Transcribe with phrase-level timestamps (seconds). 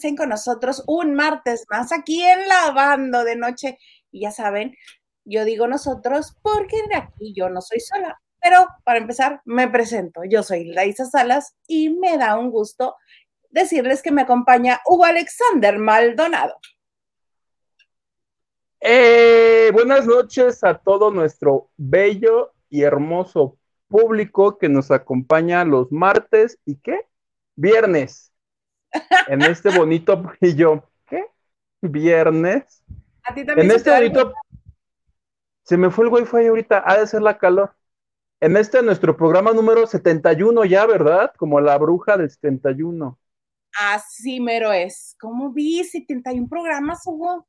[0.00, 3.78] estén con nosotros un martes más aquí en Lavando de Noche.
[4.10, 4.74] Y ya saben,
[5.26, 8.18] yo digo nosotros porque de aquí yo no soy sola.
[8.40, 10.22] Pero para empezar, me presento.
[10.26, 12.96] Yo soy Laisa Salas y me da un gusto
[13.50, 16.56] decirles que me acompaña Hugo Alexander Maldonado.
[18.80, 26.58] Eh, buenas noches a todo nuestro bello y hermoso público que nos acompaña los martes
[26.64, 27.00] y qué?
[27.54, 28.29] Viernes.
[29.28, 30.84] En este bonito brillo.
[31.06, 31.26] ¿Qué?
[31.80, 32.82] Viernes.
[33.22, 34.34] A ti también En se este bonito.
[35.62, 36.82] Se me fue el wifi ahorita.
[36.84, 37.74] Ha de ser la calor.
[38.40, 41.32] En este nuestro programa número 71 ya, ¿verdad?
[41.36, 43.18] Como la bruja del 71.
[43.78, 45.14] Así mero es.
[45.20, 45.84] ¿Cómo vi?
[45.84, 47.46] 71 programas, Hugo.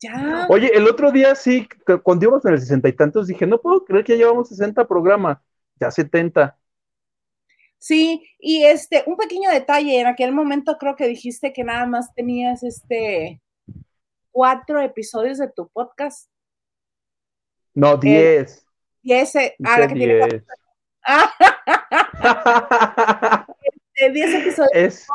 [0.00, 0.46] Ya.
[0.48, 1.68] Oye, el otro día sí,
[2.02, 4.86] cuando íbamos en el sesenta y tantos, dije, no puedo creer que ya llevamos 60
[4.86, 5.38] programas.
[5.80, 6.56] Ya 70.
[7.78, 12.12] Sí, y este, un pequeño detalle, en aquel momento creo que dijiste que nada más
[12.14, 13.40] tenías este
[14.32, 16.28] cuatro episodios de tu podcast.
[17.74, 18.66] No, 10.
[19.02, 20.44] Y ese, ah, Dije la que tiene 10.
[21.06, 23.46] ah,
[24.00, 24.70] de 10 episodios.
[24.74, 25.06] es,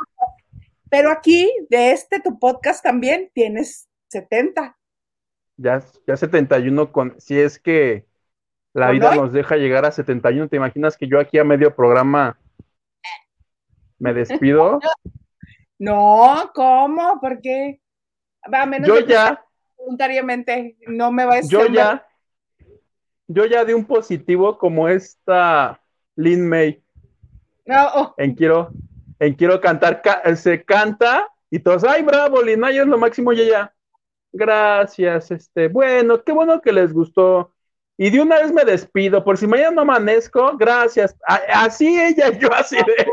[0.89, 4.77] Pero aquí, de este tu podcast también tienes 70.
[5.57, 8.05] ya, ya 71 con, si es que
[8.73, 9.17] la ¿Con vida hoy?
[9.17, 12.39] nos deja llegar a 71, ¿te imaginas que yo aquí a medio programa
[13.99, 14.79] me despido?
[15.79, 17.19] No, ¿cómo?
[17.19, 17.81] ¿Por qué?
[18.43, 19.43] A menos Yo que ya,
[19.77, 22.07] voluntariamente no me va a yo ya,
[23.27, 25.81] yo ya di un positivo como esta
[26.15, 26.81] Lin May
[27.65, 28.69] No, oh, en quiero,
[29.19, 33.33] en quiero cantar, ca- se canta y todos, ay, bravo, Lin May es lo máximo
[33.33, 33.73] y ella,
[34.31, 37.51] gracias, este, bueno, qué bueno que les gustó.
[37.97, 41.15] Y de una vez me despido, por si mañana no amanezco, gracias.
[41.27, 43.05] A- así ella, yo así de,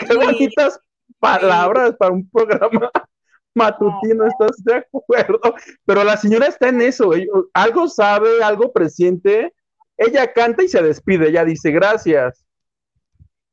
[0.00, 0.80] qué bonitas
[1.18, 2.90] palabras para un programa
[3.54, 5.54] matutino, ¿estás de acuerdo?
[5.84, 7.10] Pero la señora está en eso,
[7.52, 9.52] algo sabe, algo presiente,
[9.96, 12.44] ella canta y se despide, ella dice gracias.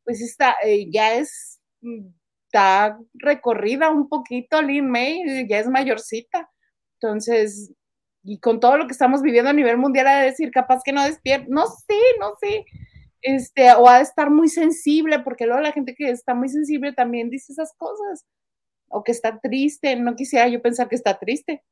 [0.04, 2.08] pues está, eh, ya es, mm,
[2.46, 6.50] está recorrida un poquito Lin May, ya es mayorcita.
[7.00, 7.74] Entonces,
[8.24, 11.04] y con todo lo que estamos viviendo a nivel mundial, de decir, capaz que no
[11.04, 12.66] despierta, no sé, no sé,
[13.26, 16.94] este, o ha de estar muy sensible, porque luego la gente que está muy sensible
[16.94, 18.26] también dice esas cosas,
[18.88, 21.64] o que está triste, no quisiera yo pensar que está triste,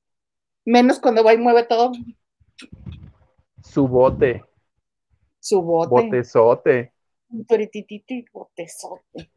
[0.65, 1.91] menos cuando va y mueve todo
[3.63, 4.43] Su bote,
[5.39, 5.89] su bote.
[5.89, 6.93] botezote.
[7.29, 7.45] Un
[8.31, 9.31] botezote.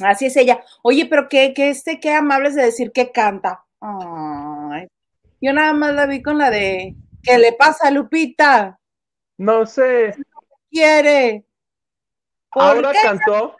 [0.00, 0.62] Así es ella.
[0.82, 3.64] Oye, pero qué, qué, este, qué amables de decir que canta.
[3.80, 4.86] Ay.
[5.40, 8.78] Yo nada más la vi con la de ¿Qué le pasa Lupita?
[9.36, 10.14] No sé,
[10.70, 11.44] ¿Quiere?
[12.52, 13.56] ¿Por ahora cantó,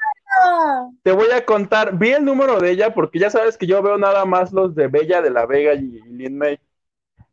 [1.02, 3.98] te voy a contar, vi el número de ella porque ya sabes que yo veo
[3.98, 6.58] nada más los de Bella de la Vega y Lin May.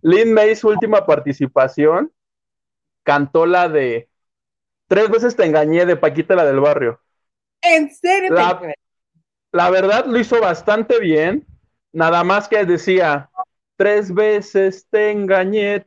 [0.02, 2.12] Lin May, su última participación,
[3.04, 4.10] cantó la de
[4.88, 7.02] Tres veces te engañé de Paquita la del barrio.
[7.62, 8.34] ¿En serio?
[8.36, 8.62] La-
[9.52, 11.46] La verdad lo hizo bastante bien,
[11.94, 13.30] nada más que decía,
[13.78, 15.86] tres veces te engañé.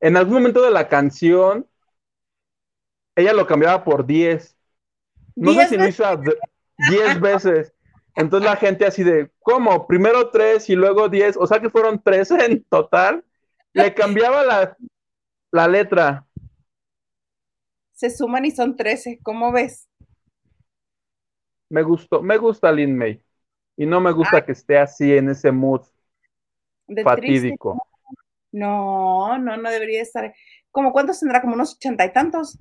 [0.00, 1.66] En algún momento de la canción,
[3.20, 4.56] ella lo cambiaba por diez.
[5.40, 6.36] No sé ¿Diez si lo hizo a d-
[6.78, 7.74] diez veces.
[8.16, 9.86] Entonces la gente así de, ¿cómo?
[9.86, 13.24] Primero tres y luego diez, o sea que fueron tres en total.
[13.74, 14.76] Le cambiaba la,
[15.52, 16.26] la letra.
[17.92, 19.20] Se suman y son 13.
[19.22, 19.88] ¿Cómo ves?
[21.70, 23.22] Me gustó, me gusta Lin May.
[23.76, 25.82] Y no me gusta que esté así en ese mood
[26.88, 27.56] De triste.
[27.56, 27.86] fatídico.
[28.52, 30.34] No, no, no debería estar.
[30.70, 31.40] ¿Cómo cuántos tendrá?
[31.42, 32.58] Como unos ochenta y tantos.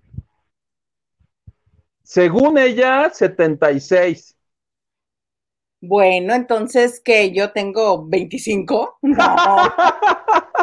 [2.07, 4.33] Según ella, 76.
[5.81, 9.00] Bueno, entonces que yo tengo 25.
[9.01, 9.36] No,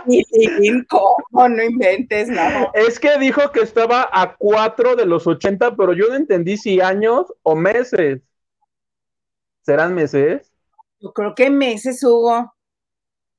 [0.07, 1.17] 25.
[1.33, 2.73] No, no inventes, no.
[2.73, 6.81] Es que dijo que estaba a 4 de los 80, pero yo no entendí si
[6.81, 8.23] años o meses.
[9.61, 10.51] ¿Serán meses?
[10.99, 12.55] Yo creo que meses, Hugo.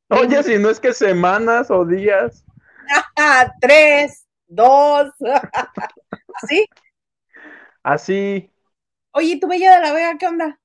[0.10, 2.46] Oye, si no es que semanas o días.
[3.62, 5.12] Tres, dos.
[6.48, 6.68] ¿Sí?
[7.86, 8.52] Así.
[9.12, 10.60] Oye, ¿tu Bella de la Vega qué onda?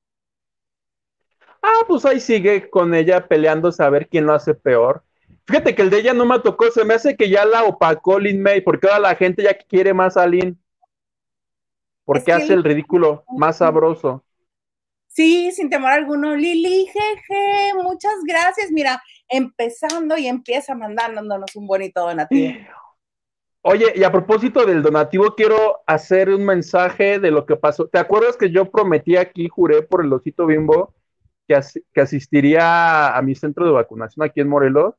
[1.61, 5.05] Ah, pues ahí sigue con ella peleándose a ver quién lo hace peor.
[5.47, 8.19] Fíjate que el de ella no me tocó, se me hace que ya la opacó
[8.19, 10.59] Lin May, porque ahora la gente ya quiere más a Lin.
[12.07, 14.25] Porque Es que hace el ridículo más sabroso.
[15.07, 16.37] Sí, sin temor alguno.
[16.37, 18.71] Lili, jeje, muchas gracias.
[18.71, 22.55] Mira, empezando y empieza mandándonos un bonito donativo.
[23.63, 27.89] Oye, y a propósito del donativo, quiero hacer un mensaje de lo que pasó.
[27.89, 30.95] ¿Te acuerdas que yo prometí aquí, juré por el osito bimbo,
[31.47, 31.61] que,
[31.93, 34.95] que asistiría a mi centro de vacunación aquí en Morelos?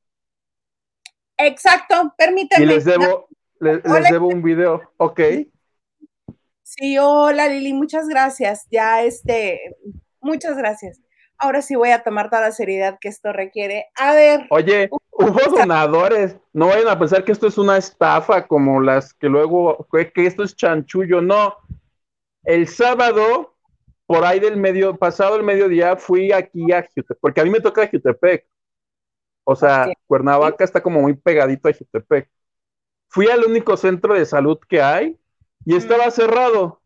[1.38, 2.64] Exacto, permíteme.
[2.64, 3.28] Y les debo,
[3.60, 5.20] les, debo un video, ok.
[6.62, 8.68] Sí, hola Lili, muchas gracias.
[8.70, 9.76] Ya este,
[10.22, 11.00] muchas gracias.
[11.44, 13.88] Ahora sí voy a tomar toda la seriedad que esto requiere.
[13.96, 14.46] A ver.
[14.52, 16.38] Oye, hubo donadores.
[16.54, 20.44] No vayan a pensar que esto es una estafa como las que luego, que esto
[20.44, 21.20] es chanchullo.
[21.20, 21.58] No.
[22.44, 23.56] El sábado,
[24.06, 27.60] por ahí del medio, pasado el mediodía, fui aquí a Jutepec, porque a mí me
[27.60, 28.46] toca Jutepec.
[29.44, 32.30] O sea, Cuernavaca está como muy pegadito a Jutepec.
[33.08, 35.20] Fui al único centro de salud que hay
[35.66, 36.12] y estaba mm.
[36.12, 36.82] cerrado.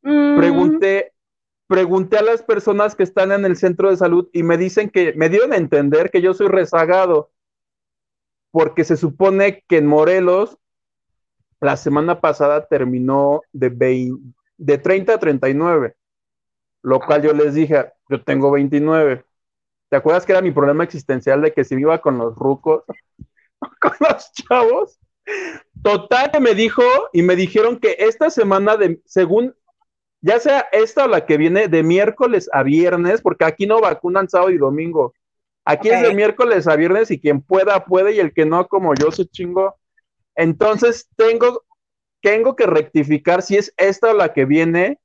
[0.00, 0.38] Mm.
[0.38, 1.12] Pregunté,
[1.70, 5.12] pregunté a las personas que están en el centro de salud y me dicen que
[5.12, 7.30] me dieron a entender que yo soy rezagado,
[8.50, 10.58] porque se supone que en Morelos
[11.60, 14.10] la semana pasada terminó de,
[14.56, 15.94] de 30 a 39,
[16.82, 19.24] lo cual yo les dije, yo tengo 29.
[19.90, 22.82] ¿Te acuerdas que era mi problema existencial de que si iba con los rucos,
[23.80, 24.98] con los chavos?
[25.84, 26.82] Total me dijo
[27.12, 29.54] y me dijeron que esta semana de, según,
[30.20, 34.28] ya sea esta o la que viene, de miércoles a viernes, porque aquí no vacunan
[34.28, 35.14] sábado y domingo.
[35.64, 38.94] Aquí es de miércoles a viernes y quien pueda, puede, y el que no, como
[38.94, 39.76] yo, se chingo.
[40.34, 41.64] Entonces tengo,
[42.22, 44.98] tengo que rectificar si es esta o la que viene,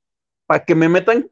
[0.46, 1.30] para que me metan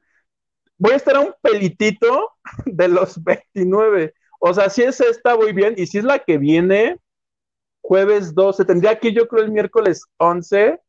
[0.78, 2.32] voy a estar a un pelitito
[2.66, 4.14] de los 29.
[4.40, 5.74] O sea, si es esta, voy bien.
[5.76, 6.98] Y si es la que viene,
[7.80, 10.80] jueves 12, tendría que yo creo el miércoles 11.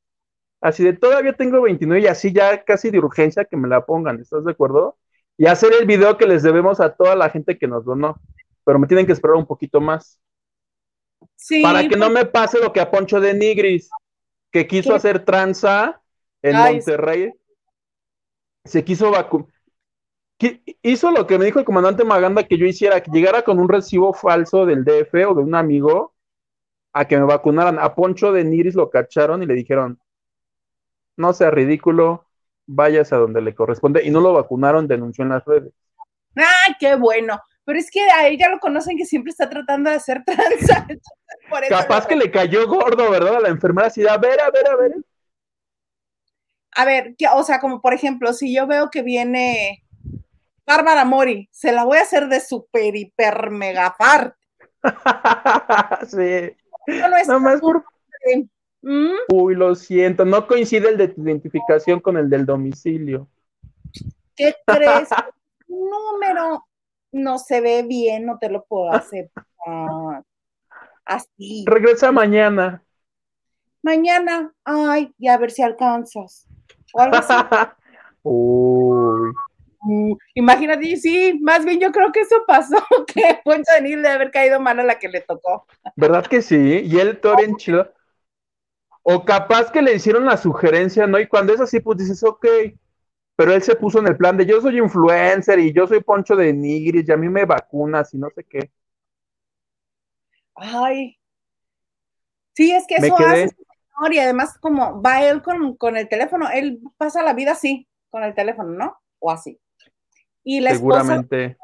[0.61, 4.19] Así de todavía tengo 29 y así ya casi de urgencia que me la pongan.
[4.19, 4.97] ¿Estás de acuerdo?
[5.37, 8.19] Y hacer el video que les debemos a toda la gente que nos donó.
[8.63, 10.19] Pero me tienen que esperar un poquito más.
[11.35, 11.61] Sí.
[11.61, 13.89] Para que no me pase lo que a Poncho de Nigris,
[14.51, 16.01] que quiso hacer tranza
[16.41, 17.33] en Monterrey.
[18.63, 19.55] Se quiso vacunar
[20.81, 23.69] hizo lo que me dijo el comandante Maganda que yo hiciera, que llegara con un
[23.69, 26.13] recibo falso del DF o de un amigo
[26.93, 27.79] a que me vacunaran.
[27.79, 29.99] A Poncho de Niris lo cacharon y le dijeron,
[31.17, 32.25] no sea ridículo,
[32.65, 34.03] váyase a donde le corresponde.
[34.03, 35.73] Y no lo vacunaron, denunció en las redes.
[36.35, 37.39] ¡Ay, qué bueno!
[37.63, 40.85] Pero es que a ella lo conocen que siempre está tratando de hacer tranza.
[41.69, 43.37] Capaz que le cayó gordo, ¿verdad?
[43.37, 44.95] A la enfermera así, a ver, a ver, a ver.
[46.77, 49.83] A ver, o sea, como por ejemplo, si yo veo que viene
[50.65, 54.35] Bárbara Mori, se la voy a hacer de super, hiper, mega parte.
[56.09, 56.55] sí.
[57.27, 57.83] No, más por...
[58.85, 59.33] ¿Mm?
[59.33, 63.27] Uy, lo siento, no coincide el de tu identificación con el del domicilio.
[64.35, 65.09] ¿Qué crees?
[65.67, 66.63] número
[67.11, 69.31] no se ve bien, no te lo puedo hacer
[71.03, 71.65] así.
[71.65, 72.83] Regresa mañana.
[73.81, 76.47] Mañana, ay, y a ver si alcanzas.
[76.93, 77.33] O algo así.
[78.21, 79.31] Uy.
[79.81, 82.77] Mm, imagínate, sí, más bien yo creo que eso pasó,
[83.07, 85.65] que Poncho de Nil de haber caído mal a la que le tocó.
[85.95, 86.81] ¿Verdad que sí?
[86.85, 87.91] Y él todo bien chido.
[89.07, 91.19] O capaz que le hicieron la sugerencia, ¿no?
[91.19, 92.45] Y cuando es así, pues dices, ok.
[93.35, 96.35] Pero él se puso en el plan de yo soy influencer y yo soy Poncho
[96.35, 98.71] de Nigris y a mí me vacunas y no sé qué.
[100.55, 101.17] Ay.
[102.53, 103.55] Sí, es que eso hace
[104.11, 108.23] y además como va él con, con el teléfono, él pasa la vida así, con
[108.23, 108.97] el teléfono, ¿no?
[109.19, 109.59] O así
[110.45, 111.57] y la Seguramente.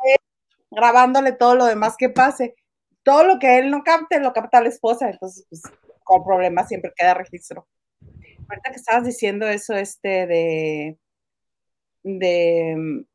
[0.71, 2.55] grabándole todo lo demás que pase.
[3.03, 5.61] Todo lo que él no capte, lo capta la esposa, entonces, pues,
[6.11, 7.65] con problemas siempre queda registro.
[8.49, 10.97] Ahorita que estabas diciendo eso, este, de,
[12.03, 13.05] de,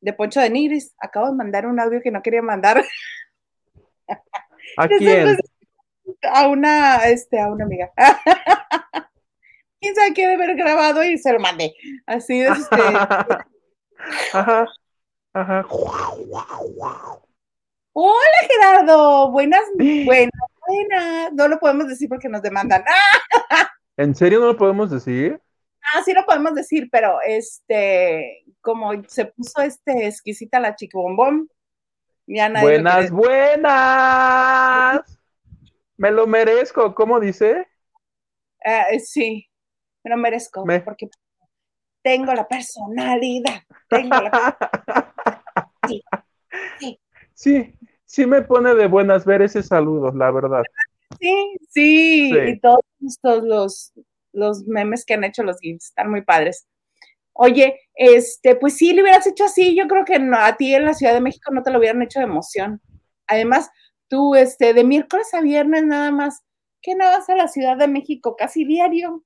[0.00, 2.84] de Poncho de Nigris, acabo de mandar un audio que no quería mandar.
[4.76, 5.36] ¿A quién?
[6.24, 7.92] A una, este, a una amiga.
[9.80, 11.04] ¿Quién sabe qué debe haber grabado?
[11.04, 11.72] Y se lo mandé.
[12.04, 12.76] Así es, este.
[14.32, 14.66] Ajá.
[15.34, 15.66] Ajá.
[17.92, 20.32] Hola Gerardo, buenas, buenas,
[21.32, 22.84] No lo podemos decir porque nos demandan.
[23.96, 25.40] ¿En serio no lo podemos decir?
[25.82, 31.48] Ah, sí lo podemos decir, pero este, como se puso este exquisita la chiquibombón,
[32.26, 35.02] ya nadie Buenas, buenas.
[35.96, 37.66] Me lo merezco, ¿cómo dice?
[38.64, 39.48] Uh, sí,
[40.04, 41.08] me lo merezco, porque
[42.02, 44.56] tengo la personalidad, tengo la
[46.78, 47.00] Sí,
[47.34, 47.74] sí,
[48.26, 50.62] me pone de buenas ver ese saludo, la verdad.
[51.18, 53.92] Sí, sí, y todos estos los,
[54.32, 56.66] los memes que han hecho los GIFs, están muy padres.
[57.32, 60.94] Oye, este, pues sí, le hubieras hecho así, yo creo que a ti en la
[60.94, 62.80] Ciudad de México no te lo hubieran hecho de emoción.
[63.26, 63.70] Además,
[64.08, 66.42] tú, este, de miércoles a viernes nada más,
[66.82, 69.22] ¿Qué no vas a la Ciudad de México casi diario?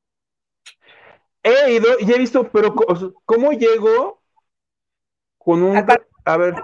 [1.42, 2.74] He ido y he visto, pero
[3.24, 4.22] ¿cómo llego
[5.38, 5.76] con un...
[5.76, 6.54] A ver.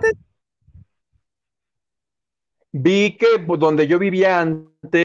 [2.73, 3.27] Vi que
[3.59, 5.05] donde yo vivía antes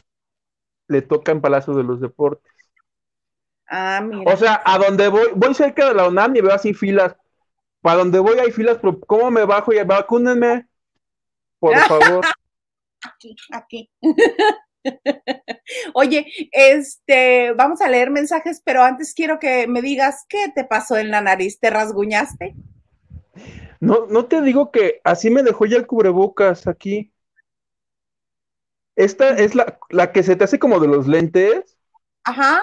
[0.88, 2.52] le toca en Palacio de los Deportes.
[3.68, 4.32] Ah, mira.
[4.32, 7.16] O sea, a donde voy, voy cerca de la UNAM y veo así filas.
[7.80, 10.66] Para donde voy hay filas, pero ¿cómo me bajo y vacúnenme?
[11.58, 12.24] Por favor.
[13.02, 13.90] Aquí, aquí.
[15.94, 20.96] Oye, este, vamos a leer mensajes, pero antes quiero que me digas qué te pasó
[20.96, 22.54] en la nariz, ¿te rasguñaste?
[23.80, 27.12] No, no te digo que así me dejó ya el cubrebocas aquí.
[28.96, 31.76] Esta es la, la que se te hace como de los lentes.
[32.24, 32.62] Ajá.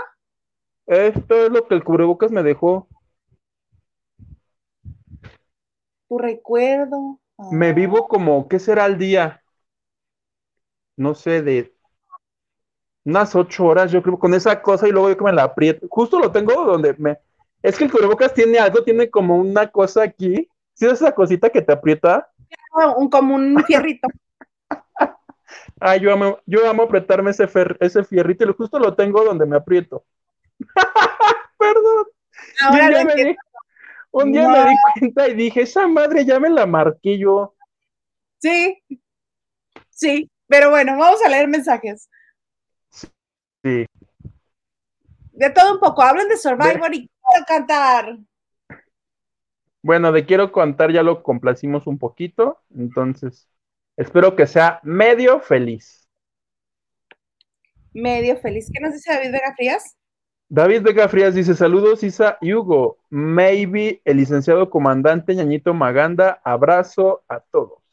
[0.88, 2.88] Esto es lo que el cubrebocas me dejó.
[6.10, 7.20] Tu recuerdo.
[7.52, 7.74] Me ah.
[7.74, 9.44] vivo como, ¿qué será el día?
[10.96, 11.74] No sé, de
[13.06, 15.88] unas ocho horas, yo creo, con esa cosa y luego yo que me la aprieto.
[15.90, 17.18] Justo lo tengo donde me.
[17.62, 20.48] Es que el cubrebocas tiene algo, tiene como una cosa aquí.
[20.74, 22.30] ¿Sí es esa cosita que te aprieta?
[22.98, 24.08] Un, como un fierrito.
[25.80, 27.48] Ay, yo amo, yo amo apretarme ese,
[27.80, 30.06] ese fierrito y justo lo tengo donde me aprieto.
[31.58, 32.06] Perdón.
[34.12, 37.56] un día, me, di cuenta y dije, esa madre ya me la marqué yo.
[38.40, 38.82] Sí,
[39.90, 42.10] sí, pero bueno, vamos a leer mensajes.
[43.64, 43.86] Sí.
[45.32, 48.18] De todo un poco, hablen de Survivor y quiero cantar.
[49.82, 53.50] Bueno, de quiero cantar ya lo complacimos un poquito, entonces
[53.98, 56.08] espero que sea medio feliz.
[57.94, 58.70] Medio feliz.
[58.74, 59.98] ¿Qué nos dice David Vega Frías?
[60.50, 62.98] David Vega Frías dice: Saludos, Isa y Hugo.
[63.10, 66.42] Maybe, el licenciado comandante Ñañito Maganda.
[66.44, 67.84] Abrazo a todos.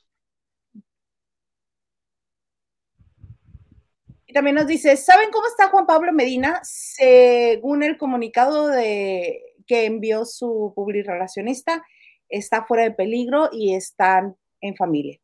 [4.30, 6.60] Y también nos dice, ¿saben cómo está Juan Pablo Medina?
[6.62, 11.84] Según el comunicado de, que envió su publirelacionista,
[12.28, 15.18] está fuera de peligro y están en familia.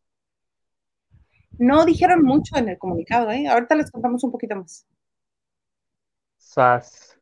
[1.58, 3.46] No dijeron mucho en el comunicado, ¿eh?
[3.48, 4.86] Ahorita les contamos un poquito más.
[6.36, 7.18] Sas.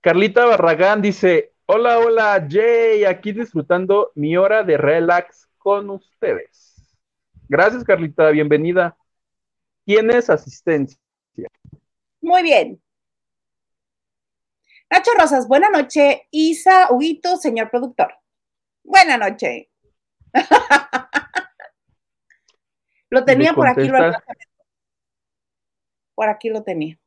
[0.00, 6.96] Carlita Barragán dice, hola, hola, Jay, aquí disfrutando mi hora de relax con ustedes.
[7.48, 8.96] Gracias, Carlita, bienvenida.
[9.84, 10.98] ¿Tienes asistencia?
[12.20, 12.80] Muy bien.
[14.90, 16.28] Nacho Rosas, buena noche.
[16.30, 18.14] Isa, Huguito, señor productor.
[18.84, 19.70] Buena noche.
[23.12, 23.90] lo tenía por aquí.
[26.14, 26.98] por aquí lo tenía.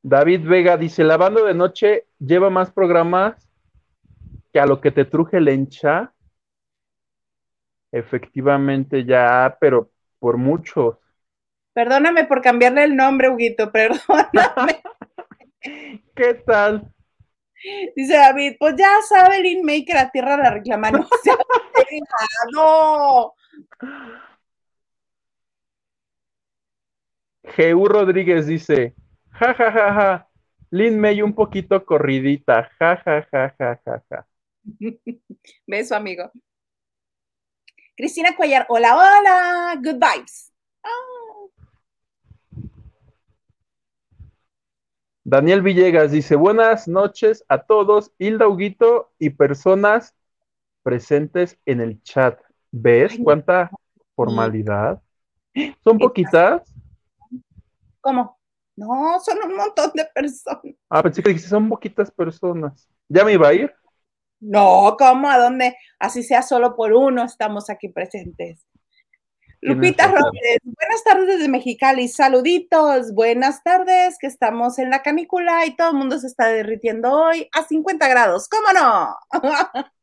[0.00, 3.50] David Vega dice, lavando de noche lleva más programas
[4.52, 6.12] que a lo que te truje el encha.
[7.90, 10.96] Efectivamente ya, pero por muchos.
[11.72, 14.80] Perdóname por cambiarle el nombre, Huguito, perdóname.
[16.14, 16.94] ¿Qué tal?
[17.96, 21.08] Dice David, pues ya sabe Lin May que la tierra la reclama, no
[27.56, 28.94] Jeú Rodríguez dice,
[29.40, 30.28] ja, ja, ja, ja,
[30.70, 34.26] Lin May un poquito corridita, ja, ja, ja, ja, ja, ja.
[35.66, 36.30] Beso, amigo.
[37.96, 40.52] Cristina Cuellar, hola, hola, good vibes.
[40.82, 41.20] Ah.
[45.24, 50.14] Daniel Villegas dice, buenas noches a todos, Hilda Huguito y personas
[50.82, 52.40] presentes en el chat.
[52.70, 53.70] ¿Ves cuánta
[54.14, 55.00] formalidad?
[55.82, 56.72] ¿Son poquitas?
[58.00, 58.38] ¿Cómo?
[58.76, 60.76] No, son un montón de personas.
[60.88, 62.88] Ah, pensé que dijiste, son poquitas personas.
[63.08, 63.74] ¿Ya me iba a ir?
[64.40, 65.28] No, ¿cómo?
[65.28, 65.76] ¿A dónde?
[65.98, 68.66] Así sea solo por uno, estamos aquí presentes.
[69.62, 75.76] Lupita Robles, buenas tardes desde Mexicali, saluditos, buenas tardes, que estamos en la canícula y
[75.76, 79.16] todo el mundo se está derritiendo hoy a 50 grados, ¿cómo no?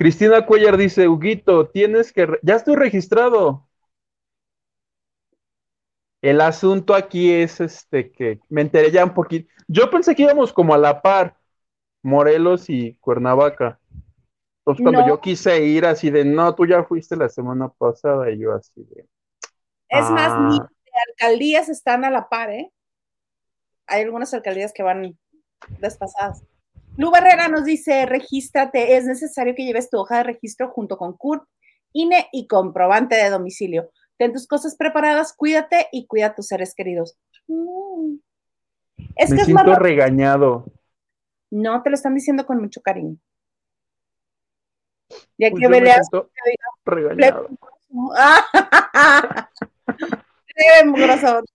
[0.00, 3.68] Cristina Cuellar dice, Huguito, tienes que, ya estoy registrado.
[6.22, 9.52] El asunto aquí es este que me enteré ya un poquito.
[9.68, 11.36] Yo pensé que íbamos como a la par,
[12.02, 13.78] Morelos y Cuernavaca.
[14.60, 18.38] Entonces, cuando yo quise ir así de, no, tú ya fuiste la semana pasada, y
[18.38, 19.06] yo así de.
[19.90, 20.70] Es más, ni ah.
[21.10, 22.72] alcaldías están a la par, ¿eh?
[23.86, 25.18] Hay algunas alcaldías que van
[25.78, 26.42] despasadas.
[26.96, 31.16] Lu Barrera nos dice, regístrate, es necesario que lleves tu hoja de registro junto con
[31.16, 31.44] CURP,
[31.92, 33.90] INE y comprobante de domicilio.
[34.18, 37.16] Ten tus cosas preparadas, cuídate y cuida a tus seres queridos.
[37.46, 38.16] Mm.
[39.16, 40.66] Es Me que siento regañado.
[41.50, 43.16] No, te lo están diciendo con mucho cariño.
[45.38, 46.08] Ya pues que veas,
[46.84, 47.48] regañado.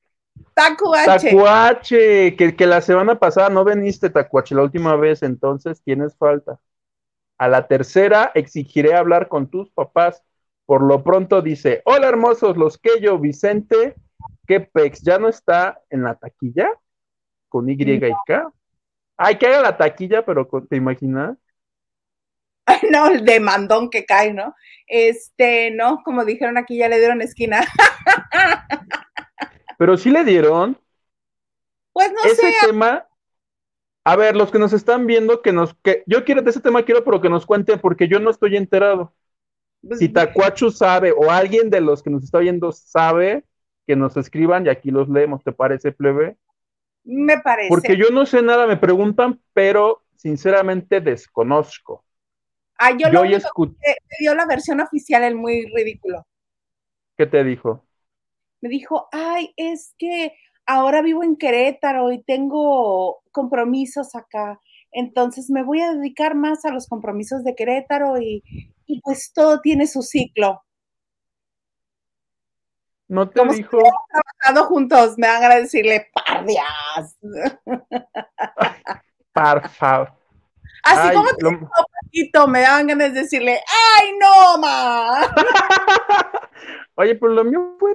[0.55, 1.29] Tacuache.
[1.29, 6.59] Tacuache, que, que la semana pasada no veniste, Tacuache, la última vez, entonces tienes falta.
[7.37, 10.23] A la tercera exigiré hablar con tus papás.
[10.65, 13.95] Por lo pronto dice, hola hermosos, los que yo, Vicente,
[14.47, 16.69] que Pex ya no está en la taquilla
[17.49, 18.51] con Y y K.
[19.17, 21.37] Ay, que haga la taquilla, pero ¿te imaginas?
[22.91, 24.55] no, el demandón que cae, ¿no?
[24.87, 27.65] Este, no, como dijeron aquí, ya le dieron esquina.
[29.77, 30.77] Pero sí le dieron.
[31.93, 32.67] Pues no ese sé.
[32.67, 33.07] tema.
[34.03, 36.83] A ver, los que nos están viendo, que nos, que yo quiero de ese tema
[36.83, 39.13] quiero, pero que nos cuenten, porque yo no estoy enterado.
[39.81, 43.45] Pues, Si Tacuachu sabe, o alguien de los que nos está viendo sabe,
[43.87, 46.37] que nos escriban y aquí los leemos, ¿te parece, plebe?
[47.03, 47.69] Me parece.
[47.69, 52.03] Porque yo no sé nada, me preguntan, pero sinceramente desconozco.
[52.77, 53.75] Ah, yo, Yo lo único escuché.
[53.81, 56.25] que me dio la versión oficial, el muy ridículo.
[57.17, 57.85] ¿Qué te dijo?
[58.65, 60.33] Me dijo, ay, es que
[60.65, 64.59] ahora vivo en Querétaro y tengo compromisos acá.
[64.91, 68.41] Entonces me voy a dedicar más a los compromisos de Querétaro y,
[68.87, 70.63] y pues todo tiene su ciclo.
[73.07, 73.77] ¿No te Como si dijo?
[74.09, 77.19] Trabajando juntos, me van a decirle, pardias.
[79.31, 80.11] Por favor.
[80.85, 81.57] Así Ay, como lo- te
[82.03, 83.59] poquito, me dan ganas de decirle,
[83.99, 85.21] ay, no, ma.
[86.95, 87.93] Oye, pero lo mío fue.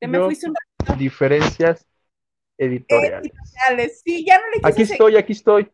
[0.00, 0.54] Te me Yo- fuiste un
[0.98, 1.86] Diferencias
[2.58, 3.32] editoriales.
[3.32, 4.02] editoriales.
[4.04, 4.92] Sí, ya no le Aquí seguir.
[4.92, 5.70] estoy, aquí estoy.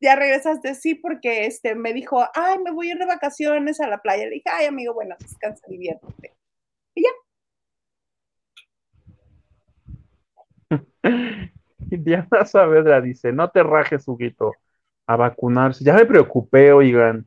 [0.00, 3.88] ya regresaste, sí, porque este me dijo, ay, me voy a ir de vacaciones a
[3.88, 4.24] la playa.
[4.24, 6.34] Le dije, ay, amigo, bueno, descansa, diviértete.
[6.94, 7.04] Y
[11.98, 14.52] Diana Saavedra dice, no te rajes, Huguito,
[15.06, 15.84] a vacunarse.
[15.84, 17.26] Ya me preocupé, oigan.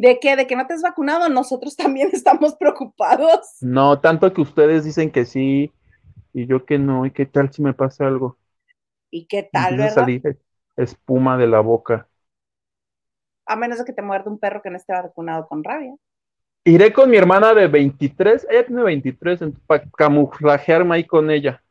[0.00, 0.34] ¿De qué?
[0.34, 1.28] ¿De que no te has vacunado?
[1.28, 3.58] Nosotros también estamos preocupados.
[3.60, 5.70] No, tanto que ustedes dicen que sí,
[6.32, 8.38] y yo que no, y qué tal si me pasa algo.
[9.10, 9.94] ¿Y qué tal, verdad?
[9.94, 10.38] salir
[10.76, 12.08] espuma de la boca.
[13.44, 15.94] A menos de que te muerda un perro que no esté vacunado con rabia.
[16.64, 21.62] Iré con mi hermana de 23, ella tiene 23, para camuflajearme ahí con ella.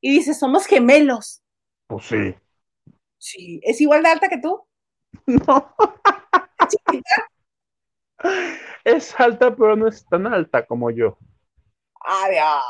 [0.00, 1.42] Y dice, somos gemelos.
[1.88, 2.34] Pues sí.
[3.18, 4.62] Sí, ¿es igual de alta que tú?
[5.26, 5.74] No,
[6.68, 7.26] Chiquita.
[8.84, 11.18] Es alta, pero no es tan alta como yo.
[12.00, 12.62] Adiós.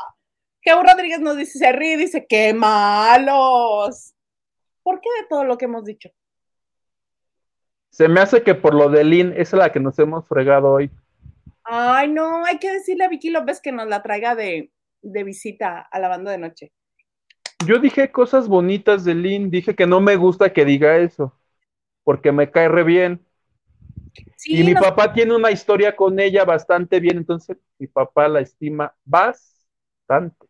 [0.61, 4.13] Geo Rodríguez nos dice, se ríe y dice, qué malos.
[4.83, 6.09] ¿Por qué de todo lo que hemos dicho?
[7.89, 10.91] Se me hace que por lo de Lynn, es la que nos hemos fregado hoy.
[11.63, 15.87] Ay, no, hay que decirle a Vicky López que nos la traiga de, de visita
[15.91, 16.71] a la banda de noche.
[17.65, 21.33] Yo dije cosas bonitas de Lynn, dije que no me gusta que diga eso,
[22.03, 23.26] porque me cae re bien.
[24.37, 28.41] Sí, y mi papá tiene una historia con ella bastante bien, entonces mi papá la
[28.41, 30.47] estima bastante.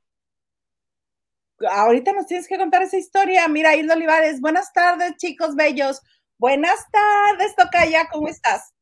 [1.71, 3.47] ahorita nos tienes que contar esa historia.
[3.47, 6.01] Mira, Hilda Olivares, buenas tardes, chicos bellos.
[6.37, 8.73] Buenas tardes, Tocaya, ¿cómo estás?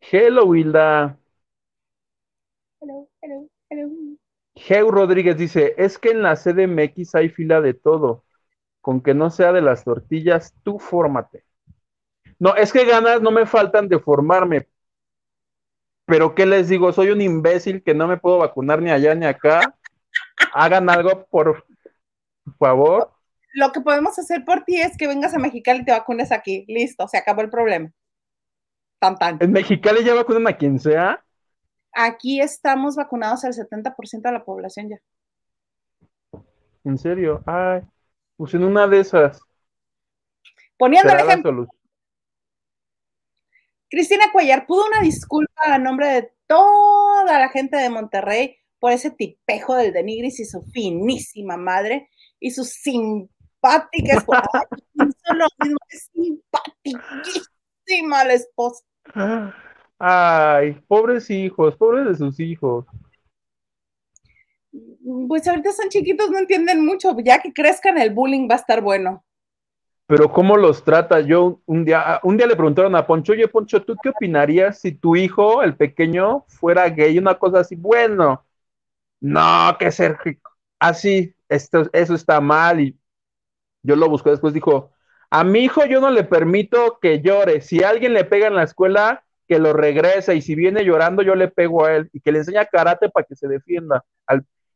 [0.00, 1.18] Hello, Hilda.
[2.80, 4.16] Hello, hello, hello.
[4.56, 8.24] Geu Rodríguez dice, es que en la CDMX hay fila de todo.
[8.82, 11.44] Con que no sea de las tortillas, tú fórmate.
[12.38, 14.68] No, es que ganas no me faltan de formarme.
[16.06, 16.92] Pero ¿qué les digo?
[16.92, 19.74] Soy un imbécil que no me puedo vacunar ni allá ni acá.
[20.54, 21.66] Hagan algo, por
[22.58, 23.12] favor.
[23.54, 26.64] Lo que podemos hacer por ti es que vengas a Mexicali y te vacunes aquí.
[26.68, 27.90] Listo, se acabó el problema.
[28.98, 29.38] Tan, tan.
[29.40, 31.24] En Mexicali ya vacunan a quien sea.
[31.92, 36.40] Aquí estamos vacunados el 70% de la población ya.
[36.84, 37.42] En serio.
[37.46, 37.80] Ay,
[38.36, 39.40] pues en una de esas.
[40.76, 41.66] Poniendo el ejemplo.
[43.88, 49.10] Cristina Cuellar, ¿pudo una disculpa a nombre de toda la gente de Monterrey por ese
[49.10, 52.08] tipejo del Denigris y su finísima madre
[52.40, 54.24] y sus simpáticas?
[54.94, 58.84] Lo mismo, es simpaticísima la esposa.
[59.98, 62.86] Ay, pobres hijos, pobres de sus hijos.
[65.28, 67.16] Pues ahorita son chiquitos, no entienden mucho.
[67.24, 69.24] Ya que crezcan, el bullying va a estar bueno.
[70.06, 71.20] Pero ¿cómo los trata?
[71.20, 74.92] Yo un día, un día le preguntaron a Poncho, oye Poncho, ¿tú qué opinarías si
[74.92, 77.18] tu hijo, el pequeño, fuera gay?
[77.18, 78.44] Una cosa así, bueno,
[79.20, 80.16] no, que ser
[80.78, 82.80] así, esto, eso está mal.
[82.80, 82.96] Y
[83.82, 84.92] yo lo busqué después, dijo,
[85.30, 87.60] a mi hijo yo no le permito que llore.
[87.60, 90.34] Si alguien le pega en la escuela, que lo regrese.
[90.34, 93.26] Y si viene llorando, yo le pego a él y que le enseña karate para
[93.26, 94.04] que se defienda.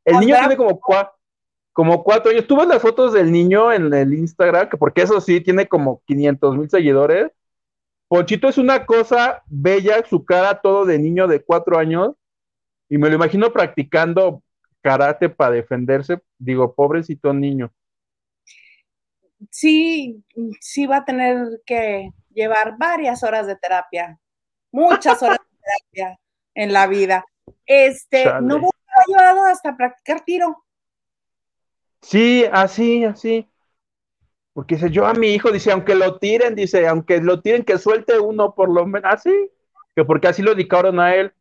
[0.04, 1.12] El niño tiene como cuatro,
[1.80, 2.46] como cuatro años.
[2.46, 4.68] ¿Tú ves las fotos del niño en el Instagram?
[4.68, 7.32] Que porque eso sí, tiene como 500 mil seguidores.
[8.06, 12.16] Ponchito es una cosa bella, su cara todo de niño de cuatro años,
[12.90, 14.42] y me lo imagino practicando
[14.82, 16.20] karate para defenderse.
[16.36, 17.72] Digo, pobrecito niño.
[19.50, 20.22] Sí,
[20.60, 24.20] sí va a tener que llevar varias horas de terapia,
[24.70, 26.20] muchas horas de terapia
[26.54, 27.24] en la vida.
[27.64, 30.62] Este, no me ha llevado hasta practicar tiro.
[32.02, 33.46] Sí, así, así.
[34.52, 37.78] Porque dice, yo a mi hijo, dice, aunque lo tiren, dice, aunque lo tiren, que
[37.78, 39.50] suelte uno por lo menos, así,
[39.94, 41.32] que porque así lo dedicaron a él.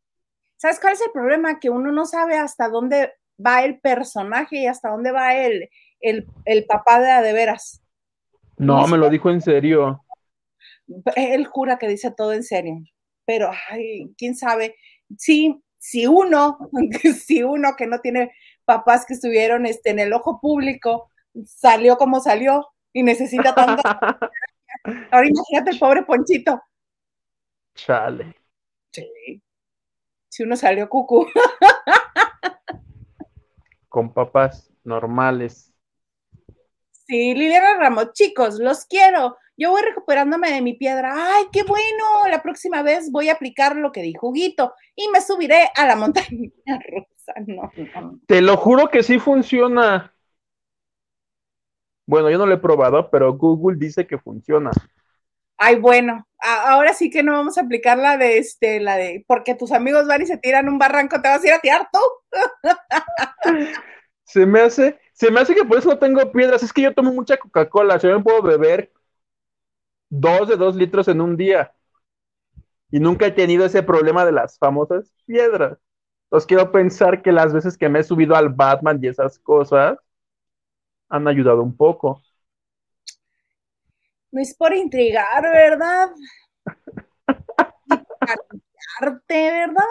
[0.57, 1.59] ¿Sabes cuál es el problema?
[1.59, 5.69] Que uno no sabe hasta dónde va el personaje y hasta dónde va el,
[6.01, 7.81] el, el papá de, de veras.
[8.57, 10.03] No, me lo dijo en serio.
[11.15, 12.75] Él jura que dice todo en serio,
[13.25, 14.75] pero, ay, quién sabe.
[15.17, 16.57] Sí, si uno,
[17.25, 18.31] si uno que no tiene
[18.69, 21.09] papás que estuvieron este, en el ojo público,
[21.43, 23.81] salió como salió y necesita tanto.
[25.11, 26.61] Ahora imagínate el pobre Ponchito.
[27.73, 28.35] Chale.
[28.91, 29.41] Sí.
[30.27, 31.25] Si uno salió cucu.
[33.89, 35.73] Con papás normales.
[37.07, 39.35] Sí, Liliana Ramos, chicos, los quiero.
[39.59, 41.13] Yo voy recuperándome de mi piedra.
[41.13, 42.29] ¡Ay, qué bueno!
[42.31, 45.97] La próxima vez voy a aplicar lo que dijo Huguito y me subiré a la
[45.97, 46.49] montaña
[46.89, 47.33] rusa.
[47.45, 47.69] No,
[48.25, 50.15] Te lo juro que sí funciona.
[52.05, 54.71] Bueno, yo no lo he probado, pero Google dice que funciona.
[55.57, 59.55] Ay, bueno, ahora sí que no vamos a aplicar la de este, la de porque
[59.55, 61.99] tus amigos van y se tiran un barranco, te vas a ir a tirar tú.
[64.23, 66.63] se me hace, se me hace que por eso no tengo piedras.
[66.63, 67.97] Es que yo tomo mucha Coca-Cola.
[67.97, 68.89] Yo me puedo beber
[70.09, 71.73] dos de dos litros en un día.
[72.91, 75.77] Y nunca he tenido ese problema de las famosas piedras.
[76.25, 79.97] Entonces quiero pensar que las veces que me he subido al Batman y esas cosas
[81.09, 82.21] han ayudado un poco.
[84.31, 86.09] No es por intrigar, ¿verdad?
[89.27, 89.83] ¿verdad?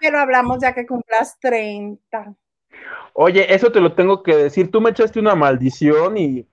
[0.00, 2.34] Pero hablamos ya que cumplas 30.
[3.14, 4.70] Oye, eso te lo tengo que decir.
[4.70, 6.48] Tú me echaste una maldición y.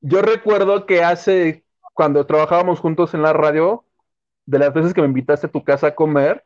[0.00, 3.84] Yo recuerdo que hace, cuando trabajábamos juntos en la radio,
[4.46, 6.44] de las veces que me invitaste a tu casa a comer,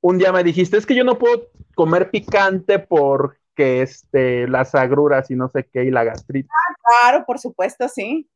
[0.00, 5.30] un día me dijiste, es que yo no puedo comer picante porque este, las agruras
[5.30, 6.50] y no sé qué, y la gastritis.
[6.52, 8.28] Ah, claro, por supuesto, sí.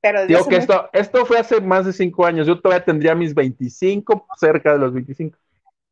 [0.00, 3.34] Pero Digo que esto, esto fue hace más de cinco años, yo todavía tendría mis
[3.34, 5.36] 25, cerca de los 25.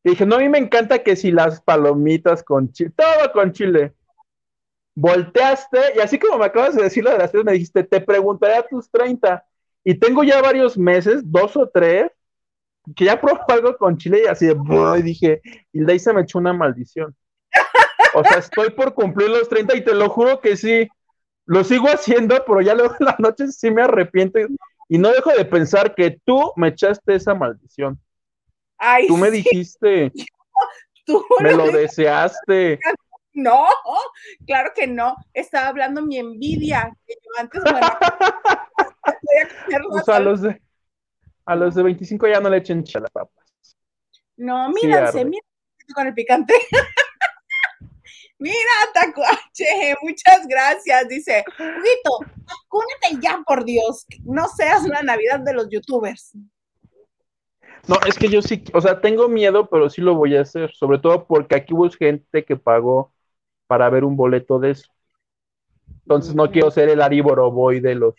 [0.03, 3.51] Y dije, no, a mí me encanta que si las palomitas con chile, todo con
[3.51, 3.93] chile.
[4.99, 8.01] Volteaste, y así como me acabas de decir lo de las tres, me dijiste, te
[8.01, 9.45] preguntaré a tus 30.
[9.83, 12.11] Y tengo ya varios meses, dos o tres,
[12.95, 14.55] que ya probó algo con chile y así de,
[14.97, 15.39] y dije,
[15.71, 17.15] y de ahí se me echó una maldición.
[18.15, 20.87] O sea, estoy por cumplir los 30 y te lo juro que sí,
[21.45, 24.39] lo sigo haciendo, pero ya luego en la noche sí me arrepiento
[24.89, 27.99] y no dejo de pensar que tú me echaste esa maldición.
[28.79, 30.11] Ay, tú me dijiste,
[31.05, 32.79] tú me lo deseaste.
[33.37, 33.65] No,
[34.47, 35.15] claro que no.
[35.31, 37.79] Estaba hablando mi envidia, que yo antes, bueno,
[39.91, 40.59] pues a los de
[41.45, 43.45] a los de 25 ya no le echen las papas.
[44.37, 45.39] No, mírense, sí,
[45.93, 46.55] con el picante.
[48.39, 48.55] Mira,
[48.91, 51.07] Tacuache, muchas gracias.
[51.07, 54.07] Dice, Huguito, vacúnate ya, por Dios.
[54.23, 56.33] No seas la Navidad de los youtubers.
[57.87, 60.71] No, es que yo sí, o sea, tengo miedo, pero sí lo voy a hacer.
[60.73, 63.13] Sobre todo porque aquí hubo gente que pagó
[63.67, 64.89] para ver un boleto de eso.
[66.03, 68.15] Entonces no quiero ser el Ari Boroboy de los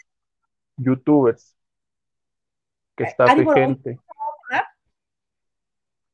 [0.77, 1.57] youtubers.
[2.95, 3.99] Que está gente.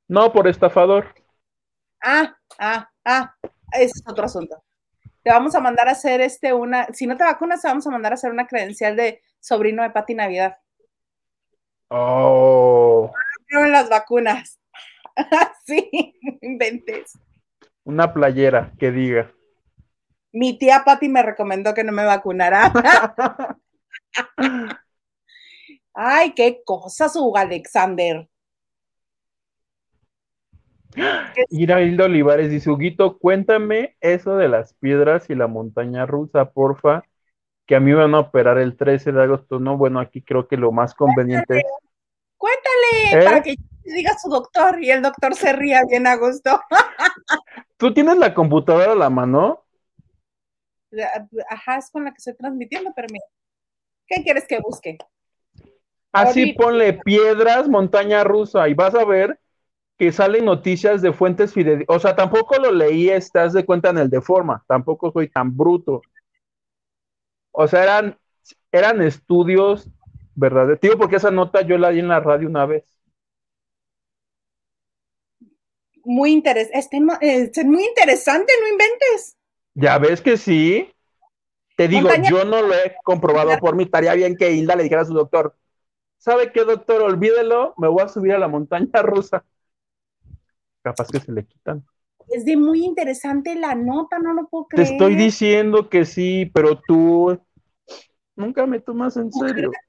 [0.07, 1.15] No, por estafador.
[2.03, 3.35] Ah, ah, ah
[3.73, 4.63] ese es otro asunto.
[5.23, 7.91] Te vamos a mandar a hacer este una, si no te vacunas, te vamos a
[7.91, 10.59] mandar a hacer una credencial de sobrino de Pati Navidad.
[11.89, 13.11] Oh.
[13.51, 14.61] en las vacunas.
[15.67, 17.19] sí, inventes.
[17.85, 19.33] Una playera que diga.
[20.33, 22.73] Mi tía Pati me recomendó que no me vacunara.
[25.95, 28.29] Ay, qué cosas, Hugo Alexander.
[31.51, 37.05] Hilda Olivares dice, Huguito, cuéntame eso de las piedras y la montaña rusa, porfa,
[37.67, 39.77] que a mí van a operar el 13 de agosto, ¿no?
[39.77, 41.65] Bueno, aquí creo que lo más conveniente es...
[42.37, 43.25] Cuéntale, ¿Eh?
[43.25, 46.61] para que diga su doctor y el doctor se ría bien a gusto.
[47.77, 49.65] ¿Tú tienes la computadora a la mano?
[51.51, 53.25] Ajá, es con la que estoy transmitiendo, pero mira,
[54.07, 54.97] ¿qué quieres que busque?
[56.13, 59.41] Así ponle piedras, montaña rusa y vas a ver
[59.99, 61.97] que salen noticias de fuentes fidedignas.
[61.97, 65.57] O sea, tampoco lo leí, estás de cuenta en el de forma, tampoco soy tan
[65.57, 66.03] bruto.
[67.51, 68.19] O sea, eran,
[68.71, 69.89] eran estudios
[70.35, 70.81] verdaderos.
[70.81, 72.94] Tío, porque esa nota yo la di en la radio una vez.
[76.05, 76.79] Muy interesante,
[77.21, 79.37] este, muy interesante, no inventes.
[79.75, 80.91] Ya ves que sí.
[81.77, 83.85] Te digo, yo no lo he comprobado por mí.
[83.85, 85.57] Estaría bien que Hilda le dijera a su doctor,
[86.19, 87.03] ¿sabe qué, doctor?
[87.03, 89.45] Olvídelo, me voy a subir a la montaña rusa.
[90.83, 91.85] Capaz que se le quitan.
[92.29, 94.87] Es de muy interesante la nota, no lo puedo creer.
[94.87, 97.39] Te estoy diciendo que sí, pero tú
[98.37, 99.71] nunca me tomas en serio.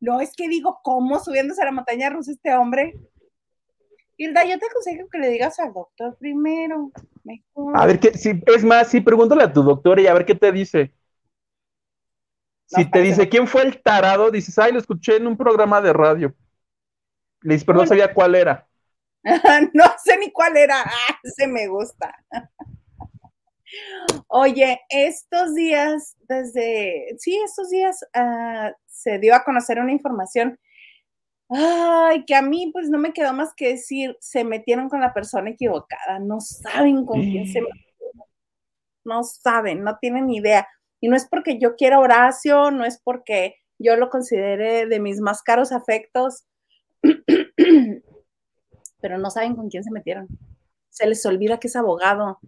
[0.00, 2.94] No, es que digo, ¿cómo subiéndose a la montaña rusa este hombre?
[4.16, 6.90] Hilda, yo te aconsejo que le digas al doctor primero.
[7.74, 10.34] A ver, qué, si, es más, sí, pregúntale a tu doctor y a ver qué
[10.34, 10.94] te dice.
[12.66, 15.92] Si te dice quién fue el tarado, dices, ay, lo escuché en un programa de
[15.92, 16.34] radio.
[17.42, 18.66] Le dices, pero no sabía cuál era.
[19.72, 20.82] no sé ni cuál era.
[20.84, 22.14] Ah, se me gusta.
[24.28, 30.58] Oye, estos días, desde, sí, estos días uh, se dio a conocer una información
[31.48, 35.14] Ay, que a mí pues no me quedó más que decir, se metieron con la
[35.14, 38.28] persona equivocada, no saben con quién se metieron,
[39.04, 40.66] no saben, no tienen idea.
[41.00, 45.20] Y no es porque yo quiera Horacio, no es porque yo lo considere de mis
[45.20, 46.46] más caros afectos,
[49.00, 50.26] pero no saben con quién se metieron.
[50.90, 52.40] Se les olvida que es abogado,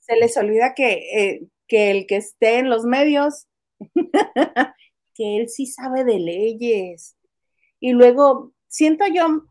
[0.00, 3.48] se les olvida que, eh, que el que esté en los medios,
[5.14, 7.16] que él sí sabe de leyes,
[7.80, 9.44] y luego siento yo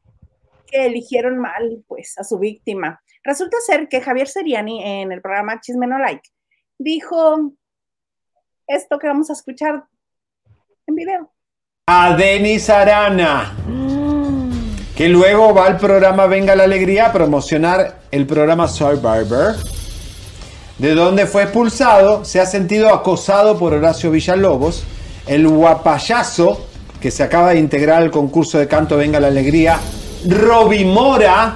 [0.68, 3.02] que eligieron mal pues a su víctima.
[3.24, 6.30] Resulta ser que Javier Seriani en el programa Chisme No Like
[6.78, 7.54] dijo
[8.68, 9.84] esto que vamos a escuchar
[10.88, 11.32] en video.
[11.88, 13.56] A Denis Arana,
[14.96, 19.56] que luego va al programa Venga la Alegría a promocionar el programa Survivor,
[20.80, 24.84] de donde fue expulsado, se ha sentido acosado por Horacio Villalobos,
[25.28, 26.68] el guapayazo
[27.06, 29.78] que se acaba de integrar al concurso de canto Venga la Alegría,
[30.28, 31.56] Roby Mora,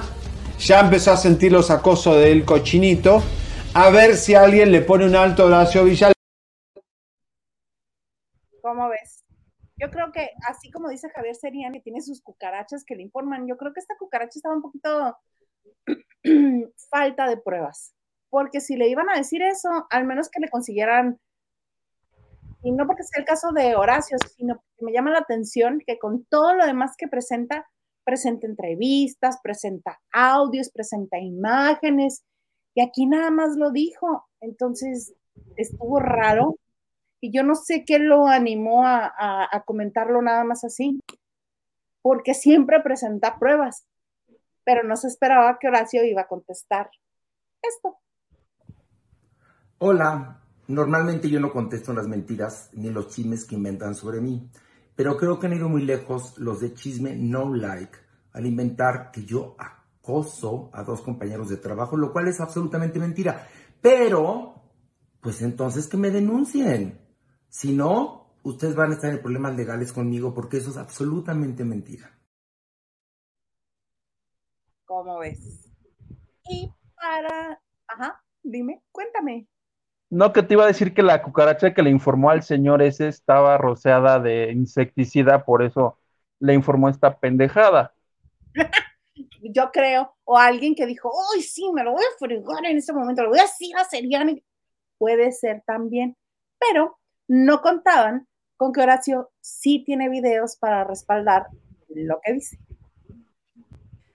[0.60, 3.20] ya empezó a sentir los acosos del cochinito.
[3.74, 6.14] A ver si alguien le pone un alto a Horacio Villalobos.
[8.62, 9.24] ¿Cómo ves?
[9.76, 13.48] Yo creo que, así como dice Javier Seriani, tiene sus cucarachas que le informan.
[13.48, 15.18] Yo creo que esta cucaracha estaba un poquito
[16.90, 17.92] falta de pruebas.
[18.28, 21.18] Porque si le iban a decir eso, al menos que le consiguieran
[22.62, 25.98] y no porque sea el caso de Horacio, sino porque me llama la atención que
[25.98, 27.68] con todo lo demás que presenta,
[28.04, 32.24] presenta entrevistas, presenta audios, presenta imágenes,
[32.74, 34.28] y aquí nada más lo dijo.
[34.40, 35.14] Entonces,
[35.56, 36.56] estuvo raro.
[37.20, 41.00] Y yo no sé qué lo animó a, a comentarlo nada más así,
[42.00, 43.84] porque siempre presenta pruebas,
[44.64, 46.90] pero no se esperaba que Horacio iba a contestar
[47.62, 47.98] esto.
[49.78, 50.39] Hola,
[50.70, 54.48] Normalmente yo no contesto las mentiras ni los chismes que inventan sobre mí,
[54.94, 57.98] pero creo que han ido muy lejos los de chisme no like
[58.32, 63.48] al inventar que yo acoso a dos compañeros de trabajo, lo cual es absolutamente mentira.
[63.80, 64.62] Pero,
[65.20, 67.00] pues entonces que me denuncien.
[67.48, 72.16] Si no, ustedes van a estar en problemas legales conmigo porque eso es absolutamente mentira.
[74.84, 75.68] ¿Cómo ves?
[76.48, 77.60] Y para...
[77.88, 79.48] Ajá, dime, cuéntame.
[80.10, 83.06] No, que te iba a decir que la cucaracha que le informó al señor ese
[83.06, 85.98] estaba rociada de insecticida, por eso
[86.40, 87.94] le informó esta pendejada.
[89.42, 92.92] Yo creo, o alguien que dijo, ¡ay, sí, me lo voy a fregar en ese
[92.92, 94.42] momento, lo voy a decir a Seriani!
[94.98, 96.16] Puede ser también,
[96.58, 101.46] pero no contaban con que Horacio sí tiene videos para respaldar
[101.88, 102.58] lo que dice.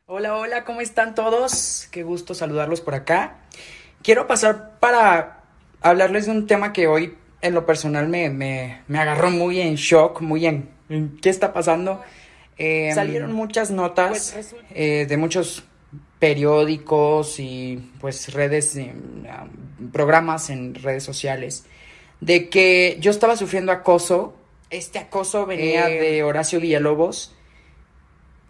[0.06, 1.88] Hola, hola, ¿cómo están todos?
[1.92, 3.40] Qué gusto saludarlos por acá.
[4.04, 5.35] Quiero pasar para
[5.86, 9.76] hablarles de un tema que hoy en lo personal me, me, me agarró muy en
[9.76, 10.68] shock, muy en,
[11.22, 12.02] qué está pasando.
[12.58, 15.64] Em, salieron muchas notas pues, eh, de muchos
[16.18, 18.94] periódicos y pues redes, eh,
[19.94, 21.66] programas en redes sociales,
[22.20, 24.36] de que yo estaba sufriendo acoso.
[24.72, 27.36] Este acoso venía eh, de Horacio Villalobos.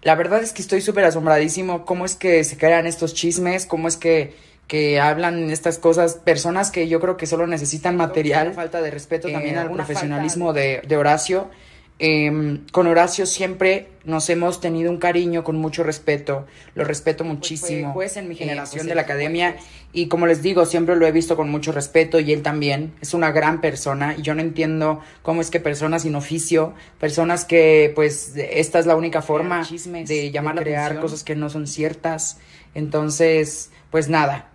[0.04, 3.89] La verdad es que estoy súper asombradísimo cómo es que se crean estos chismes, cómo
[3.89, 4.34] es que
[4.67, 8.54] que hablan estas cosas, personas que yo creo que solo necesitan material.
[8.54, 11.49] Falta de respeto también eh, al profesionalismo de, de, Horacio.
[11.97, 17.34] Em, con Horacio siempre nos hemos tenido un cariño con mucho respeto, lo respeto pues
[17.34, 17.93] muchísimo.
[17.93, 19.56] Pues en mi generación pues de la academia
[19.93, 23.13] y como les digo, siempre lo he visto con mucho respeto y él también es
[23.13, 27.93] una gran persona y yo no entiendo cómo es que personas sin oficio, personas que
[27.95, 29.65] pues esta es la única forma
[30.06, 32.39] de llamar a crear cosas que no son ciertas.
[32.73, 34.49] Entonces, pues nada,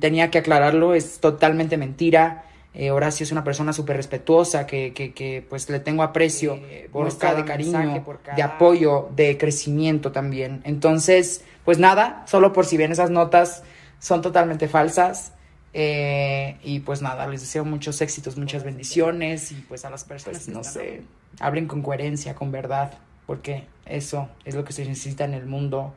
[0.00, 2.44] tenía que aclararlo, es totalmente mentira.
[2.72, 6.88] Eh, Horacio es una persona súper respetuosa, que, que, que, pues le tengo aprecio, eh,
[6.92, 8.36] por cada de cariño, por cada...
[8.36, 10.60] de apoyo, de crecimiento también.
[10.64, 13.64] Entonces, pues nada, solo por si bien esas notas
[13.98, 15.32] son totalmente falsas.
[15.72, 20.42] Eh, y pues nada, les deseo muchos éxitos, muchas bendiciones y pues a las personas,
[20.44, 21.02] pues, no sé,
[21.38, 22.94] hablen con coherencia, con verdad,
[23.26, 25.94] porque eso es lo que se necesita en el mundo,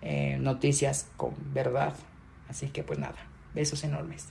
[0.00, 1.94] eh, noticias con verdad.
[2.52, 3.16] Así que pues nada,
[3.54, 4.28] besos enormes.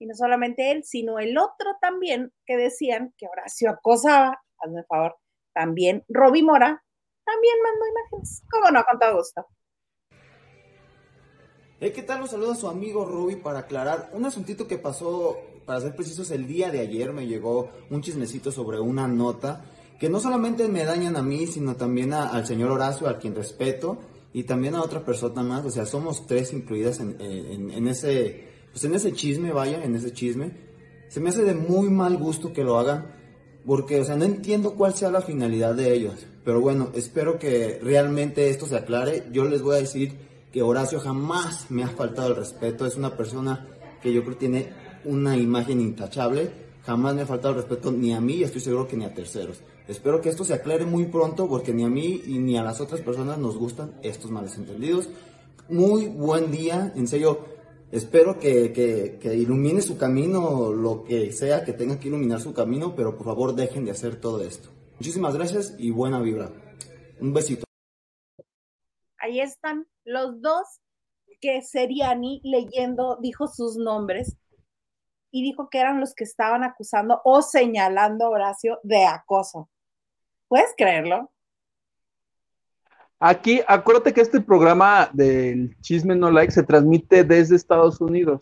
[0.00, 5.16] Y no solamente él, sino el otro también que decían que Horacio acosaba, hazme favor,
[5.52, 6.82] también Roby Mora,
[7.26, 8.42] también mandó imágenes.
[8.50, 8.82] ¿Cómo no?
[8.82, 9.46] Con todo gusto.
[11.80, 12.22] Hey, ¿qué tal?
[12.22, 16.30] Un saludo a su amigo Ruby para aclarar un asuntito que pasó, para ser precisos,
[16.30, 19.66] el día de ayer me llegó un chismecito sobre una nota
[20.00, 23.98] que no solamente me dañan a mí, sino también al señor Horacio, a quien respeto,
[24.34, 28.82] y también a otra persona más, o sea, somos tres incluidas en, en, ese, pues
[28.82, 30.50] en ese chisme, vaya, en ese chisme.
[31.08, 33.14] Se me hace de muy mal gusto que lo hagan,
[33.64, 37.78] porque, o sea, no entiendo cuál sea la finalidad de ellos, pero bueno, espero que
[37.80, 39.28] realmente esto se aclare.
[39.30, 40.12] Yo les voy a decir
[40.52, 43.68] que Horacio jamás me ha faltado el respeto, es una persona
[44.02, 44.72] que yo creo tiene
[45.04, 46.50] una imagen intachable,
[46.82, 49.14] jamás me ha faltado el respeto ni a mí y estoy seguro que ni a
[49.14, 49.62] terceros.
[49.86, 53.02] Espero que esto se aclare muy pronto porque ni a mí ni a las otras
[53.02, 55.10] personas nos gustan estos males entendidos.
[55.68, 57.40] Muy buen día, en serio,
[57.92, 62.54] espero que, que, que, ilumine su camino, lo que sea que tenga que iluminar su
[62.54, 64.70] camino, pero por favor dejen de hacer todo esto.
[64.98, 66.50] Muchísimas gracias y buena vibra.
[67.20, 67.64] Un besito.
[69.18, 70.80] Ahí están los dos
[71.40, 74.36] que Seriani leyendo dijo sus nombres
[75.30, 79.68] y dijo que eran los que estaban acusando o señalando a Horacio de acoso.
[80.54, 81.32] ¿Puedes creerlo?
[83.18, 88.40] Aquí, acuérdate que este programa del Chisme No Like se transmite desde Estados Unidos.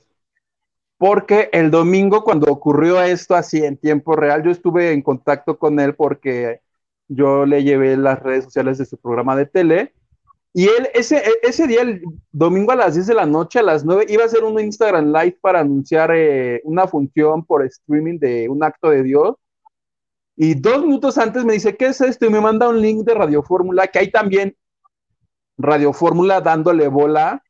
[0.99, 5.81] Porque el domingo, cuando ocurrió esto así en tiempo real, yo estuve en contacto con
[5.81, 6.61] él porque
[7.09, 9.95] yo le llevé las redes sociales de su programa de tele
[10.53, 13.63] y él, ese, e, ese día, el domingo a las 10 de la noche, a
[13.63, 18.19] las 9, iba a hacer un Instagram Live para anunciar eh, una función por streaming
[18.19, 19.37] de un acto de Dios.
[20.37, 22.27] Y dos minutos antes me dice, ¿qué es esto?
[22.27, 24.57] Y me manda un link de Radio Fórmula, que hay también
[25.59, 27.43] Radio Fórmula dándole bola,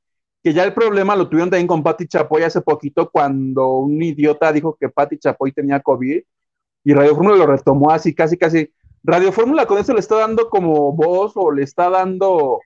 [0.43, 4.53] que ya el problema lo tuvieron también con Patti Chapoy hace poquito, cuando un idiota
[4.53, 6.21] dijo que Patti Chapoy tenía COVID,
[6.85, 8.73] y Radio Fórmula lo retomó así, casi, casi.
[9.05, 12.61] Radio Fórmula con eso le está dando como voz o le está dando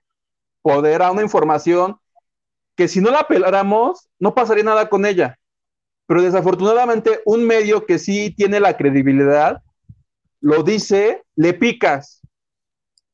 [0.61, 1.97] poder a una información
[2.75, 5.39] que si no la peláramos, no pasaría nada con ella.
[6.07, 9.61] Pero desafortunadamente, un medio que sí tiene la credibilidad,
[10.41, 12.21] lo dice, le picas.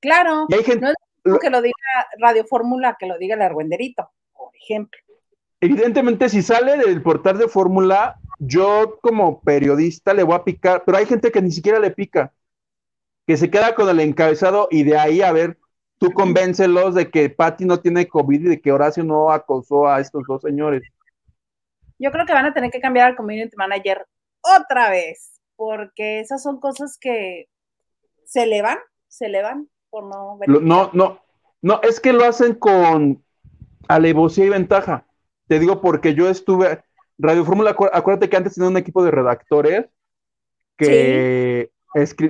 [0.01, 1.73] Claro, y hay gente, no es que lo diga
[2.19, 4.99] Radio Fórmula, que lo diga el argüenderito, por ejemplo.
[5.61, 10.97] Evidentemente, si sale del portal de Fórmula, yo como periodista le voy a picar, pero
[10.97, 12.33] hay gente que ni siquiera le pica,
[13.25, 15.57] que se queda con el encabezado y de ahí a ver
[15.99, 20.01] tú convéncelos de que Patty no tiene COVID y de que Horacio no acosó a
[20.01, 20.83] estos dos señores.
[21.97, 24.05] Yo creo que van a tener que cambiar al community manager
[24.41, 27.47] otra vez, porque esas son cosas que
[28.25, 30.39] se le van, se le van por no.
[30.47, 31.21] No, no,
[31.61, 33.23] no, es que lo hacen con
[33.87, 35.05] alevosía y ventaja.
[35.47, 36.83] Te digo porque yo estuve,
[37.17, 39.85] Radio Fórmula, acuérdate que antes tenía un equipo de redactores
[40.77, 41.69] que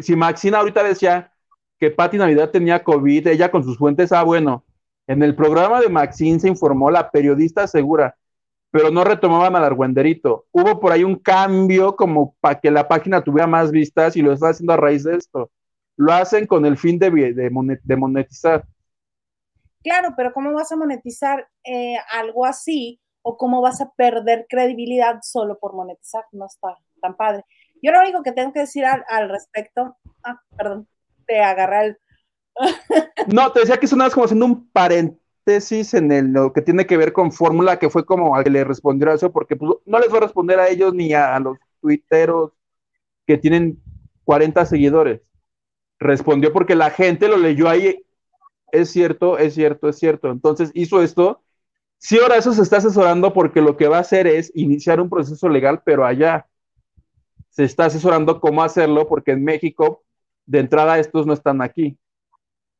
[0.01, 1.31] si Maxina ahorita decía,
[1.79, 4.65] que Patti Navidad tenía COVID, ella con sus fuentes, ah, bueno,
[5.07, 8.15] en el programa de Maxine se informó, la periodista segura,
[8.73, 10.47] pero no retomaban al argüenderito.
[10.51, 14.33] Hubo por ahí un cambio como para que la página tuviera más vistas y lo
[14.33, 15.51] están haciendo a raíz de esto.
[15.95, 18.65] Lo hacen con el fin de, de, monetizar.
[19.83, 22.99] Claro, pero ¿cómo vas a monetizar eh, algo así?
[23.21, 26.23] ¿O cómo vas a perder credibilidad solo por monetizar?
[26.31, 27.45] No está tan padre.
[27.79, 30.87] Yo lo único que tengo que decir al, al respecto, ah, perdón,
[31.27, 31.99] te agarra el...
[33.27, 36.61] no, te decía que es una vez como haciendo un paréntesis en el, lo que
[36.61, 39.55] tiene que ver con fórmula, que fue como al que le respondió a eso, porque
[39.55, 42.51] pues, no les va a responder a ellos ni a, los tuiteros
[43.27, 43.81] que tienen
[44.23, 45.21] 40 seguidores.
[45.99, 48.03] Respondió porque la gente lo leyó ahí.
[48.71, 50.31] Es cierto, es cierto, es cierto.
[50.31, 51.41] Entonces hizo esto.
[51.97, 55.09] Sí, ahora eso se está asesorando porque lo que va a hacer es iniciar un
[55.09, 56.47] proceso legal, pero allá
[57.49, 60.03] se está asesorando cómo hacerlo porque en México
[60.45, 61.97] de entrada estos no están aquí.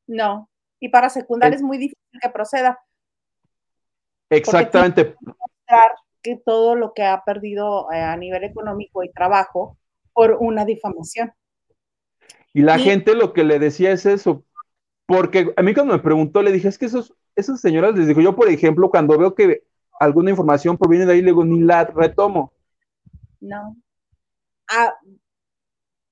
[0.08, 0.50] No,
[0.80, 2.80] y para secundaria es, muy difícil que proceda.
[4.30, 5.16] Exactamente.
[6.22, 9.78] Que todo lo que ha perdido eh, a nivel económico y trabajo
[10.14, 11.34] por una difamación.
[12.54, 14.46] Y la gente lo que le decía es eso,
[15.08, 18.22] porque a mí cuando me preguntó le dije, es que esos, esas señoras les digo,
[18.22, 19.64] yo por ejemplo, cuando veo que
[20.00, 22.54] alguna información proviene de ahí, le digo, ni la retomo.
[23.40, 23.76] no.
[24.70, 24.94] Ah,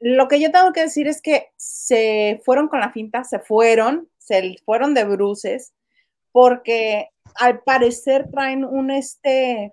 [0.01, 4.09] lo que yo tengo que decir es que se fueron con la finta, se fueron,
[4.17, 5.73] se fueron de bruces,
[6.31, 9.71] porque al parecer traen un este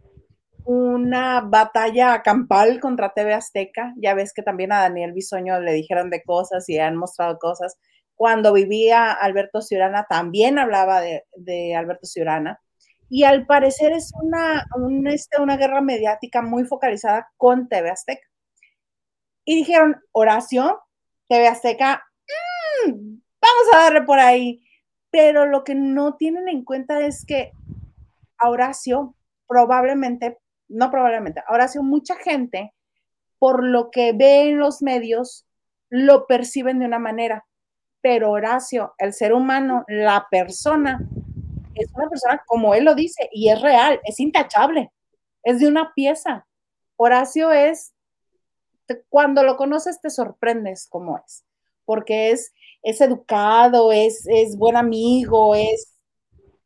[0.68, 3.94] una batalla campal contra TV Azteca.
[3.96, 7.78] Ya ves que también a Daniel Bisoño le dijeron de cosas y han mostrado cosas.
[8.14, 12.60] Cuando vivía Alberto Ciurana, también hablaba de, Alberto Ciurana.
[13.08, 14.66] Y al parecer es una,
[15.06, 18.28] este, una guerra mediática muy focalizada con TV Azteca.
[19.46, 20.82] Y dijeron, Horacio,
[21.28, 22.02] TV Azteca,
[22.86, 22.90] mm,
[23.40, 24.67] vamos a darle por ahí.
[25.20, 27.50] Pero lo que no tienen en cuenta es que
[28.38, 29.16] a Horacio
[29.48, 30.38] probablemente
[30.68, 32.72] no probablemente, ahora sí mucha gente,
[33.40, 35.44] por lo que ve en los medios,
[35.88, 37.44] lo perciben de una manera,
[38.00, 41.00] pero Horacio, el ser humano, la persona,
[41.74, 44.92] es una persona como él lo dice, y es real, es intachable,
[45.42, 46.46] es de una pieza.
[46.94, 47.92] Horacio es,
[49.08, 51.44] cuando lo conoces te sorprendes como es,
[51.84, 52.52] porque es,
[52.82, 55.94] es educado, es, es buen amigo, es,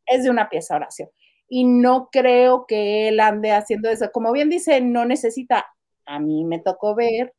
[0.05, 1.11] es de una pieza, Horacio
[1.55, 4.11] y no creo que él ande haciendo eso.
[4.11, 5.67] Como bien dice, no necesita.
[6.03, 7.35] A mí me tocó ver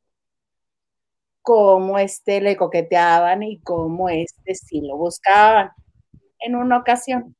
[1.43, 5.73] cómo este le coqueteaban y cómo este sí lo buscaban
[6.39, 7.35] en una ocasión.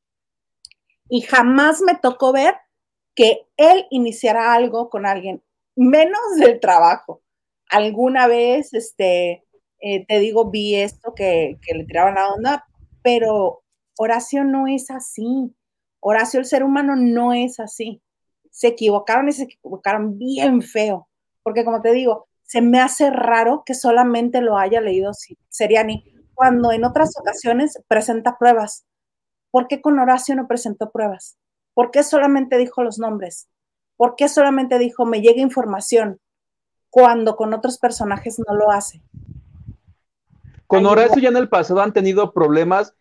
[1.09, 2.57] Y jamás me tocó ver
[3.15, 5.45] que él iniciara algo con alguien,
[5.77, 7.23] menos del trabajo.
[7.71, 9.45] Alguna vez, este,
[9.81, 12.67] eh, te digo, vi esto que, que le tiraban la onda,
[13.03, 13.63] pero
[13.97, 15.55] Horacio no es así.
[16.01, 18.03] Horacio, el ser humano no es así.
[18.51, 21.09] Se equivocaron y se equivocaron bien feo,
[21.43, 25.13] porque como te digo, se me hace raro que solamente lo haya leído
[25.49, 26.05] Seriani,
[26.35, 28.85] cuando en otras ocasiones presenta pruebas.
[29.51, 31.39] ¿Por qué con Horacio no presentó pruebas?
[31.75, 33.49] ¿Por qué solamente dijo los nombres?
[33.97, 36.21] ¿Por qué solamente dijo me llega información
[36.91, 39.01] cuando con otros personajes no lo hace?
[40.75, 42.95] Con Horacio ya en el pasado han tenido problemas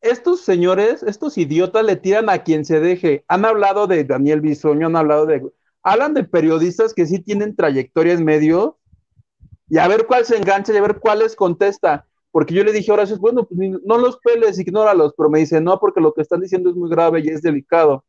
[0.00, 3.24] estos señores, estos idiotas le tiran a quien se deje.
[3.28, 5.42] Han hablado de Daniel Bisoño, han hablado de.
[5.82, 8.78] Hablan de periodistas que sí tienen trayectoria en medio
[9.68, 12.06] y a ver cuál se engancha y a ver cuál les contesta.
[12.30, 15.78] Porque yo le dije, ahora bueno, pues no los peles, ignóralos, pero me dice, no,
[15.78, 18.04] porque lo que están diciendo es muy grave y es delicado.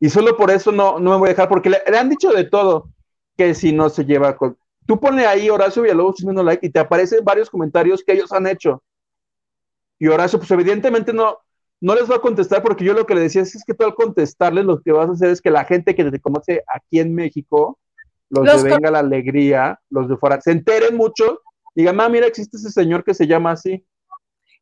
[0.00, 2.44] Y solo por eso no, no me voy a dejar, porque le, han dicho de
[2.44, 2.90] todo,
[3.36, 4.58] que si no se lleva con...
[4.88, 8.82] Tú ponle ahí Horacio Villalobos, like, y te aparecen varios comentarios que ellos han hecho
[9.98, 11.38] y Horacio, pues evidentemente no,
[11.80, 13.94] no les va a contestar porque yo lo que le decía es, que tú al
[13.94, 17.14] contestarles lo que vas a hacer es que la gente que te conoce aquí en
[17.14, 17.78] México,
[18.30, 21.40] los, de Venga la Alegría, los de fuera, se enteren mucho
[21.74, 23.84] y digan, ah, mira, existe ese señor que se llama así.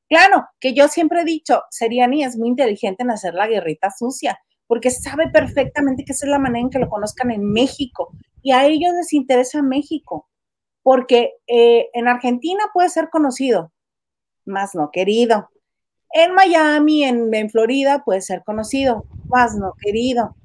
[0.08, 4.38] Claro, que yo siempre he dicho, Seriani es muy inteligente en hacer la guerrita sucia,
[4.66, 8.12] porque sabe perfectamente que esa es la manera en que lo conozcan en México.
[8.42, 10.28] Y a ellos les interesa México,
[10.82, 13.72] porque eh, en Argentina puede ser conocido,
[14.44, 15.50] más no querido.
[16.12, 20.36] En Miami, en, Florida, puede ser conocido, más no querido.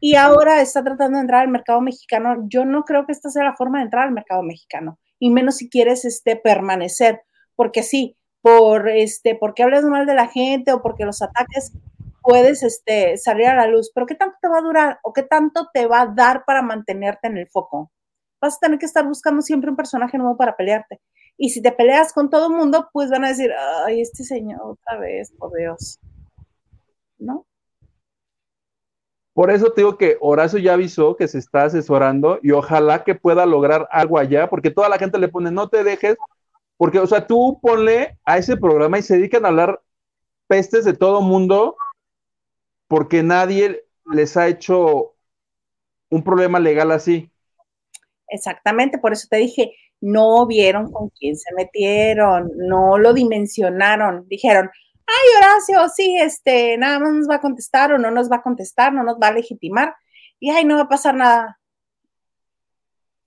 [0.00, 2.44] Y ahora está tratando de entrar al mercado mexicano.
[2.48, 5.56] Yo no creo que esta sea la forma de entrar al mercado mexicano, y menos
[5.56, 7.22] si quieres este, permanecer,
[7.54, 11.72] porque sí, por este, porque hablas mal de la gente o porque los ataques
[12.30, 15.24] puedes este, salir a la luz, pero ¿qué tanto te va a durar o qué
[15.24, 17.90] tanto te va a dar para mantenerte en el foco?
[18.40, 21.00] Vas a tener que estar buscando siempre un personaje nuevo para pelearte.
[21.36, 23.50] Y si te peleas con todo el mundo, pues van a decir,
[23.84, 25.98] ay, este señor otra vez, por Dios.
[27.18, 27.46] ¿No?
[29.32, 33.14] Por eso te digo que Horacio ya avisó que se está asesorando y ojalá que
[33.14, 36.16] pueda lograr algo allá, porque toda la gente le pone, no te dejes,
[36.76, 39.80] porque, o sea, tú ponle a ese programa y se dedican a hablar
[40.46, 41.76] pestes de todo mundo,
[42.90, 45.14] porque nadie les ha hecho
[46.08, 47.30] un problema legal así.
[48.26, 54.68] Exactamente, por eso te dije, no vieron con quién se metieron, no lo dimensionaron, dijeron,
[55.06, 58.42] ay Horacio, sí, este, nada más nos va a contestar o no nos va a
[58.42, 59.94] contestar, no nos va a legitimar
[60.40, 61.60] y ay, no va a pasar nada.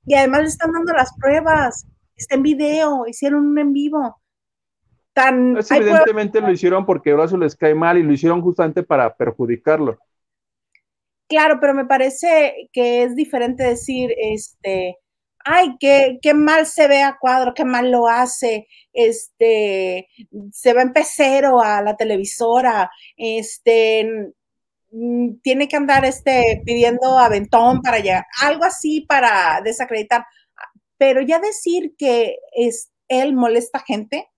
[0.05, 1.88] Y además le están dando las pruebas,
[2.18, 4.22] está en video, hicieron un en vivo.
[5.14, 9.99] Tan, evidentemente lo hicieron porque Horacio les cae mal y lo hicieron justamente para perjudicarlo.
[11.28, 14.97] Claro, pero me parece que es diferente decir, este,
[15.45, 20.07] ay, qué, qué mal se ve a cuadro, qué mal lo hace, este,
[20.51, 24.34] se va en pecero a la televisora, este,
[24.91, 30.26] mm, tiene que andar este, pidiendo aventón para llegar, algo así para desacreditar.
[30.97, 34.30] Pero ya decir que es, él molesta gente,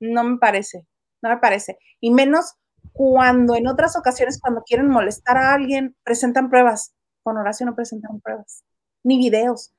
[0.00, 0.86] no me parece,
[1.22, 1.78] no me parece.
[2.00, 2.54] Y menos
[2.92, 6.94] cuando en otras ocasiones, cuando quieren molestar a alguien, presentan pruebas
[7.28, 8.64] con Horacio no presentaron pruebas,
[9.04, 9.74] ni videos.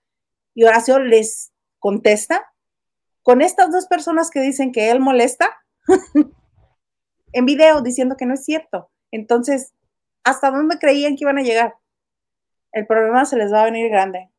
[0.54, 2.46] Y Horacio les contesta
[3.24, 5.50] con estas dos personas que dicen que él molesta
[7.34, 8.92] en video diciendo que no es cierto.
[9.12, 9.74] Entonces,
[10.24, 11.74] ¿hasta dónde creían que iban a llegar?
[12.72, 14.30] El problema se les va a venir grande.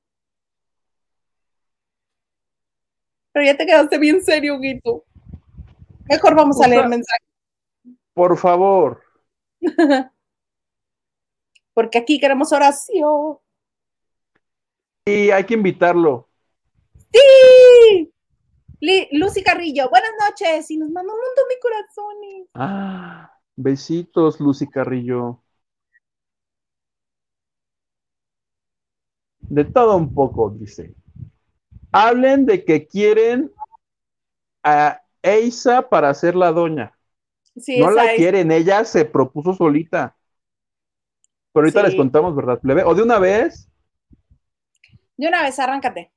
[3.33, 5.05] Pero ya te quedaste bien serio, Guito.
[6.11, 7.27] Mejor vamos a leer mensajes.
[8.13, 9.01] Por favor.
[11.73, 13.39] Porque aquí queremos oración.
[15.05, 16.29] Y hay que invitarlo.
[17.13, 18.13] ¡Sí!
[19.13, 20.69] Lucy Carrillo, buenas noches.
[20.73, 22.49] Y nos manda un montón de corazones.
[22.55, 25.45] Ah, besitos, Lucy Carrillo.
[29.39, 30.93] De todo un poco, dice.
[31.93, 33.53] Hablen de que quieren
[34.65, 36.97] a Eisa para ser la doña.
[37.79, 40.17] no la quieren, ella se propuso solita.
[41.53, 42.85] Pero ahorita les contamos, ¿verdad, plebe?
[42.85, 43.69] ¿O de una vez?
[45.17, 46.13] De una vez, arráncate.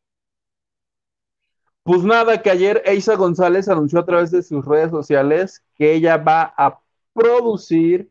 [1.84, 6.18] Pues nada, que ayer Eisa González anunció a través de sus redes sociales que ella
[6.18, 6.80] va a
[7.14, 8.10] producir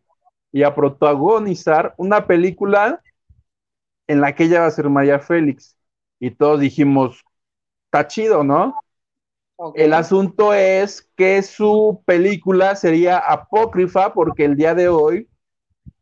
[0.53, 3.03] y a protagonizar una película
[4.07, 5.77] en la que ella va a ser María Félix.
[6.21, 7.25] Y todos dijimos,
[7.87, 8.82] está chido, ¿no?
[9.75, 15.29] El asunto es que su película sería apócrifa porque el día de hoy,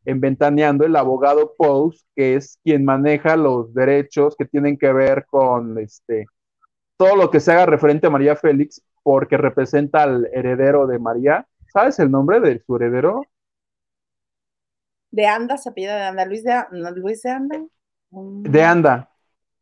[0.05, 5.27] en Ventaneando, el abogado Post, que es quien maneja los derechos que tienen que ver
[5.27, 6.27] con este
[6.97, 11.47] todo lo que se haga referente a María Félix, porque representa al heredero de María.
[11.73, 13.23] ¿Sabes el nombre de su heredero?
[15.11, 17.65] De Anda, se pide de Anda, Luis de, Luis de Anda.
[18.11, 19.11] De Anda.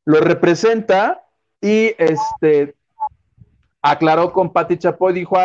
[0.05, 1.25] Lo representa
[1.61, 2.75] y este
[3.83, 5.37] aclaró con Pati Chapoy, dijo,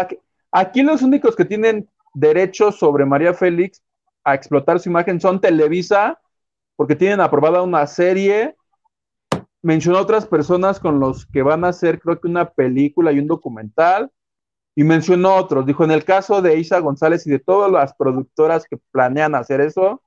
[0.51, 3.81] aquí los únicos que tienen derechos sobre María Félix
[4.23, 6.19] a explotar su imagen son Televisa,
[6.75, 8.55] porque tienen aprobada una serie
[9.63, 13.27] mencionó otras personas con los que van a hacer, creo que una película y un
[13.27, 14.11] documental,
[14.75, 15.65] y mencionó otros.
[15.65, 19.61] Dijo, en el caso de Isa González y de todas las productoras que planean hacer
[19.61, 20.03] eso,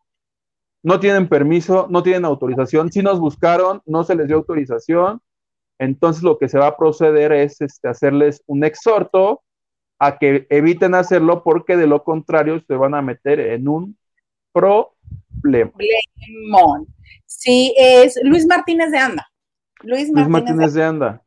[0.83, 2.93] no tienen permiso, no tienen autorización.
[2.93, 5.21] Si nos buscaron, no se les dio autorización.
[5.79, 9.43] Entonces lo que se va a proceder es este, hacerles un exhorto
[9.99, 13.99] a que eviten hacerlo porque de lo contrario se van a meter en un
[14.53, 15.73] problema.
[17.27, 19.27] Sí, es Luis Martínez de Anda.
[19.83, 21.23] Luis Martínez, de Anda.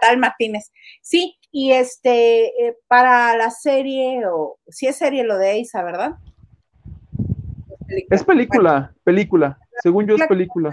[0.00, 0.72] Tal Martínez.
[1.00, 6.16] Sí, y este, eh, para la serie, o si es serie lo de Isa, ¿verdad?
[8.10, 9.58] Es película, película.
[9.82, 10.70] Según yo es película.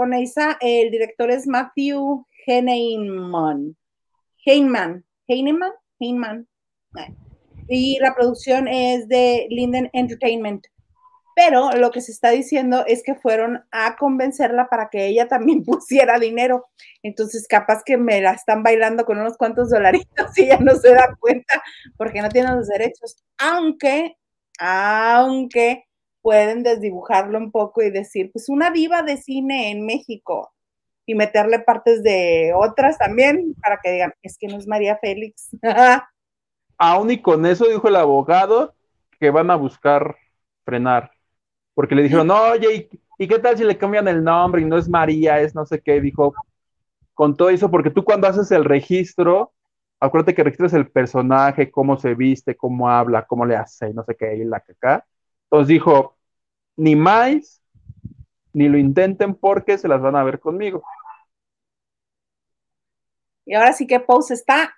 [0.00, 3.76] Con Isa, el director es Matthew Heinemann.
[4.46, 5.04] Heinemann.
[5.28, 5.72] Heinemann.
[5.98, 6.48] Heinemann.
[7.68, 10.64] Y la producción es de Linden Entertainment
[11.36, 15.64] pero lo que se está diciendo es que fueron a convencerla para que ella también
[15.64, 16.66] pusiera dinero.
[17.02, 20.94] Entonces, capaz que me la están bailando con unos cuantos dolaritos y ella no se
[20.94, 21.62] da cuenta
[21.98, 23.22] porque no tiene los derechos.
[23.38, 24.16] Aunque,
[24.58, 25.84] aunque
[26.22, 30.52] pueden desdibujarlo un poco y decir, pues una diva de cine en México
[31.06, 35.50] y meterle partes de otras también para que digan, es que no es María Félix.
[36.78, 38.74] Aún y con eso dijo el abogado
[39.18, 40.16] que van a buscar
[40.64, 41.10] frenar
[41.80, 44.86] porque le dijeron, oye, ¿y, qué tal si le cambian el nombre y no es
[44.86, 45.98] María, es no sé qué?
[45.98, 46.34] Dijo,
[47.14, 49.54] con todo eso, porque tú cuando haces el registro,
[49.98, 54.14] acuérdate que registras el personaje, cómo se viste, cómo habla, cómo le hace, no sé
[54.14, 55.06] qué, y la caca.
[55.50, 56.16] Entonces dijo,
[56.76, 57.60] ni más,
[58.52, 60.82] ni lo intenten porque se las van a ver conmigo.
[63.44, 64.76] Y ahora sí que Pose está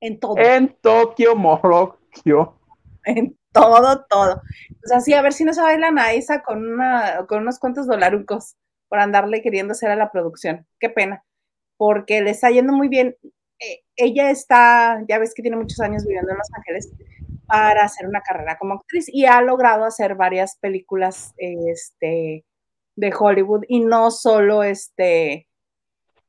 [0.00, 0.36] en todo.
[0.36, 1.98] En Tokio, Morocco.
[3.06, 4.34] En todo, todo.
[4.34, 7.86] O sea, sí, a ver si no se baila a con, una, con unos cuantos
[7.86, 8.56] dolarucos
[8.88, 10.66] por andarle queriendo hacer a la producción.
[10.78, 11.24] Qué pena,
[11.78, 13.16] porque le está yendo muy bien.
[13.58, 16.92] Eh, ella está, ya ves que tiene muchos años viviendo en Los Ángeles
[17.52, 22.46] para hacer una carrera como actriz y ha logrado hacer varias películas este,
[22.96, 25.48] de Hollywood y no solo este,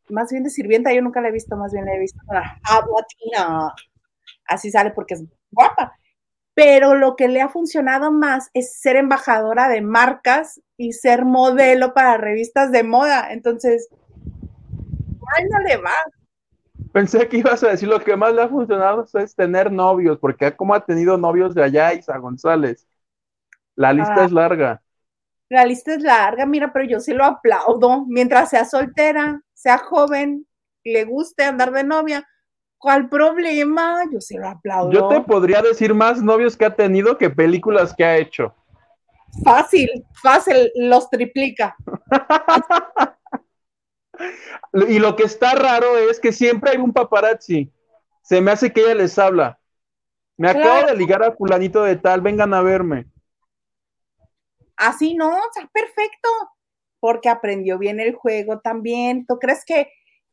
[0.10, 2.60] más bien de sirvienta, yo nunca la he visto, más bien la he visto la
[2.62, 3.74] latina.
[4.46, 5.94] Así sale porque es guapa
[6.56, 11.94] pero lo que le ha funcionado más es ser embajadora de marcas y ser modelo
[11.94, 13.32] para revistas de moda.
[13.32, 13.88] Entonces,
[15.36, 15.96] ay, no le va.
[16.94, 20.56] Pensé que ibas a decir lo que más le ha funcionado es tener novios, porque
[20.56, 22.88] como ha tenido novios de allá, Isa González.
[23.76, 24.26] La lista ah.
[24.26, 24.82] es larga.
[25.50, 28.06] La lista es larga, mira, pero yo sí lo aplaudo.
[28.08, 30.48] Mientras sea soltera, sea joven,
[30.84, 32.26] le guste andar de novia,
[32.84, 34.04] ¿Cuál problema?
[34.12, 34.92] Yo se lo aplaudo.
[34.92, 38.54] Yo te podría decir más novios que ha tenido que películas que ha hecho.
[39.42, 39.90] Fácil,
[40.22, 41.78] fácil, los triplica.
[44.88, 47.72] y lo que está raro es que siempre hay un paparazzi.
[48.24, 49.60] Se me hace que ella les habla.
[50.38, 53.06] Me acabo de ligar a fulanito de tal, vengan a verme.
[54.76, 56.30] Así no, está perfecto,
[57.00, 59.26] porque aprendió bien el juego también.
[59.28, 59.92] ¿Tú crees que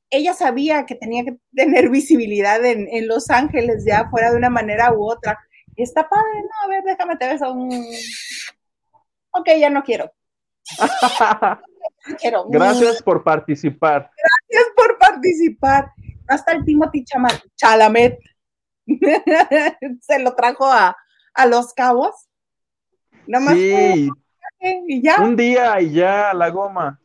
[0.08, 4.92] ella sabía que tenía que tener visibilidad en, Los Ángeles ya fuera de una manera
[4.92, 5.38] u otra?
[5.76, 7.70] está padre, no, a ver, déjame te ves un...
[9.30, 10.12] Ok, ya no quiero.
[12.48, 14.10] Gracias por participar.
[14.48, 15.92] Gracias por participar.
[16.28, 17.04] Hasta el Timothy
[17.56, 18.18] Chalamet
[20.00, 20.96] se lo trajo a,
[21.48, 22.28] Los Cabos.
[23.26, 24.08] Nada sí.
[24.60, 25.20] y ya.
[25.20, 27.00] Un día y ya, la goma.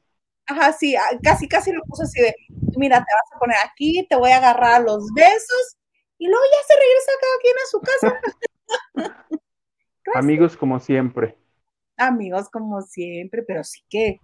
[0.47, 2.35] Ajá, sí, ah, casi, casi lo puso así de,
[2.77, 5.77] mira, te vas a poner aquí, te voy a agarrar los besos,
[6.19, 9.31] y luego ya se regresa cada quien a su casa.
[10.13, 11.35] Amigos como siempre.
[11.97, 14.19] Amigos como siempre, pero sí que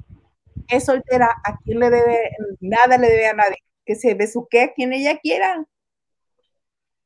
[0.67, 4.73] es soltera, a quien le debe, nada le debe a nadie, que se besuque a
[4.73, 5.65] quien ella quiera.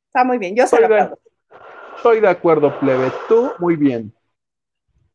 [0.07, 1.17] Está muy bien, yo se lo
[1.95, 3.11] Estoy de acuerdo, plebe.
[3.27, 4.13] Tú, muy bien.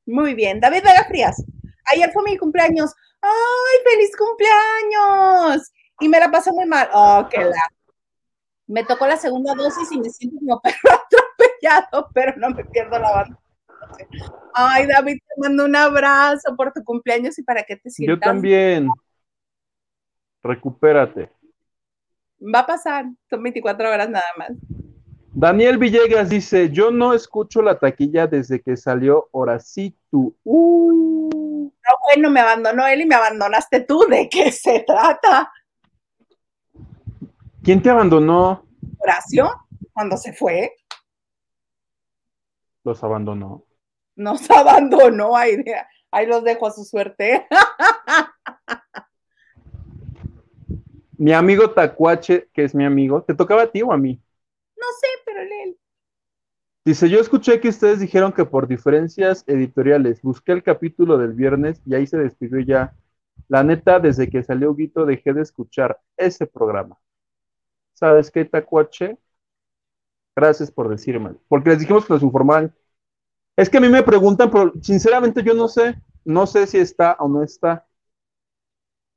[0.07, 0.61] Muy bien.
[0.61, 1.45] David Vega Frías.
[1.93, 2.95] Ayer fue mi cumpleaños.
[3.21, 5.71] ¡Ay, feliz cumpleaños!
[6.01, 6.89] Y me la pasé muy mal.
[6.93, 7.61] Oh, qué la.
[8.67, 12.99] Me tocó la segunda dosis y me siento como perro atropellado, pero no me pierdo
[12.99, 13.39] la banda.
[14.55, 18.17] Ay, David, te mando un abrazo por tu cumpleaños y para que te sientas.
[18.17, 18.89] Yo también.
[20.43, 21.31] Recupérate.
[22.43, 24.51] Va a pasar, son 24 horas nada más.
[25.33, 30.35] Daniel Villegas dice: Yo no escucho la taquilla desde que salió Horacito.
[30.45, 31.71] Uh.
[31.73, 34.07] No, bueno, me abandonó él y me abandonaste tú.
[34.09, 35.51] ¿De qué se trata?
[37.63, 38.65] ¿Quién te abandonó?
[38.99, 39.51] Horacio,
[39.93, 40.77] cuando se fue.
[42.85, 43.65] Los abandonó.
[44.21, 45.65] Nos abandonó, ahí,
[46.11, 47.47] ahí los dejo a su suerte.
[51.17, 54.21] mi amigo Tacuache, que es mi amigo, ¿te tocaba a ti o a mí?
[54.77, 55.79] No sé, pero él.
[56.85, 61.81] Dice, yo escuché que ustedes dijeron que por diferencias editoriales, busqué el capítulo del viernes
[61.87, 62.95] y ahí se despidió ya.
[63.49, 66.99] La neta, desde que salió Guito dejé de escuchar ese programa.
[67.95, 69.17] ¿Sabes qué, Tacuache?
[70.37, 71.37] Gracias por decirme.
[71.49, 72.75] Porque les dijimos que nos informaran.
[73.61, 75.95] Es que a mí me preguntan, pero sinceramente yo no sé.
[76.25, 77.87] No sé si está o no está.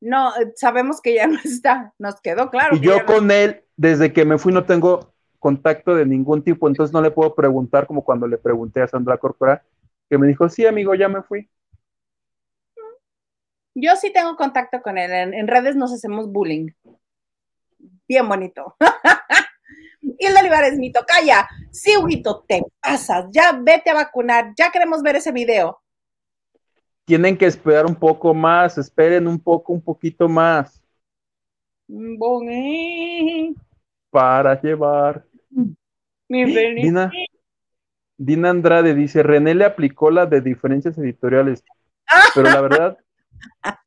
[0.02, 1.94] No, sabemos que ya no está.
[1.98, 2.76] Nos quedó claro.
[2.76, 6.94] Y yo con él, desde que me fui, no tengo contacto de ningún tipo, entonces
[6.94, 9.64] no le puedo preguntar como cuando le pregunté a Sandra Corpora,
[10.10, 11.50] que me dijo, sí, amigo, ya me fui.
[13.76, 15.34] Yo sí tengo contacto con él.
[15.34, 16.68] En, redes nos hacemos bullying.
[18.10, 18.76] Bien bonito.
[20.26, 21.47] El Olivares, mi tocaya.
[21.71, 23.26] Sí, Huguito, te pasas.
[23.32, 24.53] Ya vete a vacunar.
[24.57, 25.82] Ya queremos ver ese video.
[27.05, 28.78] Tienen que esperar un poco más.
[28.78, 30.82] Esperen un poco, un poquito más.
[34.09, 35.26] Para llevar.
[36.30, 37.11] Dina,
[38.17, 41.63] Dina Andrade dice: René le aplicó la de diferencias editoriales.
[42.34, 42.97] Pero la verdad,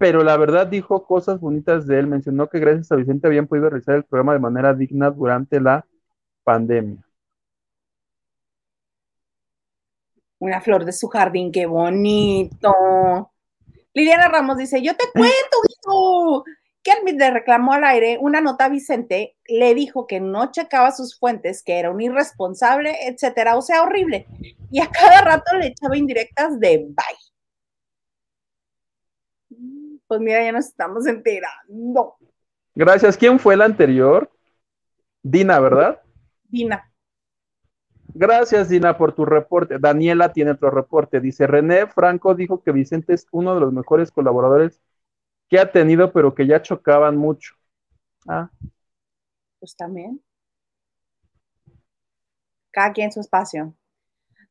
[0.00, 2.06] pero la verdad dijo cosas bonitas de él.
[2.06, 5.86] Mencionó que gracias a Vicente habían podido realizar el programa de manera digna durante la
[6.42, 7.06] pandemia.
[10.38, 13.30] Una flor de su jardín, qué bonito.
[13.92, 16.44] Liliana Ramos dice, yo te cuento,
[16.82, 21.18] que le reclamó al aire una nota a Vicente, le dijo que no checaba sus
[21.18, 24.26] fuentes, que era un irresponsable, etcétera, o sea, horrible.
[24.70, 27.29] Y a cada rato le echaba indirectas de bye
[30.10, 32.16] pues mira, ya nos estamos enterando.
[32.74, 33.16] Gracias.
[33.16, 34.28] ¿Quién fue el anterior?
[35.22, 36.02] Dina, ¿verdad?
[36.48, 36.92] Dina.
[38.08, 39.78] Gracias, Dina, por tu reporte.
[39.78, 41.20] Daniela tiene otro reporte.
[41.20, 44.80] Dice, René Franco dijo que Vicente es uno de los mejores colaboradores
[45.48, 47.54] que ha tenido, pero que ya chocaban mucho.
[48.26, 48.50] Ah.
[49.60, 50.20] Pues también.
[52.72, 53.76] Cada quien su espacio.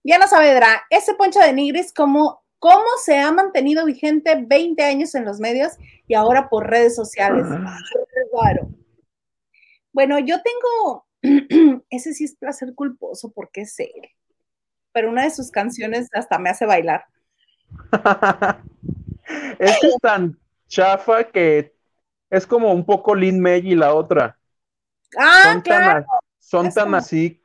[0.06, 5.26] Diana Saavedra, ese poncho de Nigris, como cómo se ha mantenido vigente 20 años en
[5.26, 5.74] los medios
[6.08, 7.46] y ahora por redes sociales.
[9.92, 11.08] Bueno, yo tengo,
[11.90, 14.10] ese sí es placer culposo porque es él,
[14.92, 17.06] pero una de sus canciones hasta me hace bailar.
[19.60, 21.76] Este es tan chafa que
[22.32, 24.40] es como un poco Lin May y la otra.
[25.18, 26.06] Ah, son claro.
[26.06, 27.44] Tan, son tan así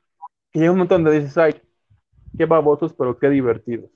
[0.51, 1.61] que hay un montón de dices, ay,
[2.39, 3.91] qué babosos, pero qué divertidos.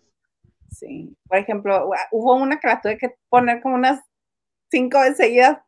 [0.70, 1.16] Sí.
[1.26, 4.00] Por ejemplo, hubo una que la tuve que poner como unas
[4.70, 5.58] cinco veces seguidas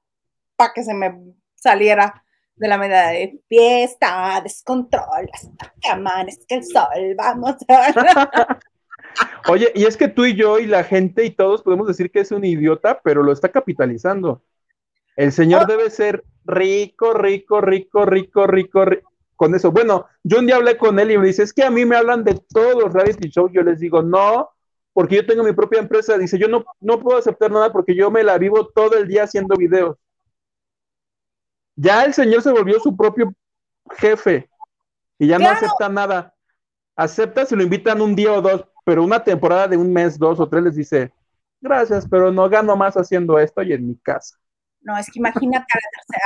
[0.57, 2.23] para que se me saliera
[2.57, 7.57] de la medida de fiesta, descontrol, hasta que amanes que el sol, vamos
[9.49, 12.21] Oye, y es que tú y yo y la gente y todos podemos decir que
[12.21, 14.43] es un idiota, pero lo está capitalizando.
[15.17, 19.73] El señor debe ser rico, rico, rico, rico, rico, rico, con eso.
[19.73, 21.97] Bueno, yo un día hablé con él y me dice, es que a mí me
[21.97, 23.51] hablan de todos los reality shows.
[23.53, 24.51] Yo les digo, no,
[24.93, 26.19] porque yo tengo mi propia empresa.
[26.19, 29.25] Dice, yo no, no puedo aceptar nada porque yo me la vivo todo el día
[29.25, 29.97] haciendo videos.
[31.77, 33.33] Ya el señor se volvió su propio
[33.93, 34.51] jefe
[35.19, 36.35] y ya no acepta nada.
[36.97, 40.39] Acepta si lo invitan un día o dos, pero una temporada de un mes, dos
[40.41, 41.13] o tres les dice,
[41.61, 44.37] gracias, pero no gano más haciendo esto y en mi casa.
[44.83, 45.67] No, es que imagínate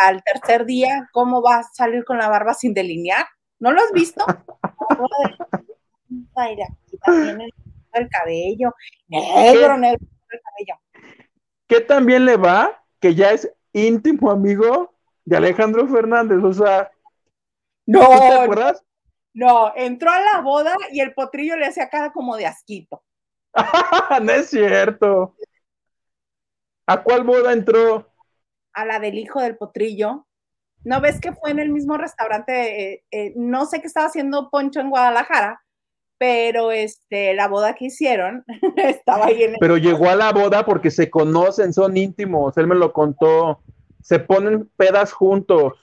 [0.05, 3.27] al tercer, día cómo va a salir con la barba sin delinear.
[3.59, 4.25] ¿No lo has visto?
[7.99, 8.73] el cabello,
[9.09, 11.19] negro, negro el cabello.
[11.67, 12.83] ¿Qué también le va?
[13.01, 16.91] Que ya es íntimo amigo de Alejandro Fernández, o sea.
[17.87, 18.85] No, te acuerdas?
[19.35, 23.03] No, entró a la boda y el potrillo le hacía cara como de asquito.
[24.23, 25.35] no es cierto.
[26.87, 28.13] ¿A cuál boda entró?
[28.73, 30.27] A la del hijo del potrillo.
[30.85, 32.93] ¿No ves que fue en el mismo restaurante?
[32.93, 35.64] Eh, eh, no sé qué estaba haciendo Poncho en Guadalajara,
[36.19, 38.45] pero este, la boda que hicieron
[38.77, 42.75] estaba ahí en Pero llegó a la boda porque se conocen, son íntimos, él me
[42.75, 43.61] lo contó,
[44.03, 45.75] se ponen pedas juntos.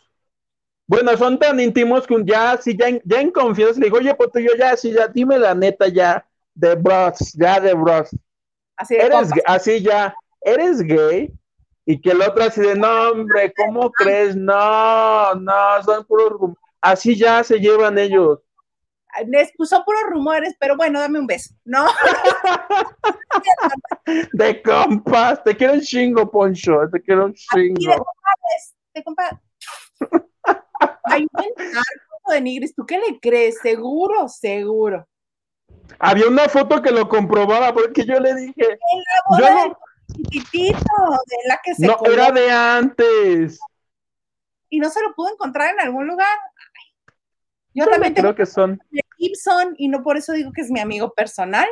[0.88, 3.98] Bueno, son tan íntimos que un ya, sí, ya, en, ya en confianza le digo,
[3.98, 8.10] oye, pues yo ya, sí, ya, dime la neta ya, de bros, ya de bros.
[8.76, 11.34] Así, eres, así ya, eres gay,
[11.86, 14.36] y que el otro así de, no, hombre, ¿cómo crees?
[14.36, 16.52] No, no, son puros,
[16.82, 18.40] así ya se llevan ellos
[19.28, 21.86] me expuso puros rumores, pero bueno, dame un beso, ¿no?
[24.34, 28.06] de compas, te quiero un chingo, Poncho, te quiero un chingo.
[28.94, 29.32] de compas,
[31.06, 33.60] Hay un narco de Nigris, ¿tú qué le crees?
[33.62, 35.08] Seguro, seguro.
[36.00, 38.80] Había una foto que lo comprobaba porque yo le dije.
[39.40, 39.78] yo no,
[41.28, 43.60] de la que se No, era de antes.
[44.70, 46.38] Y no se lo pudo encontrar en algún lugar.
[47.74, 48.80] Yo también creo que son
[49.18, 51.68] Gibson y no por eso digo que es mi amigo personal,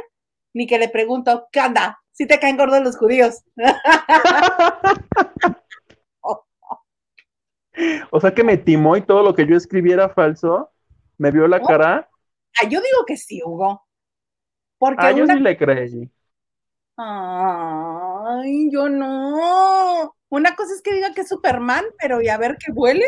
[0.54, 2.00] ni que le pregunto, ¿qué anda?
[2.12, 3.43] Si te caen gordos los judíos.
[8.12, 10.72] o sea que me timó y todo lo que yo escribiera falso.
[11.18, 12.10] ¿Me vio la cara?
[12.58, 13.86] Ah, yo digo que sí, Hugo.
[14.78, 16.10] Porque ah, yo sí le creí.
[16.95, 20.16] Ay, yo no.
[20.30, 23.06] Una cosa es que diga que es Superman, pero y a ver que vuele.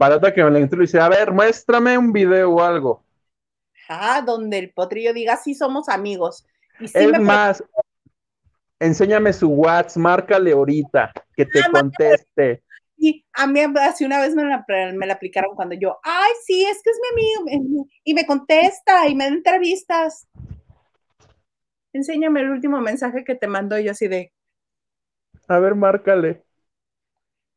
[0.00, 3.04] Para otra que me le y dice, a ver, muéstrame un video o algo.
[3.86, 6.46] Ah, donde el potrillo diga, sí somos amigos.
[6.80, 7.62] es más,
[8.78, 12.62] enséñame su WhatsApp, márcale ahorita, que te ah, conteste.
[12.96, 16.64] Sí, a mí así una vez me la, me la aplicaron cuando yo, ay, sí,
[16.64, 20.26] es que es mi amigo, y me contesta y me da entrevistas.
[21.92, 24.32] Enséñame el último mensaje que te mandó yo así de.
[25.46, 26.42] A ver, márcale.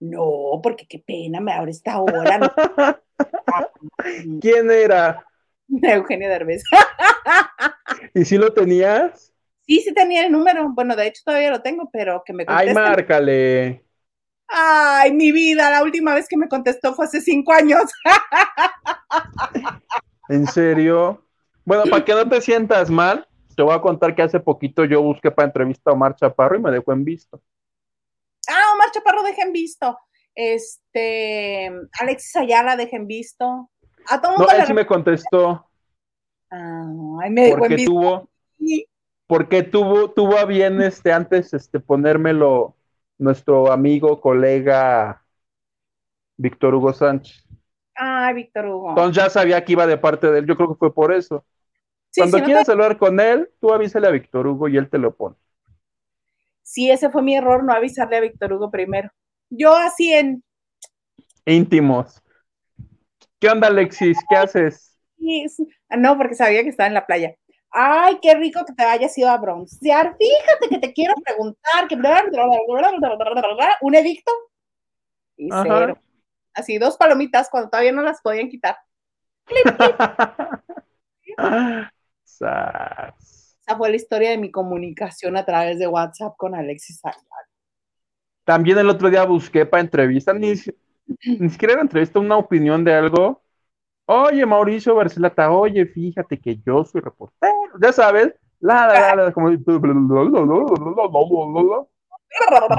[0.04, 2.54] No, porque qué pena me abre esta hora.
[4.42, 5.26] ¿Quién era?
[5.82, 6.62] Eugenio Derbez.
[8.14, 9.32] ¿Y si lo tenías?
[9.66, 10.70] Sí, sí tenía el número.
[10.74, 12.70] Bueno, de hecho todavía lo tengo, pero que me conteste.
[12.70, 13.86] Ay, márcale.
[14.50, 17.90] Ay, mi vida, la última vez que me contestó fue hace cinco años.
[20.28, 21.24] ¿En serio?
[21.64, 23.26] Bueno, para que no te sientas mal,
[23.56, 26.62] te voy a contar que hace poquito yo busqué para entrevista a Omar Chaparro y
[26.62, 27.42] me dejó en visto.
[28.50, 29.98] Ah, Omar Chaparro dejen visto.
[30.36, 33.70] Este, Alexis Ayala dejen visto.
[34.08, 35.70] A todo no, él sí me contestó.
[36.50, 38.30] ay, me porque tuvo,
[39.28, 42.76] porque tuvo, tuvo a bien este antes este ponérmelo
[43.18, 45.24] nuestro amigo, colega
[46.36, 47.46] Víctor Hugo Sánchez.
[47.96, 48.90] Ah, Víctor Hugo.
[48.90, 50.48] Entonces ya sabía que iba de parte de él.
[50.48, 51.46] Yo creo que fue por eso.
[52.16, 55.36] Cuando quieras hablar con él, tú avísale a Víctor Hugo y él te lo pone
[56.64, 59.10] sí, ese fue mi error, no avisarle a Víctor Hugo primero.
[59.50, 60.44] Yo así en...
[61.46, 62.22] Íntimos.
[63.40, 64.18] ¿Qué onda, Alexis?
[64.30, 64.98] ¿Qué haces?
[65.98, 67.36] No, porque sabía que estaba en la playa.
[67.70, 70.16] Ay, qué rico que te hayas ido a broncear.
[70.18, 71.96] Fíjate que te quiero preguntar que
[73.82, 74.32] un edicto
[75.36, 75.98] y cero.
[76.54, 78.78] Así dos palomitas cuando todavía no las podían quitar.
[83.66, 87.02] Esa fue la historia de mi comunicación a través de WhatsApp con Alexis
[88.44, 93.42] También el otro día busqué para entrevistas, ni, siquiera era entrevista, una opinión de algo.
[94.06, 99.50] Oye, Mauricio Barcelata, oye, fíjate que yo soy reportero, ya sabes, la, la, la, como...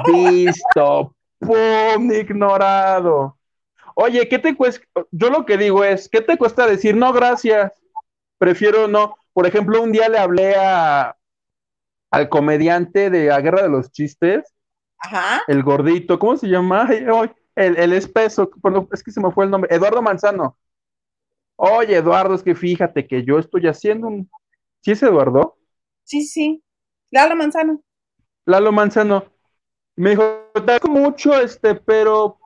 [0.06, 3.38] Listo, pum, ignorado.
[3.94, 4.84] Oye, ¿qué te cuesta?
[5.10, 7.72] Yo lo que digo es, ¿qué te cuesta decir no gracias?
[8.38, 9.16] prefiero no.
[9.34, 11.16] Por ejemplo, un día le hablé a,
[12.10, 14.54] al comediante de la Guerra de los Chistes,
[14.98, 15.40] Ajá.
[15.46, 16.88] el gordito, ¿cómo se llama?
[17.56, 18.50] El, el espeso,
[18.92, 20.58] es que se me fue el nombre, Eduardo Manzano.
[21.56, 24.30] Oye, Eduardo, es que fíjate que yo estoy haciendo un...
[24.82, 25.56] ¿Sí es Eduardo?
[26.04, 26.62] Sí, sí.
[27.10, 27.82] Lalo Manzano.
[28.46, 29.24] Lalo Manzano.
[29.96, 30.22] Me dijo,
[30.54, 32.38] te agradezco mucho, este, pero,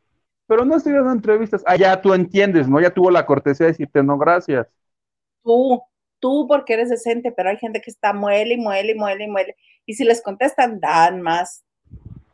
[0.46, 1.62] pero no estoy dando entrevistas.
[1.66, 2.80] Ah, ya tú entiendes, ¿no?
[2.80, 4.68] Ya tuvo la cortesía de decirte no, gracias.
[5.42, 5.82] Tú,
[6.20, 9.28] tú porque eres decente, pero hay gente que está muele y muele y muele y
[9.28, 9.56] muele.
[9.86, 11.64] Y si les contestan, dan más.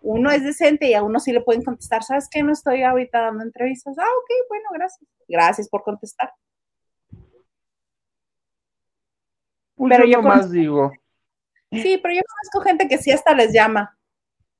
[0.02, 2.42] Uno es decente y a uno sí le pueden contestar, ¿sabes qué?
[2.42, 3.96] No estoy ahorita dando entrevistas.
[3.98, 5.08] Ah, ok, bueno, gracias.
[5.26, 6.32] Gracias por contestar.
[9.76, 10.92] Pues Pero yo conozco- digo,
[11.72, 13.98] Sí, pero yo conozco gente que sí hasta les llama.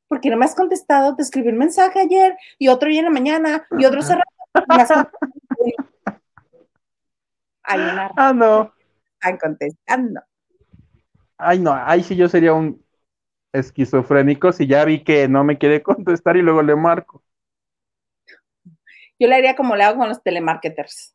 [0.08, 3.10] Porque no me has contestado, te escribí un mensaje ayer y otro hoy en la
[3.10, 4.30] mañana y otro contestado.
[7.62, 8.74] Hay una ah, no.
[9.24, 10.20] Están contestando.
[11.36, 12.84] Ay, no, ahí sí yo sería un
[13.52, 17.22] esquizofrénico si ya vi que no me quiere contestar y luego le marco.
[19.18, 21.14] Yo le haría como le hago con los telemarketers.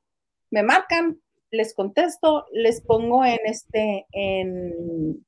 [0.51, 1.19] Me marcan,
[1.51, 5.25] les contesto, les pongo en este, en,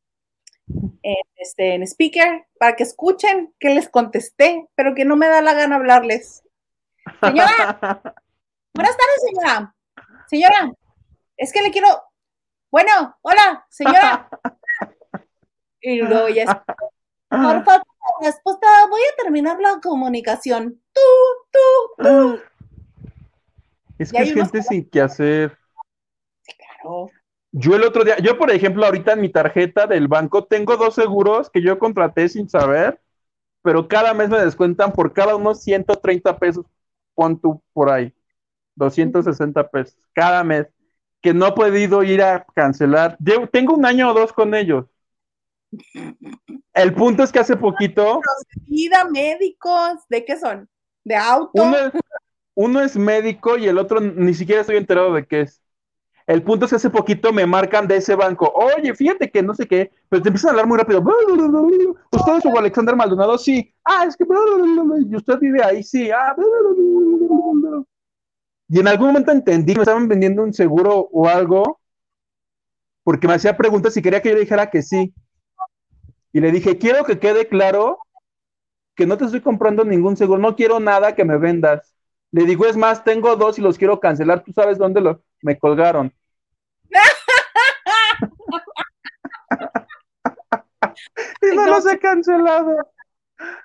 [1.04, 5.42] en este, en speaker para que escuchen que les contesté, pero que no me da
[5.42, 6.44] la gana hablarles.
[7.22, 7.80] Señora,
[8.74, 9.76] buenas tardes, señora.
[10.28, 10.72] Señora,
[11.38, 11.88] es que le quiero.
[12.72, 14.30] Bueno, hola, señora.
[15.84, 16.64] Y luego ya
[17.28, 17.84] por favor,
[18.22, 20.80] respuesta, voy a terminar la comunicación.
[20.94, 21.02] Tú,
[21.52, 22.40] tú, tú.
[23.98, 25.58] Es que es unos gente sin que hacer.
[26.56, 27.10] Claro.
[27.52, 30.94] Yo el otro día, yo por ejemplo, ahorita en mi tarjeta del banco tengo dos
[30.94, 33.02] seguros que yo contraté sin saber,
[33.64, 36.66] pero cada mes me descuentan por cada uno 130 pesos,
[37.16, 38.14] pon tú por ahí,
[38.76, 40.68] 260 pesos, cada mes,
[41.22, 43.18] que no he podido ir a cancelar.
[43.20, 44.86] Llevo- tengo un año o dos con ellos.
[46.74, 48.22] El punto es que hace poquito,
[48.68, 50.70] Vida, médicos, ¿de qué son?
[51.04, 51.52] ¿De auto?
[51.64, 51.92] uno es,
[52.56, 55.62] uno es médico y el otro ni siquiera estoy enterado de qué es.
[56.28, 58.52] El punto es que hace poquito me marcan de ese banco.
[58.54, 61.04] Oye, fíjate que no sé qué, pero te empiezan a hablar muy rápido.
[62.12, 63.38] ¿Usted es Hugo Alexander Maldonado?
[63.38, 63.74] Sí.
[63.84, 64.26] Ah, es que.
[65.10, 65.84] ¿Y usted vive ahí?
[65.84, 66.10] Sí.
[66.12, 66.36] Ah.
[68.74, 71.82] Y en algún momento entendí que me estaban vendiendo un seguro o algo,
[73.04, 75.14] porque me hacía preguntas y quería que yo le dijera que sí.
[76.32, 78.00] Y le dije, quiero que quede claro
[78.96, 81.94] que no te estoy comprando ningún seguro, no quiero nada que me vendas.
[82.32, 84.42] Le digo, es más, tengo dos y los quiero cancelar.
[84.42, 86.14] ¿Tú sabes dónde lo, me colgaron?
[91.42, 92.78] y no los he cancelado.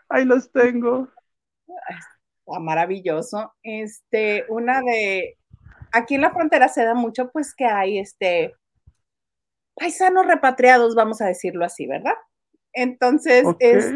[0.09, 1.09] Ahí los tengo.
[2.47, 3.53] Ah, maravilloso.
[3.63, 5.37] Este, una de,
[5.93, 8.55] aquí en la frontera se da mucho, pues que hay, este,
[9.75, 12.15] paisanos repatriados, vamos a decirlo así, ¿verdad?
[12.73, 13.95] Entonces, es,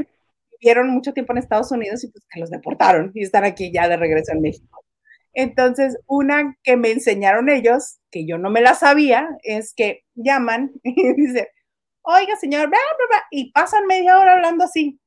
[0.60, 3.88] vivieron mucho tiempo en Estados Unidos y pues que los deportaron y están aquí ya
[3.88, 4.84] de regreso en México.
[5.32, 10.72] Entonces, una que me enseñaron ellos, que yo no me la sabía, es que llaman
[10.82, 11.46] y dicen,
[12.02, 14.98] oiga, señor, bla, bla, bla, y pasan media hora hablando así.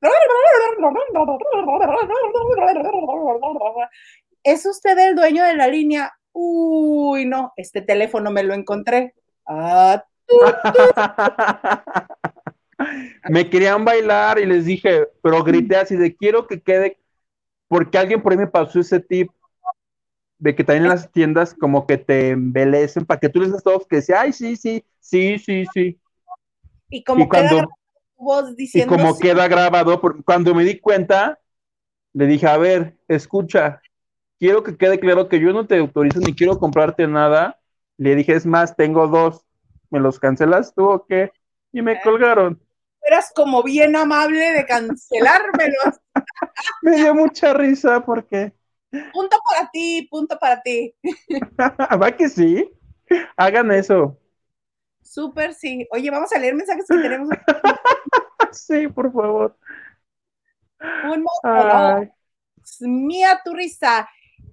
[4.44, 6.14] ¿Es usted el dueño de la línea?
[6.34, 9.14] Uy, no, este teléfono me lo encontré.
[9.46, 10.04] Ah,
[13.30, 17.00] me querían bailar y les dije, pero grité así de quiero que quede,
[17.68, 19.32] porque alguien por ahí me pasó ese tip
[20.39, 23.64] de que también en las tiendas como que te embelecen para que tú les des
[23.64, 26.00] todos que sea, ay, sí, sí, sí, sí, sí.
[26.94, 27.68] Y como Y cuando- queda
[28.16, 31.39] voz Y diciendo como sí, queda grabado, por- cuando me di cuenta,
[32.14, 33.82] le dije, a ver, escucha,
[34.39, 37.60] quiero que quede claro que yo no te autorizo ni quiero comprarte nada.
[37.98, 39.44] Le dije, es más, tengo dos,
[39.89, 41.32] ¿me los cancelas tú o qué?
[41.72, 42.62] Y me colgaron.
[43.02, 46.00] eras como bien amable de cancelármelos.
[46.84, 48.54] Me dio mucha risa porque,
[49.12, 50.94] punto para ti, punto para ti.
[52.02, 52.72] va que sí,
[53.36, 54.18] hagan eso.
[55.04, 55.88] Súper, sí.
[55.91, 57.30] Oye, vamos a leer mensajes que tenemos.
[58.54, 59.58] Sí, por favor.
[60.80, 62.12] Un Ay,
[62.82, 64.08] Mía tu risa.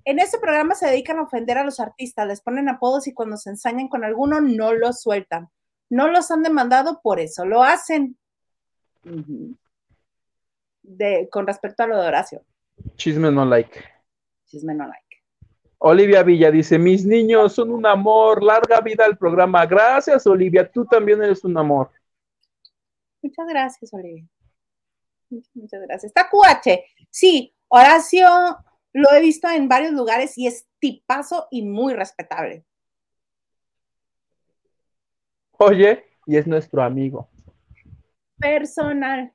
[0.04, 3.36] En este programa se dedican a ofender a los artistas, les ponen apodos y cuando
[3.36, 5.50] se ensañan con alguno no los sueltan.
[5.90, 8.16] No los han demandado, por eso lo hacen.
[10.82, 12.42] De, con respecto a lo de Horacio,
[12.96, 13.84] chisme no like.
[14.46, 15.09] chisme no like.
[15.82, 19.64] Olivia Villa dice, mis niños son un amor, larga vida al programa.
[19.64, 21.90] Gracias, Olivia, tú también eres un amor.
[23.22, 24.26] Muchas gracias, Olivia.
[25.30, 26.12] Muchas, muchas gracias.
[26.14, 26.84] Está QH.
[27.08, 28.28] Sí, Horacio
[28.92, 32.64] lo he visto en varios lugares y es tipazo y muy respetable.
[35.52, 37.28] oye y es nuestro amigo.
[38.38, 39.32] Personal.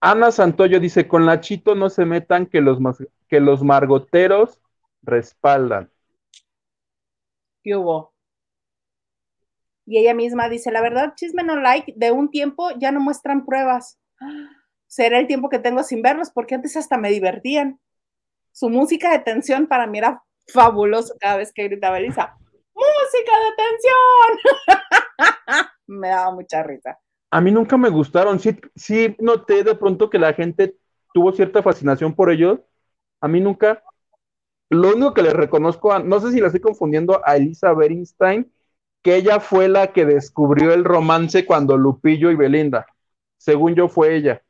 [0.00, 2.78] Ana Santoyo dice, con la Chito no se metan que los,
[3.28, 4.60] que los margoteros
[5.02, 5.90] respaldan.
[7.62, 8.14] ¿Qué hubo?
[9.86, 13.46] Y ella misma dice, la verdad, chisme no like, de un tiempo ya no muestran
[13.46, 13.98] pruebas.
[14.86, 17.80] Será el tiempo que tengo sin verlos, porque antes hasta me divertían.
[18.52, 20.22] Su música de tensión para mí era
[20.52, 22.36] fabuloso cada vez que gritaba Elisa.
[22.74, 25.66] ¡Música de tensión!
[25.86, 26.98] me daba mucha risa.
[27.30, 28.38] A mí nunca me gustaron.
[28.38, 30.76] Sí, sí noté de pronto que la gente
[31.12, 32.60] tuvo cierta fascinación por ellos.
[33.20, 33.82] A mí nunca.
[34.70, 38.50] Lo único que le reconozco, no sé si la estoy confundiendo a Elisa Berinstein,
[39.02, 42.86] que ella fue la que descubrió el romance cuando Lupillo y Belinda.
[43.38, 44.42] Según yo, fue ella.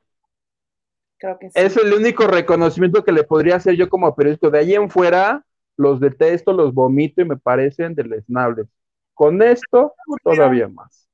[1.18, 1.58] Creo que sí.
[1.58, 4.50] Es el único reconocimiento que le podría hacer yo como periodista.
[4.50, 5.44] De ahí en fuera,
[5.76, 8.66] los detesto, los vomito y me parecen deleznables.
[9.14, 11.08] Con esto, todavía más.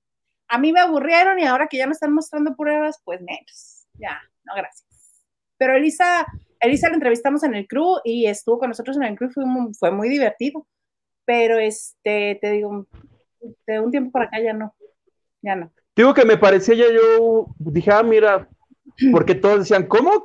[0.49, 3.87] A mí me aburrieron y ahora que ya me están mostrando pruebas, pues menos.
[3.95, 4.85] Ya, no, gracias.
[5.57, 6.27] Pero Elisa,
[6.65, 9.75] Elisa la entrevistamos en el crew y estuvo con nosotros en el crew, fue muy,
[9.75, 10.67] fue muy divertido.
[11.25, 12.87] Pero este, te digo,
[13.67, 14.75] de un tiempo para acá ya no,
[15.43, 15.73] ya no.
[15.97, 18.49] Digo que me parecía ya yo, dije, ah, mira,
[19.13, 20.25] porque todos decían, ¿cómo?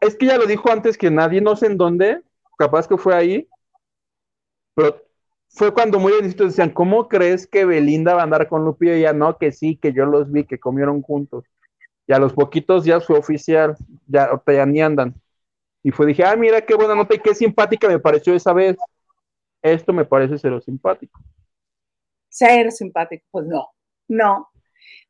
[0.00, 2.22] Es que ya lo dijo antes que nadie, no sé en dónde,
[2.56, 3.48] capaz que fue ahí,
[4.74, 5.02] pero
[5.48, 8.94] fue cuando muy bendecitos decían, ¿cómo crees que Belinda va a andar con Lupillo?
[8.94, 11.44] Y ya no, que sí, que yo los vi, que comieron juntos.
[12.06, 13.76] Y a los poquitos ya fue oficial,
[14.06, 15.14] ya, ya ni andan.
[15.88, 18.76] Y fue, dije, ah, mira qué buena nota y qué simpática me pareció esa vez.
[19.62, 21.18] Esto me parece ser simpático.
[22.28, 23.70] Ser simpático, pues no,
[24.06, 24.50] no.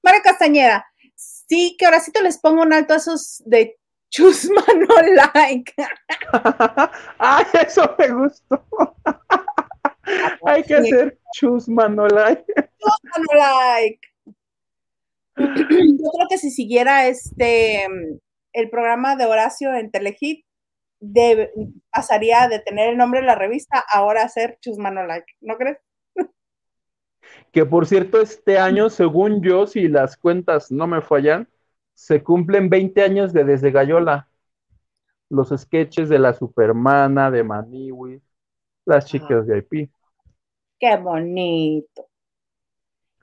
[0.05, 3.76] María Castañeda, sí, que ahora sí te les pongo un alto a esos de
[4.09, 5.74] chusma no like.
[7.18, 8.64] Ay, eso me gustó.
[10.47, 12.45] Hay que hacer chusma no like.
[12.55, 14.01] Chusma no like.
[15.39, 17.85] Yo creo que si siguiera este
[18.53, 20.45] el programa de Horacio en Telehit,
[21.90, 25.57] pasaría de tener el nombre de la revista ahora a ser Chusma no like, ¿no
[25.57, 25.78] crees?
[27.53, 31.49] Que por cierto, este año, según yo, si las cuentas no me fallan,
[31.94, 34.28] se cumplen 20 años de Desde Gallola.
[35.30, 38.22] Los sketches de la Supermana, de Maniwis,
[38.86, 39.90] las chicas de IP.
[40.78, 42.09] Qué bonito.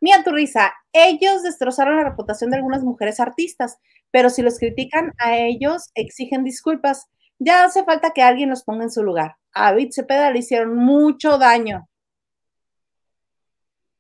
[0.01, 3.80] Mira tu risa, ellos destrozaron la reputación de algunas mujeres artistas,
[4.11, 7.09] pero si los critican a ellos, exigen disculpas.
[7.40, 9.36] Ya hace falta que alguien los ponga en su lugar.
[9.54, 11.88] A David Cepeda le hicieron mucho daño.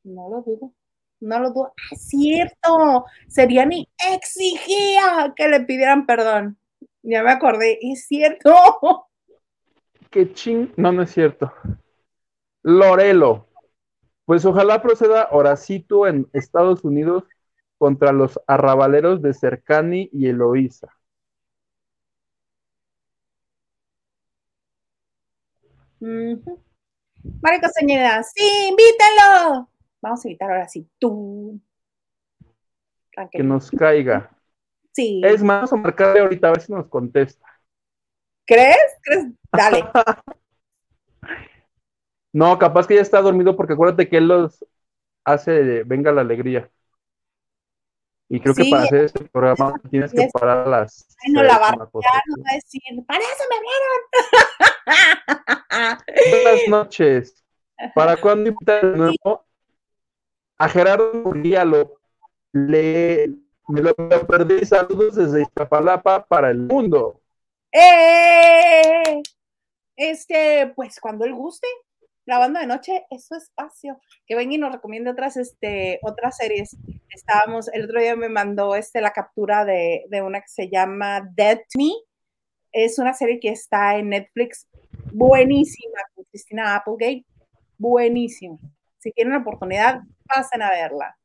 [0.03, 0.73] No lo dudo.
[1.19, 1.73] No lo dudo.
[1.77, 3.05] Ah, es cierto.
[3.27, 6.57] Seriani exigía que le pidieran perdón.
[7.01, 7.79] Ya me acordé.
[7.81, 8.53] Es cierto.
[10.11, 10.73] Qué ching.
[10.77, 11.51] No, no es cierto.
[12.63, 13.47] Lorelo.
[14.25, 17.25] Pues ojalá proceda Horacito en Estados Unidos
[17.77, 20.94] contra los arrabaleros de Cercani y Eloísa.
[25.99, 26.59] Uh
[27.73, 29.69] Señeda, sí, invítalo.
[30.01, 31.59] Vamos a evitar ahora sí, tú.
[33.31, 34.29] Que nos caiga.
[34.93, 35.21] Sí.
[35.23, 37.45] Es más, vamos a marcarle ahorita a ver si nos contesta.
[38.45, 38.77] ¿Crees?
[39.01, 39.27] ¿Crees?
[39.51, 39.83] Dale.
[42.33, 44.63] no, capaz que ya está dormido porque acuérdate que él los
[45.23, 46.69] hace de Venga la Alegría.
[48.27, 51.07] Y creo que para hacer este programa tienes que parar a las.
[51.25, 55.25] Ay, no la va a va a decir, ¡para eso me vieron!
[56.29, 57.43] Buenas noches.
[57.93, 59.45] ¿Para cuándo invitar de nuevo?
[60.57, 61.99] a Gerardo Murguía lo,
[62.53, 63.29] le,
[63.67, 64.65] me lo, perdí.
[64.65, 67.21] Saludos desde Iztapalapa para el mundo.
[67.71, 69.21] ¡Eh!
[69.97, 71.67] Este, pues cuando él guste,
[72.25, 73.99] grabando de noche es su espacio.
[74.25, 76.75] Que venga y nos recomiende otras, este, otras series.
[77.09, 81.29] Estábamos, el otro día me mandó este, la captura de, de una que se llama
[81.35, 81.91] Dead Me.
[82.71, 84.67] Es una serie que está en Netflix.
[85.17, 87.25] Buenísima, con Cristina Applegate.
[87.77, 88.57] Buenísima.
[88.97, 91.17] Si tienen la oportunidad, pasen a verla.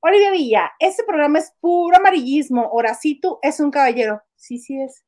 [0.00, 2.66] Olivia Villa, este programa es puro amarillismo.
[2.72, 4.22] Horacito es un caballero.
[4.36, 5.04] Sí, sí es.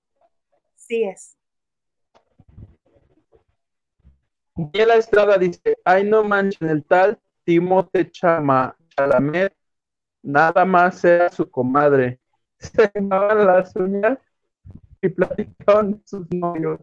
[0.75, 1.39] Sí es.
[4.55, 9.57] la Estrada dice, ay no manchen el tal Timote Chama Chalamet,
[10.23, 12.21] nada más era su comadre.
[12.59, 14.19] Se llamaban las uñas
[15.01, 16.79] y platicaban sus novios.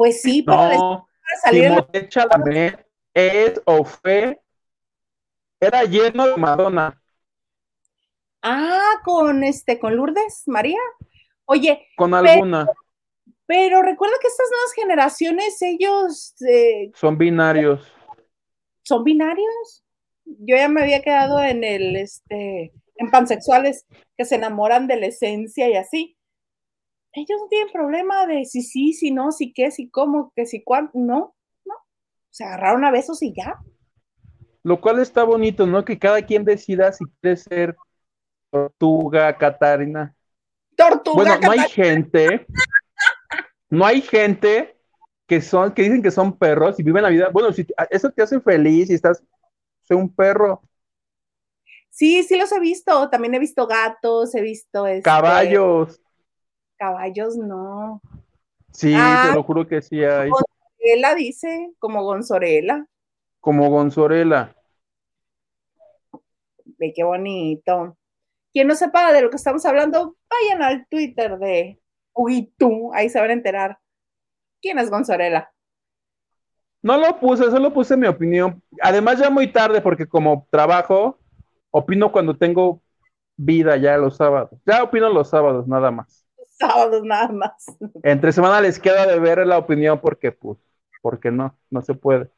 [0.00, 1.06] Pues sí, no,
[1.42, 4.40] salir Timote Chalamet es o fue,
[5.60, 6.98] era lleno de Madonna.
[8.40, 10.78] Ah, con este, con Lourdes, María.
[11.44, 11.86] Oye.
[11.98, 12.66] Con alguna.
[13.44, 16.34] Pero recuerda que estas nuevas generaciones, ellos.
[16.48, 17.86] Eh, son binarios.
[18.80, 19.84] ¿Son binarios?
[20.24, 23.84] yo ya me había quedado en el, este, en pansexuales
[24.16, 26.16] que se enamoran de la esencia y así.
[27.12, 30.62] Ellos no tienen problema de si sí, si no, si qué, si cómo, que si
[30.62, 31.34] cuándo, no,
[31.64, 31.74] no.
[32.30, 33.58] Se agarraron a besos y ya.
[34.62, 35.84] Lo cual está bonito, ¿no?
[35.84, 37.76] Que cada quien decida si quiere ser
[38.50, 40.14] tortuga, Catarina.
[40.76, 41.16] Tortuga.
[41.16, 42.46] Bueno, no hay gente,
[43.68, 44.76] no hay gente
[45.26, 47.30] que son, que dicen que son perros y viven la vida.
[47.32, 49.22] Bueno, si eso te hace feliz y estás,
[49.82, 50.62] soy un perro.
[51.88, 53.10] Sí, sí los he visto.
[53.10, 56.00] También he visto gatos, he visto este, caballos.
[56.80, 58.00] Caballos no.
[58.72, 60.30] Sí, te ah, lo juro que sí hay.
[60.30, 62.86] Gonzorela dice, como Gonzorela.
[63.38, 64.56] Como Gonzorela.
[66.64, 67.98] Ve qué bonito.
[68.50, 71.78] Quien no sepa de lo que estamos hablando, vayan al Twitter de
[72.14, 73.78] Huguitú, ahí se van a enterar.
[74.62, 75.52] ¿Quién es Gonzorela?
[76.80, 78.62] No lo puse, solo puse mi opinión.
[78.80, 81.18] Además, ya muy tarde, porque como trabajo,
[81.70, 82.80] opino cuando tengo
[83.36, 84.58] vida ya los sábados.
[84.64, 86.19] Ya opino los sábados, nada más.
[86.60, 87.66] Sábados, nada más.
[88.02, 90.58] Entre semana les queda de ver la opinión porque, pues,
[91.02, 92.30] porque no, no se puede.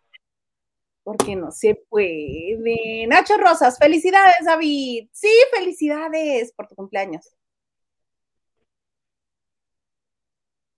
[1.03, 3.07] Porque no se puede.
[3.09, 5.09] Nacho Rosas, felicidades, David.
[5.13, 7.35] Sí, felicidades por tu cumpleaños.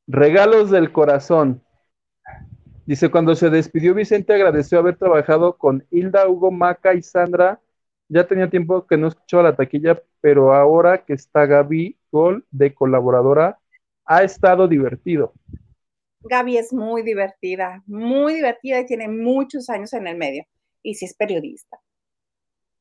[0.07, 1.63] Regalos del corazón.
[2.87, 7.61] Dice, cuando se despidió Vicente agradeció haber trabajado con Hilda, Hugo, Maca y Sandra.
[8.09, 12.73] Ya tenía tiempo que no escuchaba la taquilla, pero ahora que está Gaby Gol de
[12.73, 13.59] colaboradora,
[14.05, 15.33] ha estado divertido.
[16.21, 20.45] Gaby es muy divertida, muy divertida y tiene muchos años en el medio.
[20.81, 21.81] Y sí es periodista.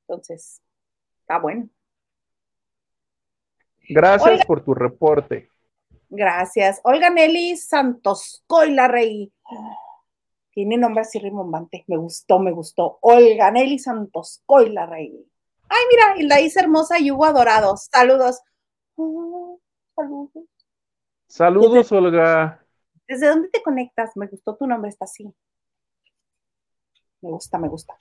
[0.02, 0.62] Entonces,
[1.22, 1.68] está bueno.
[3.90, 5.50] Gracias por tu reporte.
[6.10, 6.80] Gracias.
[6.84, 9.34] Olga Nelly Santos Coila Rey.
[10.52, 11.86] Tiene nombre así rimbombante.
[11.88, 13.00] Me gustó, me gustó.
[13.02, 15.26] Olga Nelly Santos Coila Rey.
[15.70, 17.76] Ay, mira, y la hice hermosa y Hugo adorado.
[17.78, 18.40] Saludos.
[18.96, 19.60] Saludos.
[21.28, 22.64] Saludos, Olga.
[23.08, 24.16] ¿Desde dónde te conectas?
[24.16, 25.26] Me gustó tu nombre, está así.
[27.22, 27.96] Me gusta, me gusta.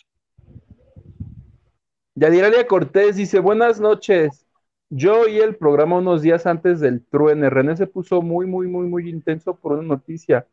[2.14, 4.47] Yadiralia Cortés dice: Buenas noches.
[4.90, 7.49] Yo oí el programa unos días antes del truene.
[7.49, 10.47] René se puso muy, muy, muy, muy intenso por una noticia.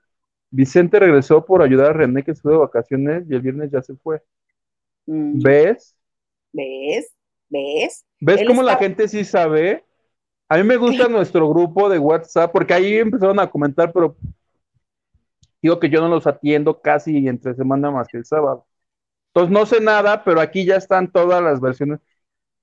[0.49, 3.95] Vicente regresó por ayudar a René que estuvo de vacaciones y el viernes ya se
[3.95, 4.23] fue.
[5.05, 5.41] Mm.
[5.41, 5.95] ¿Ves?
[6.53, 7.13] ¿Ves?
[7.49, 8.05] ¿Ves?
[8.21, 9.83] ¿Ves cómo la gente sí sabe?
[10.51, 14.17] A mí me gusta nuestro grupo de WhatsApp porque ahí empezaron a comentar, pero
[15.61, 18.65] digo que yo no los atiendo casi entre semana más que el sábado.
[19.27, 21.99] Entonces no sé nada, pero aquí ya están todas las versiones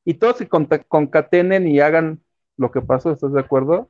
[0.04, 2.20] y todos se concatenen y hagan
[2.56, 3.88] lo que pasó, ¿estás de acuerdo?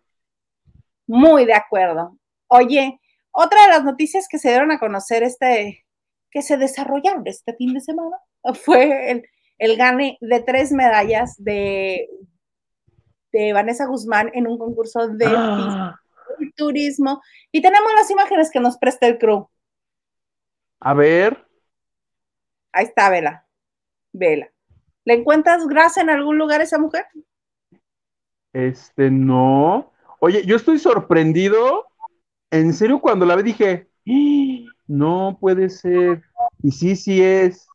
[1.06, 2.18] Muy de acuerdo.
[2.48, 5.86] Oye, otra de las noticias que se dieron a conocer este,
[6.30, 8.16] que se desarrollaron este fin de semana,
[8.62, 9.22] fue el,
[9.56, 12.08] el gane de tres medallas de,
[13.36, 16.00] de Vanessa Guzmán en un concurso de ah.
[16.56, 17.20] turismo.
[17.52, 19.48] Y tenemos las imágenes que nos presta el crew.
[20.80, 21.46] A ver.
[22.72, 23.46] Ahí está, vela.
[24.12, 24.50] Vela.
[25.04, 27.04] ¿Le encuentras grasa en algún lugar a esa mujer?
[28.52, 29.92] Este, no.
[30.20, 31.86] Oye, yo estoy sorprendido.
[32.50, 34.72] En serio, cuando la vi dije, ¡Ah!
[34.86, 36.22] no puede ser.
[36.62, 37.68] Y sí, sí es.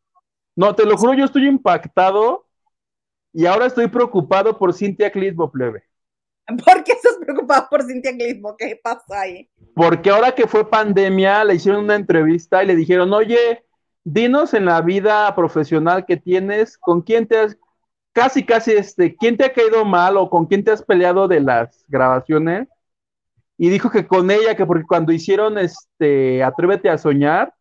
[0.55, 2.47] No, te lo juro, yo estoy impactado
[3.33, 5.83] y ahora estoy preocupado por Cintia Clitbo, plebe.
[6.47, 8.55] ¿Por qué estás preocupado por Cintia Clitbo?
[8.57, 9.49] ¿Qué pasa ahí?
[9.75, 13.63] Porque ahora que fue pandemia, le hicieron una entrevista y le dijeron, oye,
[14.03, 17.57] dinos en la vida profesional que tienes, con quién te has,
[18.11, 21.39] casi, casi, este, quién te ha caído mal o con quién te has peleado de
[21.39, 22.67] las grabaciones.
[23.57, 27.53] Y dijo que con ella, que porque cuando hicieron este, Atrévete a soñar,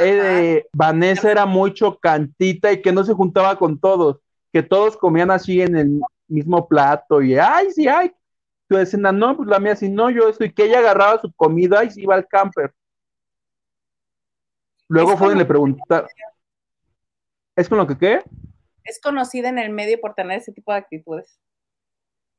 [0.00, 4.20] eh, Vanessa era muy chocantita y que no se juntaba con todos,
[4.56, 8.10] que todos comían así en el mismo plato y, ay, sí, ay,
[8.66, 11.84] tu escena, no, pues la mía sí, no, yo estoy, que ella agarraba su comida
[11.84, 12.72] y se iba al camper.
[14.88, 16.08] Luego fue y le preguntaron.
[17.54, 18.22] ¿Es con lo que qué?
[18.82, 21.38] Es conocida en el medio por tener ese tipo de actitudes.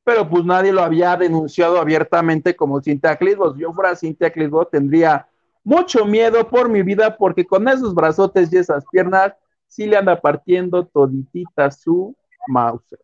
[0.02, 3.54] Pero pues nadie lo había denunciado abiertamente como Cintia Clisbos.
[3.54, 5.28] Si yo fuera Cintia Clisbos, tendría
[5.62, 9.34] mucho miedo por mi vida porque con esos brazotes y esas piernas
[9.68, 12.16] sí le anda partiendo toditita su
[12.48, 12.96] mouse.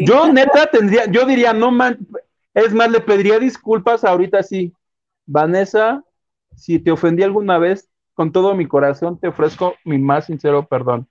[0.00, 1.98] Yo neta tendría, yo diría, no man,
[2.54, 4.72] es más, le pediría disculpas ahorita sí.
[5.26, 6.02] Vanessa,
[6.56, 11.06] si te ofendí alguna vez, con todo mi corazón te ofrezco mi más sincero perdón.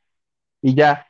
[0.61, 1.07] Y ya,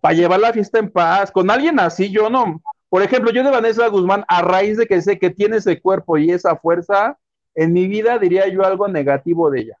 [0.00, 2.62] para llevar la fiesta en paz, con alguien así, yo no.
[2.88, 6.18] Por ejemplo, yo de Vanessa Guzmán, a raíz de que sé que tiene ese cuerpo
[6.18, 7.18] y esa fuerza,
[7.54, 9.78] en mi vida diría yo algo negativo de ella.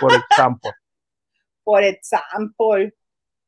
[0.00, 0.70] Por ejemplo.
[1.66, 2.92] Por ejemplo.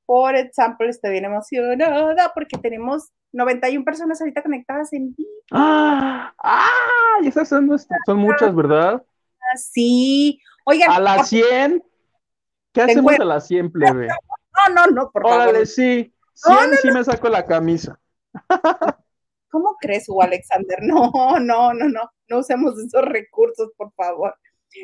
[0.05, 5.31] por ejemplo, estoy bien emocionada porque tenemos 91 personas ahorita conectadas en vivo.
[5.53, 6.35] ¡Ah!
[6.43, 7.19] ¡Ah!
[7.23, 9.05] Y esas son, son muchas, ¿verdad?
[9.55, 10.40] Sí.
[10.65, 10.90] Oigan.
[10.90, 11.81] ¿A las 100?
[12.73, 14.09] ¿Qué hacemos a las 100, plebe?
[14.09, 15.66] No, no, no, por Órale, favor.
[15.69, 16.12] sí.
[16.35, 18.01] 100 sí me saco la camisa.
[19.49, 20.78] ¿Cómo crees, Hugo Alexander?
[20.82, 22.11] No, no, no, no.
[22.28, 24.35] No usemos esos recursos, por favor.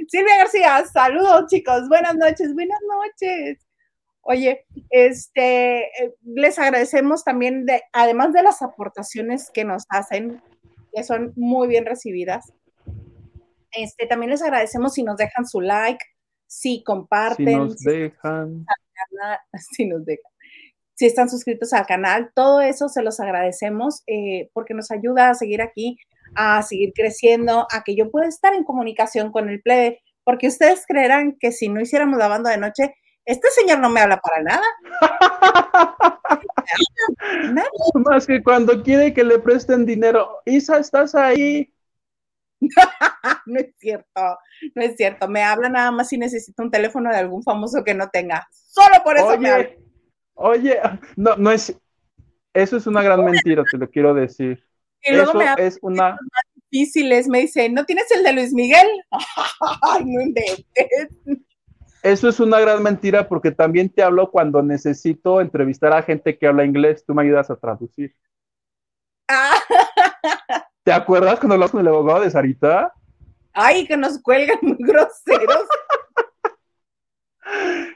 [0.08, 1.88] Silvia García, saludos, chicos.
[1.88, 3.58] Buenas noches, buenas noches.
[4.22, 10.42] Oye, este, eh, les agradecemos también, de, además de las aportaciones que nos hacen,
[10.94, 12.52] que son muy bien recibidas.
[13.72, 16.04] Este, también les agradecemos si nos dejan su like,
[16.46, 18.66] si comparten, si nos dejan,
[19.72, 20.32] si nos dejan,
[20.94, 25.34] si están suscritos al canal, todo eso se los agradecemos eh, porque nos ayuda a
[25.34, 25.98] seguir aquí,
[26.34, 30.84] a seguir creciendo, a que yo pueda estar en comunicación con el plebe, porque ustedes
[30.86, 32.94] creerán que si no hiciéramos la banda de noche,
[33.24, 34.62] este señor no me habla para nada.
[37.52, 37.68] nada.
[37.94, 40.42] Más que cuando quiere que le presten dinero.
[40.44, 41.72] Isa, ¿estás ahí?
[43.46, 44.38] no es cierto,
[44.74, 45.28] no es cierto.
[45.28, 48.46] Me habla nada más si necesita un teléfono de algún famoso que no tenga.
[48.50, 49.70] Solo por eso oye, me habla.
[50.34, 50.80] Oye,
[51.16, 51.74] no, no es.
[52.52, 54.62] Eso es una gran mentira, te lo quiero decir.
[55.04, 56.10] Y luego eso me es una.
[56.10, 56.20] más
[56.70, 57.28] difíciles.
[57.28, 58.86] Me dice, ¿no tienes el de Luis Miguel?
[59.82, 60.66] Ay, no inventes.
[62.02, 66.46] Eso es una gran mentira porque también te hablo cuando necesito entrevistar a gente que
[66.46, 67.04] habla inglés.
[67.06, 68.14] Tú me ayudas a traducir.
[69.28, 69.54] Ah.
[70.84, 72.92] ¿Te acuerdas cuando hablamos con el abogado de Sarita?
[73.54, 75.66] Ay, que nos cuelgan muy groseros.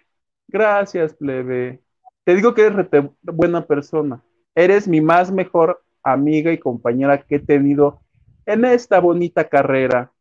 [0.48, 1.82] Gracias, plebe.
[2.24, 2.86] Te digo que eres
[3.22, 4.22] buena persona.
[4.54, 8.00] Eres mi más mejor amiga y compañera que he tenido
[8.46, 10.12] en esta bonita carrera.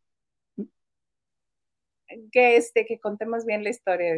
[2.31, 4.15] Que este, que contemos bien la historia.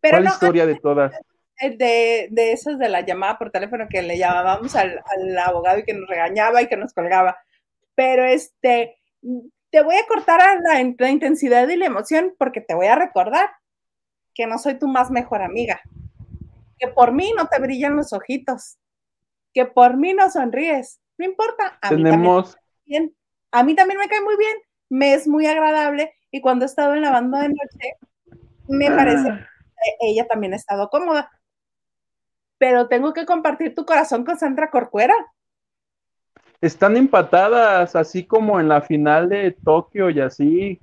[0.00, 1.12] Pero ¿Cuál no, historia de todas?
[1.60, 5.84] De, de esas de la llamada por teléfono que le llamábamos al, al, abogado y
[5.84, 7.38] que nos regañaba y que nos colgaba.
[7.94, 8.98] Pero este,
[9.70, 12.96] te voy a cortar a la, la intensidad y la emoción porque te voy a
[12.96, 13.50] recordar
[14.34, 15.80] que no soy tu más mejor amiga,
[16.78, 18.78] que por mí no te brillan los ojitos,
[19.54, 21.78] que por mí no sonríes, no importa.
[21.80, 22.56] A Tenemos.
[22.56, 23.16] Mí bien.
[23.52, 24.56] A mí también me cae muy bien,
[24.90, 27.96] me es muy agradable y cuando he estado en la banda de noche,
[28.68, 29.48] me parece Ah.
[30.00, 31.30] que ella también ha estado cómoda.
[32.58, 35.14] Pero tengo que compartir tu corazón con Sandra Corcuera.
[36.60, 40.80] Están empatadas, así como en la final de Tokio y así.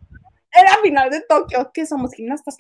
[0.54, 2.58] En la final de Tokio, que somos gimnastas.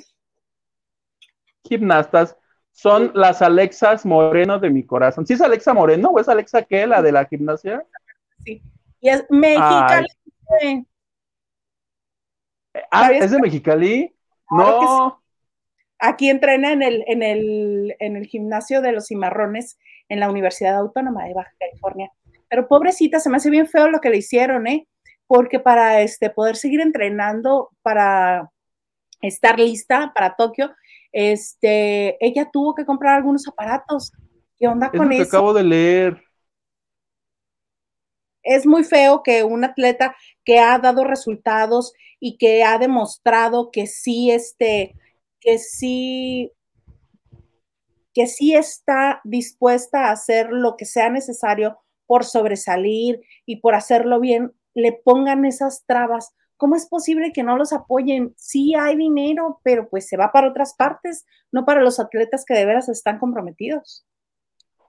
[1.63, 2.35] Gimnastas
[2.71, 5.25] son las Alexas Moreno de mi corazón.
[5.25, 7.85] ¿Sí es Alexa Moreno o es Alexa qué, la de la gimnasia?
[8.43, 8.61] Sí.
[8.99, 10.07] Y es Mexicali.
[12.89, 14.15] Ah, ¿es de Mexicali?
[14.47, 15.09] Claro no.
[15.09, 15.21] Sí.
[16.03, 19.77] Aquí entrena en el, en, el, en el gimnasio de los cimarrones
[20.09, 22.11] en la Universidad Autónoma de Baja California.
[22.49, 24.87] Pero pobrecita, se me hace bien feo lo que le hicieron, ¿eh?
[25.27, 28.49] Porque para este, poder seguir entrenando, para
[29.21, 30.73] estar lista para Tokio,
[31.11, 34.11] este, ella tuvo que comprar algunos aparatos.
[34.57, 35.29] ¿Qué onda es con lo que eso?
[35.37, 36.23] acabo de leer.
[38.43, 43.87] Es muy feo que un atleta que ha dado resultados y que ha demostrado que
[43.87, 44.95] sí, este,
[45.39, 46.51] que sí,
[48.13, 54.19] que sí está dispuesta a hacer lo que sea necesario por sobresalir y por hacerlo
[54.19, 56.33] bien, le pongan esas trabas.
[56.61, 58.35] ¿Cómo es posible que no los apoyen?
[58.37, 62.53] Sí hay dinero, pero pues se va para otras partes, no para los atletas que
[62.53, 64.05] de veras están comprometidos.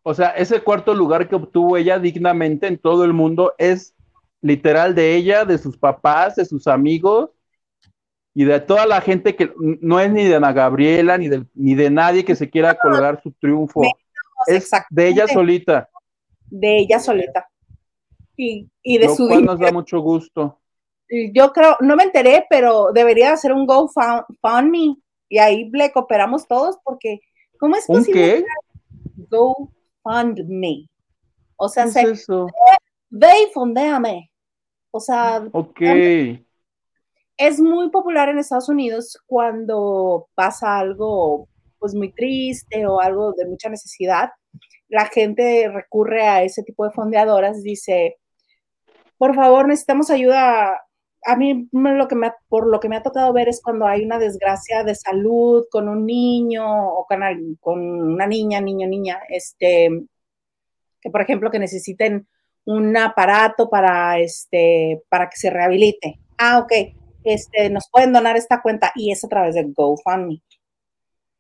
[0.03, 3.95] O sea, ese cuarto lugar que obtuvo ella dignamente en todo el mundo es
[4.43, 7.31] literal de ella, de sus papás, de sus amigos
[8.35, 11.75] y de toda la gente que no es ni de Ana Gabriela ni de, ni
[11.75, 13.81] de nadie que se quiera colgar su triunfo.
[14.47, 15.89] es de ella solita.
[16.51, 17.49] De ella solita.
[18.37, 20.59] Y, y de Lo su cual nos da mucho gusto.
[21.35, 24.97] Yo creo, no me enteré, pero debería hacer un GoFundMe
[25.29, 27.21] y ahí le cooperamos todos porque
[27.59, 28.45] ¿cómo es ¿Un posible?
[28.45, 28.45] qué?
[29.31, 30.89] GoFundMe.
[31.57, 32.47] O sea, ¿Qué es se, eso?
[33.11, 34.31] ve y fondéame.
[34.91, 35.81] O sea, Ok.
[37.37, 41.49] es muy popular en Estados Unidos cuando pasa algo
[41.79, 44.31] pues muy triste o algo de mucha necesidad.
[44.89, 48.19] La gente recurre a ese tipo de fondeadoras, dice,
[49.19, 50.81] por favor, necesitamos ayuda.
[51.25, 53.87] A mí lo que me ha, por lo que me ha tocado ver es cuando
[53.87, 58.89] hay una desgracia de salud con un niño o con, alguien- con una niña, niño,
[58.89, 59.89] niña, este,
[61.01, 62.27] que por ejemplo que necesiten
[62.65, 66.21] un aparato para, este, para que se rehabilite.
[66.39, 66.73] Ah, ok,
[67.25, 70.43] este, nos pueden donar esta cuenta y es a través de GoFundMe.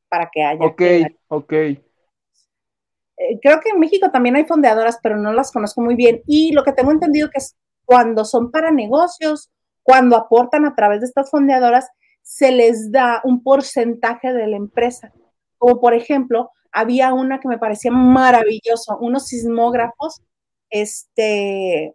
[0.08, 0.64] para que haya.
[0.64, 0.82] Ok,
[1.28, 1.52] ok.
[1.52, 6.22] Eh, creo que en México también hay fondeadoras, pero no las conozco muy bien.
[6.26, 9.50] Y lo que tengo entendido que es cuando son para negocios,
[9.82, 11.88] cuando aportan a través de estas fondeadoras,
[12.22, 15.12] se les da un porcentaje de la empresa.
[15.58, 20.22] Como por ejemplo, había una que me parecía maravilloso, unos sismógrafos,
[20.70, 21.94] este,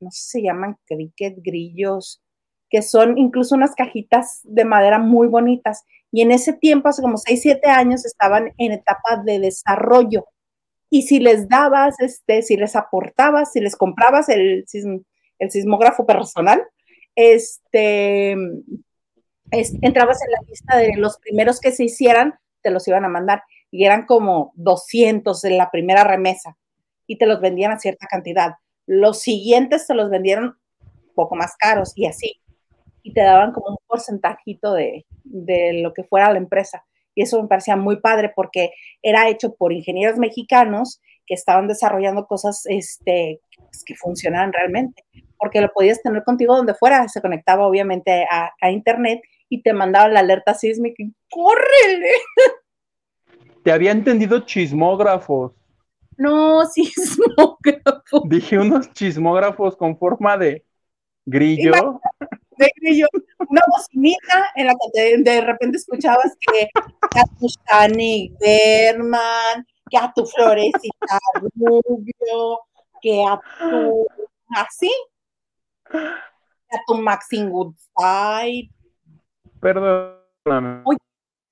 [0.00, 2.22] no sé si se llaman cricket, grillos,
[2.70, 5.84] que son incluso unas cajitas de madera muy bonitas.
[6.12, 10.26] Y en ese tiempo, hace como 6, 7 años, estaban en etapa de desarrollo
[10.94, 14.64] y si les dabas, este, si les aportabas, si les comprabas el,
[15.40, 16.62] el sismógrafo personal,
[17.14, 18.32] este,
[19.50, 23.42] entrabas en la lista de los primeros que se hicieran, te los iban a mandar.
[23.70, 26.56] Y eran como 200 en la primera remesa
[27.06, 28.54] y te los vendían a cierta cantidad.
[28.86, 30.56] Los siguientes te los vendieron
[31.14, 32.40] poco más caros y así.
[33.02, 36.84] Y te daban como un porcentajito de, de lo que fuera la empresa.
[37.14, 38.70] Y eso me parecía muy padre porque
[39.02, 43.40] era hecho por ingenieros mexicanos que estaban desarrollando cosas este,
[43.74, 45.04] pues, que funcionaban realmente,
[45.38, 50.08] porque lo podías tener contigo donde fuera, se conectaba obviamente a, internet y te mandaba
[50.08, 52.10] la alerta sísmica y ¡córrele!
[53.64, 55.52] Te había entendido chismógrafos.
[56.18, 58.22] No, sismógrafos.
[58.28, 60.64] Dije unos chismógrafos con forma de
[61.24, 62.00] grillo
[62.56, 63.06] de grillo,
[63.48, 70.12] una bocinita en la que de, repente escuchabas que, a tu Shani Berman, que a
[70.14, 71.18] tu Florecita
[71.56, 72.60] Rubio,
[73.04, 74.06] que a tu
[74.56, 74.90] así,
[75.92, 78.70] a tu Maxine Woodside.
[79.60, 80.84] Perdóname.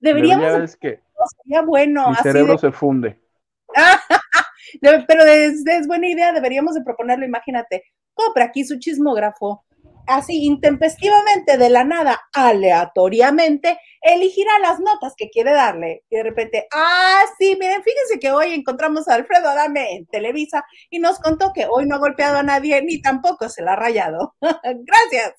[0.00, 0.62] deberíamos.
[0.62, 1.02] es que
[1.44, 2.08] sería bueno.
[2.08, 3.20] Mi cerebro se funde.
[4.80, 7.84] Pero es, es, buena idea, deberíamos de proponerlo, imagínate.
[8.14, 9.64] Compra aquí su chismógrafo
[10.06, 16.04] así intempestivamente, de la nada, aleatoriamente, elegirá las notas que quiere darle.
[16.10, 20.64] Y de repente, ah, sí, miren, fíjense que hoy encontramos a Alfredo Adame en Televisa
[20.90, 23.76] y nos contó que hoy no ha golpeado a nadie ni tampoco se la ha
[23.76, 24.34] rayado.
[24.40, 25.34] Gracias.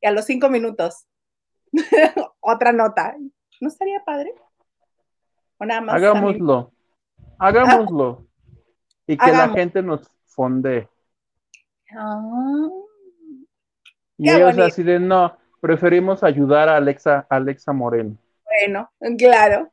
[0.00, 1.06] Y a los cinco minutos,
[2.40, 3.16] otra nota.
[3.60, 4.34] ¿No estaría padre?
[5.58, 5.94] O nada más.
[5.94, 6.72] Hagámoslo.
[7.38, 8.26] Hagámoslo.
[9.06, 10.88] y que la gente nos fonde.
[11.96, 12.68] Ah.
[14.18, 18.16] Y ellos así de no, preferimos ayudar a Alexa, Alexa Moreno.
[18.44, 19.72] Bueno, claro.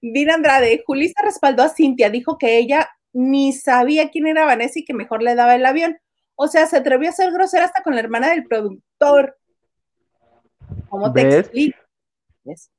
[0.00, 4.84] Dina Andrade, Julissa respaldó a Cintia, dijo que ella ni sabía quién era Vanessa y
[4.84, 5.98] que mejor le daba el avión.
[6.34, 9.36] O sea, se atrevió a ser grosera hasta con la hermana del productor.
[10.88, 11.78] ¿Cómo te explico?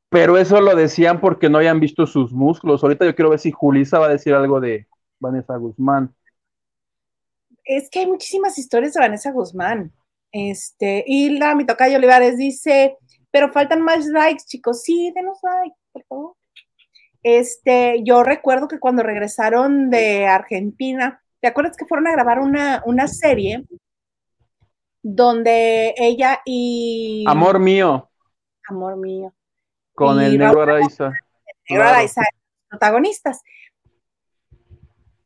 [0.10, 2.84] Pero eso lo decían porque no habían visto sus músculos.
[2.84, 4.88] Ahorita yo quiero ver si Julissa va a decir algo de
[5.20, 6.16] Vanessa Guzmán.
[7.64, 9.92] Es que hay muchísimas historias de Vanessa Guzmán.
[10.32, 12.98] Este, Hilda, mi tocayo Olivares dice,
[13.32, 14.84] pero faltan más likes, chicos.
[14.84, 16.36] Sí, denos like, por favor.
[17.24, 22.82] Este, yo recuerdo que cuando regresaron de Argentina, ¿te acuerdas que fueron a grabar una,
[22.86, 23.66] una serie
[25.02, 27.26] donde ella y.
[27.28, 28.10] Amor mío.
[28.68, 29.34] Amor mío.
[29.94, 31.12] Con el negro Araiza.
[31.70, 32.22] negro Araiza,
[32.70, 33.42] protagonistas.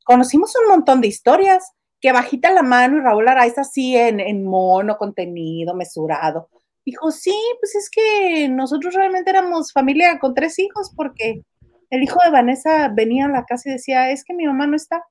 [0.03, 1.73] Conocimos un montón de historias
[2.03, 6.49] que bajita la mano y Raúl Araiza así en, mono, contenido, mesurado.
[6.85, 11.45] Dijo, sí, pues es que nosotros realmente éramos familia con tres hijos porque
[11.89, 14.75] el hijo de Vanessa venía a la casa y decía, es que mi mamá no
[14.75, 15.01] está,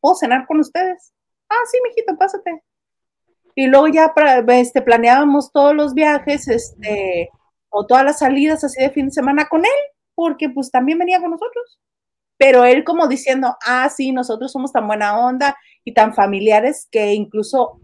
[0.00, 1.12] ¿puedo cenar con ustedes?
[1.50, 2.62] Ah, sí, mijito, pásate.
[3.54, 4.14] Y luego ya
[4.48, 7.28] este, planeábamos todos los viajes, este,
[7.68, 9.80] o todas las salidas así de fin de semana con él,
[10.14, 11.78] porque pues también venía con nosotros
[12.38, 15.58] pero él como diciendo, ah, sí, nosotros somos tan buena onda
[15.88, 17.80] y tan familiares que incluso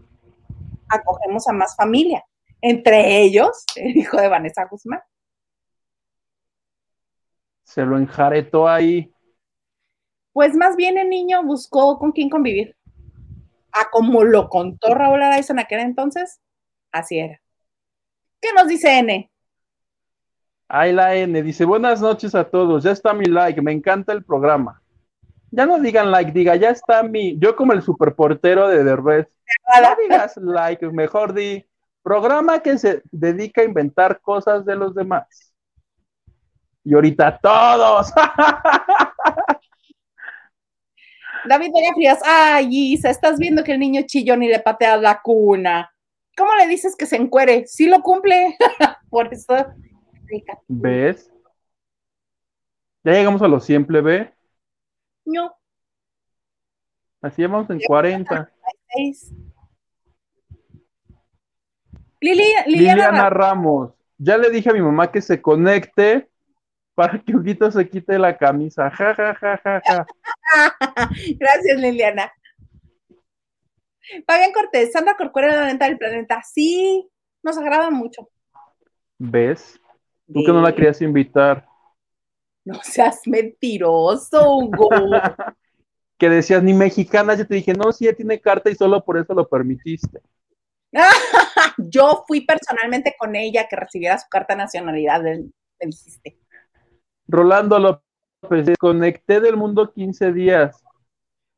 [0.87, 2.23] acogemos a más familia,
[2.61, 4.99] entre ellos el hijo de Vanessa Guzmán.
[7.63, 9.11] Se lo enjaretó ahí.
[10.33, 12.75] Pues más bien el niño buscó con quién convivir.
[13.71, 16.39] A como lo contó Raúl Araiza en aquel entonces,
[16.91, 17.41] así era.
[18.39, 19.31] ¿Qué nos dice N?
[20.67, 24.23] Ahí la N dice, buenas noches a todos, ya está mi like, me encanta el
[24.23, 24.83] programa.
[25.51, 29.27] Ya no digan like, diga, ya está mi, yo como el superportero de Derbez.
[29.81, 31.65] No digas like, mejor di,
[32.05, 35.53] programa que se dedica a inventar cosas de los demás.
[36.83, 38.13] Y ahorita todos.
[41.47, 45.19] David Vega Frías, ay, Isa, estás viendo que el niño chillón y le patea la
[45.19, 45.91] cuna.
[46.37, 47.65] ¿Cómo le dices que se encuere?
[47.65, 48.55] Sí lo cumple.
[49.09, 49.65] Por eso
[50.67, 51.31] ¿Ves?
[53.03, 54.34] Ya llegamos a los 100 plebe.
[55.25, 55.55] No.
[57.21, 58.51] Así vamos en 40.
[62.21, 63.93] Liliana, Liliana Ramos.
[64.17, 66.29] Ya le dije a mi mamá que se conecte
[66.93, 68.89] para que Huguito se quite la camisa.
[68.91, 70.05] Ja, ja, ja, ja, ja.
[71.39, 72.31] Gracias, Liliana.
[74.25, 76.41] Fabián Cortés, Sandra Corcuera, la venta del planeta.
[76.43, 77.09] Sí,
[77.43, 78.29] nos agrada mucho.
[79.17, 79.79] ¿Ves?
[80.33, 81.67] Tú que no la querías invitar.
[82.75, 84.89] No seas mentiroso, Hugo.
[86.17, 89.17] que decías ni mexicana, yo te dije, no, sí, ella tiene carta y solo por
[89.17, 90.21] eso lo permitiste.
[91.77, 96.39] yo fui personalmente con ella que recibiera su carta de nacionalidad, me dijiste.
[97.27, 100.81] Rolando López, desconecté del mundo 15 días.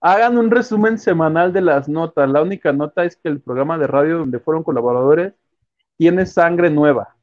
[0.02, 2.30] Hagan un resumen semanal de las notas.
[2.30, 5.34] La única nota es que el programa de radio donde fueron colaboradores
[5.98, 7.17] tiene sangre nueva.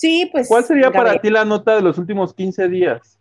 [0.00, 0.48] Sí, pues.
[0.48, 3.18] ¿Cuál sería para ti la nota de los últimos 15 días?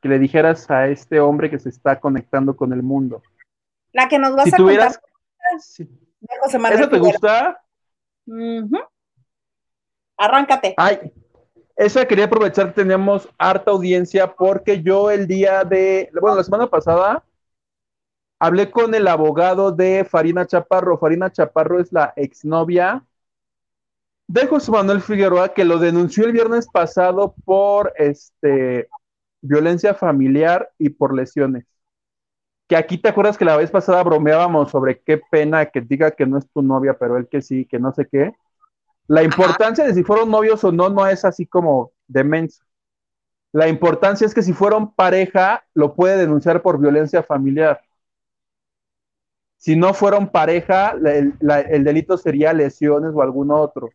[0.00, 3.22] Que le dijeras a este hombre que se está conectando con el mundo.
[3.92, 4.92] La que nos vas a contar.
[6.72, 7.62] ¿Esa te gusta?
[10.16, 10.72] Arráncate.
[10.78, 11.12] Ay,
[11.76, 16.68] esa quería aprovechar que teníamos harta audiencia porque yo el día de, bueno, la semana
[16.68, 17.22] pasada
[18.38, 20.96] hablé con el abogado de Farina Chaparro.
[20.96, 23.04] Farina Chaparro es la exnovia
[24.28, 28.88] de José Manuel Figueroa que lo denunció el viernes pasado por este
[29.40, 31.64] violencia familiar y por lesiones.
[32.68, 36.26] Que aquí te acuerdas que la vez pasada bromeábamos sobre qué pena que diga que
[36.26, 38.32] no es tu novia, pero él que sí, que no sé qué.
[39.06, 42.62] La importancia de si fueron novios o no no es así como demenso.
[43.52, 47.80] La importancia es que si fueron pareja, lo puede denunciar por violencia familiar.
[49.56, 53.90] Si no fueron pareja, el, el delito sería lesiones o algún otro.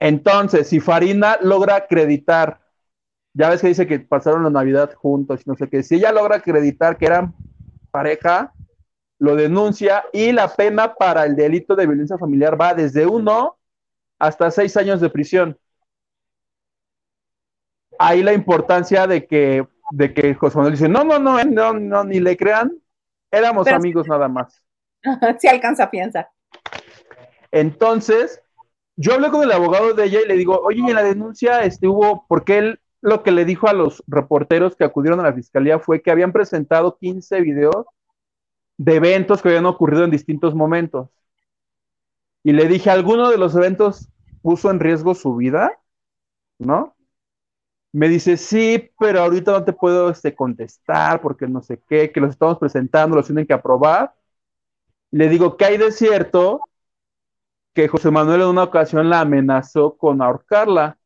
[0.00, 2.60] Entonces, si Farina logra acreditar,
[3.34, 6.36] ya ves que dice que pasaron la Navidad juntos no sé qué, si ella logra
[6.36, 7.34] acreditar que eran
[7.90, 8.52] pareja,
[9.18, 13.58] lo denuncia y la pena para el delito de violencia familiar va desde uno
[14.18, 15.58] hasta seis años de prisión.
[17.98, 22.04] Ahí la importancia de que, de que José Manuel dice, no, no, no, no, no,
[22.04, 22.72] ni le crean,
[23.30, 24.62] éramos amigos nada más.
[25.38, 26.28] Si alcanza a pensar.
[27.52, 28.42] Entonces,
[29.00, 31.86] yo hablé con el abogado de ella y le digo, oye, en la denuncia este,
[31.86, 35.78] hubo, porque él lo que le dijo a los reporteros que acudieron a la fiscalía
[35.78, 37.86] fue que habían presentado 15 videos
[38.76, 41.08] de eventos que habían ocurrido en distintos momentos.
[42.42, 44.08] Y le dije, ¿alguno de los eventos
[44.42, 45.78] puso en riesgo su vida?
[46.58, 46.96] ¿No?
[47.92, 52.20] Me dice, sí, pero ahorita no te puedo este, contestar porque no sé qué, que
[52.20, 54.12] los estamos presentando, los tienen que aprobar.
[55.12, 56.67] Le digo, ¿qué hay de cierto?
[57.78, 60.98] Que José Manuel en una ocasión la amenazó con ahorcarla.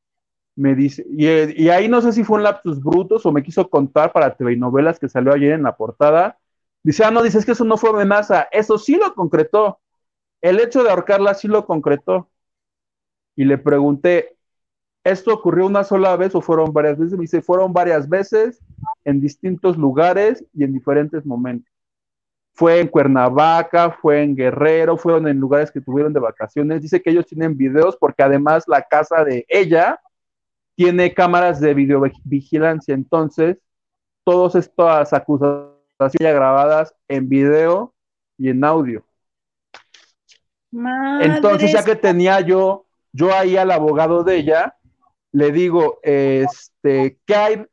[0.57, 4.11] Me dice, y, ahí no sé si fue un lapsus brutos o me quiso contar
[4.11, 6.39] para TV novelas que salió ayer en la portada
[6.83, 8.49] Dice, ah, no, dice, que eso no fue amenaza.
[8.51, 9.81] Eso sí lo concretó.
[10.41, 12.31] El hecho de ahorcarla sí lo concretó.
[13.37, 14.39] Y le pregunté,
[15.05, 17.19] ¿esto ocurrió una sola vez o fueron varias veces?
[17.19, 18.63] Me dice, fueron varias veces
[19.05, 21.72] en distintos lugares y en diferentes momentos.
[22.55, 26.83] Fue en Cuernavaca, fue en Guerrero, fueron en lugares que tuvieron de vacaciones.
[26.83, 30.01] Dice que ellos tienen videos porque además la casa de ella
[30.75, 32.95] tiene cámaras de videovigilancia.
[32.95, 33.59] Entonces,
[34.25, 35.73] todas estas acusaciones
[36.19, 37.95] ya grabadas en video
[38.37, 39.05] y en audio.
[41.21, 44.77] Entonces, ya que tenía yo, yo ahí al abogado de ella,
[45.33, 47.67] le digo, este, ¿qué hay?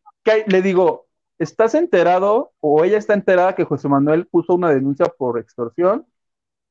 [0.47, 1.07] Le digo,
[1.39, 6.05] ¿estás enterado o ella está enterada que José Manuel puso una denuncia por extorsión?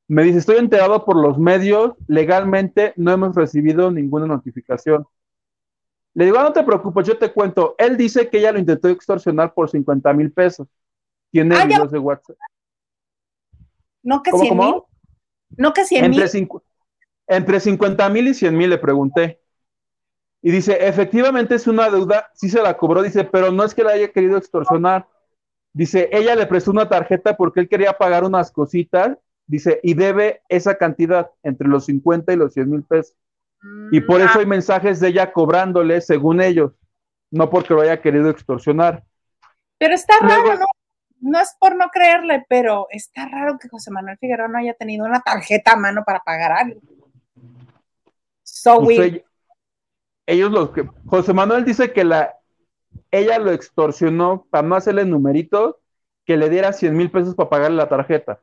[0.06, 5.06] Me dice, estoy enterado por los medios, legalmente no hemos recibido ninguna notificación.
[6.14, 7.74] Le digo, ah, no te preocupes, yo te cuento.
[7.78, 10.66] Él dice que ella lo intentó extorsionar por 50 mil pesos.
[11.30, 12.36] Tiene ah, videos de WhatsApp.
[14.02, 14.74] ¿No que 100 mil?
[15.56, 16.24] ¿No que 100 mil?
[17.26, 19.40] Entre 50 mil y 100 mil le pregunté.
[20.40, 23.82] Y dice, efectivamente es una deuda, sí se la cobró, dice, pero no es que
[23.82, 25.08] la haya querido extorsionar.
[25.72, 30.42] Dice, ella le prestó una tarjeta porque él quería pagar unas cositas, dice, y debe
[30.48, 33.16] esa cantidad entre los 50 y los 100 mil pesos.
[33.90, 36.72] y por eso mm, hay mensajes de ella cobrándole, según ellos,
[37.30, 39.02] no porque lo haya querido extorsionar.
[39.78, 40.66] Pero está raro, ¿no?
[41.20, 45.04] no es por no creerle, pero está raro que José Manuel Figueroa no haya tenido
[45.04, 46.80] una tarjeta a mano para pagar algo.
[48.42, 49.22] So pues
[50.28, 52.36] Ellos los que José Manuel dice que la
[53.10, 55.76] ella lo extorsionó para no hacerle numeritos
[56.26, 58.42] que le diera 100 mil pesos para pagarle la tarjeta.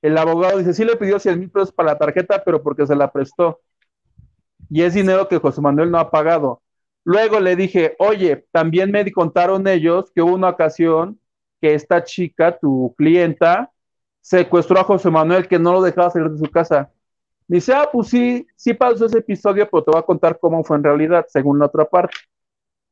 [0.00, 2.96] El abogado dice, sí le pidió 100 mil pesos para la tarjeta, pero porque se
[2.96, 3.60] la prestó.
[4.70, 6.62] Y es dinero que José Manuel no ha pagado.
[7.04, 11.20] Luego le dije, oye, también me contaron ellos que hubo una ocasión
[11.60, 13.70] que esta chica, tu clienta,
[14.22, 16.90] secuestró a José Manuel que no lo dejaba salir de su casa.
[17.48, 20.62] Me dice, ah, pues sí, sí pasó ese episodio, pero te voy a contar cómo
[20.62, 22.14] fue en realidad, según la otra parte.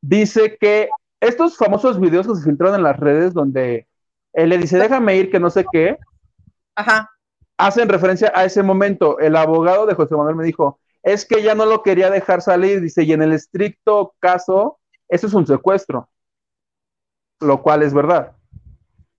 [0.01, 0.89] Dice que
[1.19, 3.87] estos famosos videos que se filtraron en las redes donde
[4.33, 5.97] él le dice, déjame ir, que no sé qué,
[6.75, 7.09] Ajá.
[7.57, 9.19] hacen referencia a ese momento.
[9.19, 12.81] El abogado de José Manuel me dijo, es que ya no lo quería dejar salir,
[12.81, 16.09] dice, y en el estricto caso, eso es un secuestro,
[17.39, 18.33] lo cual es verdad.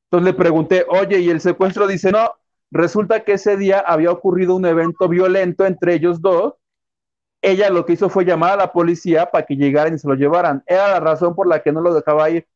[0.04, 2.32] Entonces le pregunté, oye, y el secuestro dice, no,
[2.70, 6.54] resulta que ese día había ocurrido un evento violento entre ellos dos.
[7.40, 10.14] Ella lo que hizo fue llamar a la policía para que llegaran y se lo
[10.14, 10.62] llevaran.
[10.66, 12.46] Era la razón por la que no lo dejaba ir,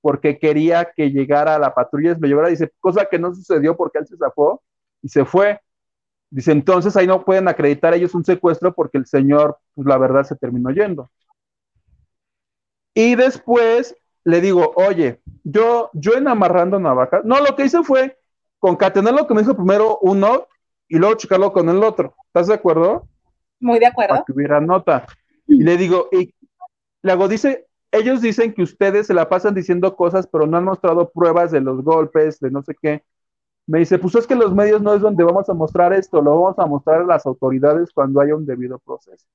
[0.00, 2.48] porque quería que llegara la patrulla y se lo llevara.
[2.48, 4.62] Dice, cosa que no sucedió porque él se zafó
[5.02, 5.60] y se fue.
[6.30, 10.22] Dice, entonces ahí no pueden acreditar ellos un secuestro porque el señor, pues la verdad,
[10.22, 11.10] se terminó yendo.
[12.94, 18.19] Y después le digo, oye, yo, yo en amarrando navajas, no, lo que hice fue
[18.60, 20.46] concatenar lo que me dijo primero uno
[20.86, 22.14] y luego checarlo con el otro.
[22.26, 23.08] ¿Estás de acuerdo?
[23.58, 24.14] Muy de acuerdo.
[24.14, 25.06] Para que hubiera nota.
[25.46, 26.32] Y le digo, y
[27.02, 30.64] le hago, dice, ellos dicen que ustedes se la pasan diciendo cosas, pero no han
[30.64, 33.02] mostrado pruebas de los golpes, de no sé qué.
[33.66, 36.40] Me dice, pues es que los medios no es donde vamos a mostrar esto, lo
[36.40, 39.26] vamos a mostrar a las autoridades cuando haya un debido proceso.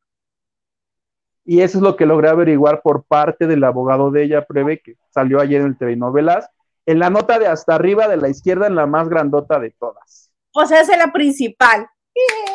[1.44, 4.96] Y eso es lo que logré averiguar por parte del abogado de ella, Preve, que
[5.10, 6.50] salió ayer en el TV Novelas,
[6.86, 10.32] en la nota de hasta arriba de la izquierda, en la más grandota de todas.
[10.53, 11.88] O sea, es la principal.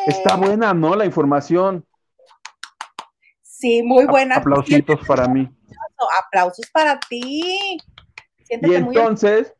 [0.07, 0.95] Está buena, ¿no?
[0.95, 1.85] La información.
[3.41, 4.37] Sí, muy buena.
[4.37, 5.47] Aplausitos para mí.
[6.25, 7.77] Aplausos para ti.
[8.43, 9.53] Siéntete y entonces,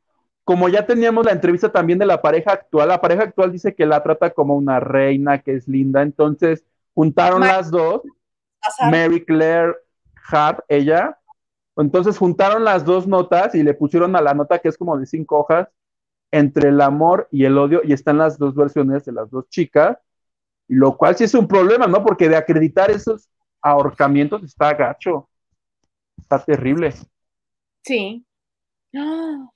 [0.43, 3.85] como ya teníamos la entrevista también de la pareja actual, la pareja actual dice que
[3.85, 6.65] la trata como una reina, que es linda, entonces
[6.95, 8.01] juntaron las dos,
[8.89, 9.75] Mary Claire
[10.29, 11.19] Hart, ella,
[11.77, 15.05] entonces juntaron las dos notas y le pusieron a la nota que es como de
[15.05, 15.69] cinco hojas
[16.31, 19.97] entre el amor y el odio y están las dos versiones de las dos chicas,
[20.67, 22.03] lo cual sí es un problema, ¿no?
[22.03, 23.29] Porque de acreditar esos
[23.61, 25.29] ahorcamientos está gacho,
[26.17, 26.93] está terrible.
[27.83, 28.25] Sí.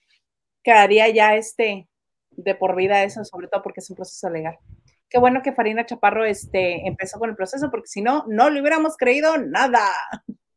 [0.64, 1.88] Quedaría ya este
[2.32, 4.58] de por vida eso, sobre todo porque es un proceso legal.
[5.10, 8.60] Qué bueno que Farina Chaparro este, empezó con el proceso, porque si no, no le
[8.60, 9.88] hubiéramos creído nada.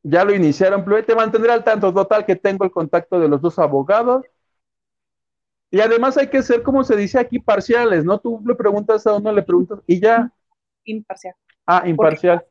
[0.09, 3.43] Ya lo iniciaron, pero te mantendré al tanto, total, que tengo el contacto de los
[3.43, 4.24] dos abogados.
[5.70, 8.18] Y además hay que ser, como se dice aquí, parciales, ¿no?
[8.18, 10.32] Tú le preguntas a uno, le preguntas y ya.
[10.85, 11.35] Imparcial.
[11.66, 12.43] Ah, imparcial.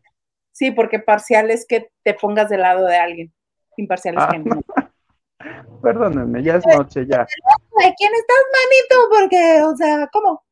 [0.51, 3.34] sí, porque parcial es que te pongas del lado de alguien.
[3.75, 4.29] Imparcial es Ah.
[4.31, 4.61] que no.
[5.81, 7.25] Perdónenme, ya es noche, ya.
[7.25, 9.09] ¿De quién estás, manito?
[9.19, 10.43] Porque, o sea, ¿cómo?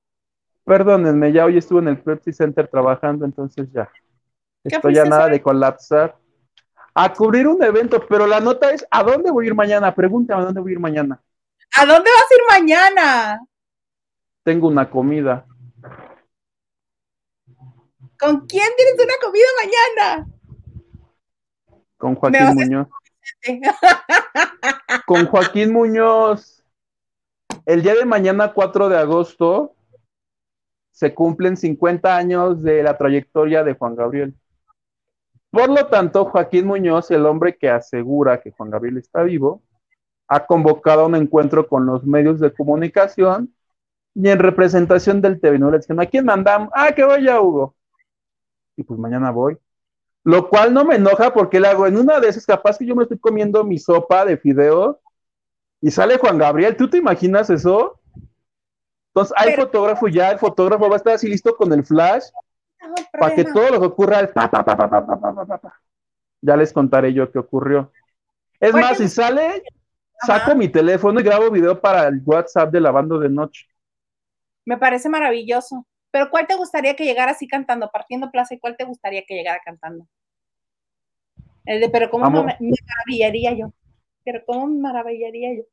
[0.64, 3.92] Perdónenme, ya hoy estuve en el Pepsi Center trabajando, entonces ya.
[4.64, 6.16] ¿Qué Estoy ya nada de colapsar.
[6.98, 9.94] A cubrir un evento, pero la nota es, ¿a dónde voy a ir mañana?
[9.94, 11.22] Pregúntame a dónde voy a ir mañana.
[11.76, 13.40] ¿A dónde vas a ir mañana?
[14.44, 15.46] Tengo una comida.
[18.18, 20.28] ¿Con quién tienes una comida mañana?
[21.98, 22.88] Con Joaquín Muñoz.
[25.06, 26.64] Con Joaquín Muñoz.
[27.66, 29.76] El día de mañana, 4 de agosto,
[30.92, 34.34] se cumplen 50 años de la trayectoria de Juan Gabriel.
[35.56, 39.62] Por lo tanto, Joaquín Muñoz, el hombre que asegura que Juan Gabriel está vivo,
[40.28, 43.56] ha convocado un encuentro con los medios de comunicación
[44.14, 46.72] y en representación del TV le dicen, ¿a quién mandamos?
[46.74, 47.74] Ah, que vaya Hugo.
[48.76, 49.58] Y pues mañana voy.
[50.26, 52.94] Lo cual no me enoja porque le hago en una de esas, capaz que yo
[52.94, 54.98] me estoy comiendo mi sopa de fideos
[55.80, 56.76] y sale Juan Gabriel.
[56.76, 58.02] ¿Tú te imaginas eso?
[59.14, 62.26] Entonces hay Pero- fotógrafo ya, el fotógrafo va a estar así listo con el flash
[63.18, 65.46] para que todo lo que ocurra es pa, pa, pa, pa, pa, pa, pa, pa,
[65.46, 65.74] pa, pa.
[66.42, 67.92] Ya les contaré yo qué ocurrió.
[68.60, 69.64] Es más, si sale,
[70.22, 70.28] Ajá.
[70.28, 73.68] saco mi teléfono y grabo video para el WhatsApp de la banda de noche.
[74.64, 75.88] Me parece maravilloso.
[76.12, 78.54] Pero ¿cuál te gustaría que llegara así cantando, partiendo plaza?
[78.54, 80.08] ¿Y cuál te gustaría que llegara cantando?
[81.66, 83.72] El de, pero ¿cómo me, me maravillaría yo?
[84.24, 85.64] Pero ¿cómo me maravillaría yo?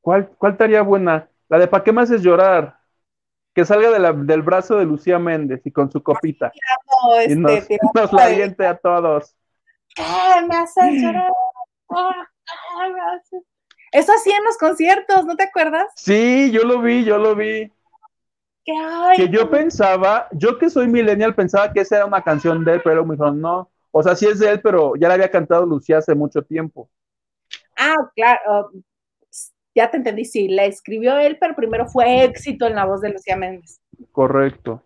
[0.00, 1.28] ¿Cuál, cuál estaría buena?
[1.48, 2.78] La de ¿Para qué me haces llorar?
[3.54, 6.52] Que salga de la- del brazo de Lucía Méndez y con su copita.
[6.54, 9.36] Y este, nos, tirando nos la de- aviente a todos.
[9.98, 11.30] Ah, me haces llorar.
[11.90, 12.26] Ah,
[12.76, 13.44] ah, me haces-
[13.92, 15.86] Eso hacía en los conciertos, ¿no te acuerdas?
[15.94, 17.70] Sí, yo lo vi, yo lo vi.
[18.64, 22.64] Que, ay, Que yo pensaba, yo que soy millennial, pensaba que esa era una canción
[22.64, 23.70] de él, pero me dijeron, no.
[23.92, 26.88] O sea, sí es de él, pero ya la había cantado Lucía hace mucho tiempo.
[27.76, 28.70] Ah, claro.
[29.74, 33.10] Ya te entendí, sí, la escribió él, pero primero fue éxito en la voz de
[33.10, 33.80] Lucía Méndez.
[34.12, 34.82] Correcto.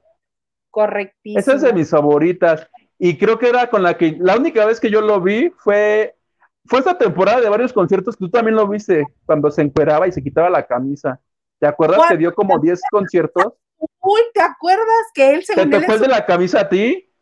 [0.71, 1.41] Correctísimo.
[1.41, 2.69] Esa es de mis favoritas.
[2.99, 6.17] Y creo que era con la que, la única vez que yo lo vi fue,
[6.65, 10.13] fue esta temporada de varios conciertos que tú también lo viste, cuando se encueraba y
[10.13, 11.21] se quitaba la camisa.
[11.59, 13.53] ¿Te acuerdas que dio como 10 conciertos?
[14.01, 17.13] Uy, ¿te acuerdas que él se ¿Te el de la camisa a ti?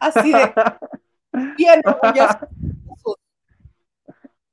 [0.00, 0.52] Así de
[1.56, 1.82] bien.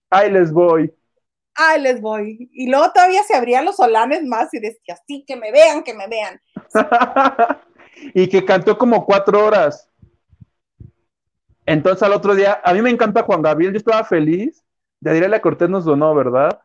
[0.10, 0.94] Ahí les voy.
[1.56, 2.50] Ahí les voy.
[2.54, 5.94] Y luego todavía se abrían los solanes más y decía, sí, que me vean, que
[5.94, 6.42] me vean.
[8.14, 9.90] y que cantó como cuatro horas.
[11.66, 14.64] Entonces al otro día, a mí me encanta Juan Gabriel, yo estaba feliz.
[15.00, 16.60] Yadira Cortés nos donó, ¿verdad?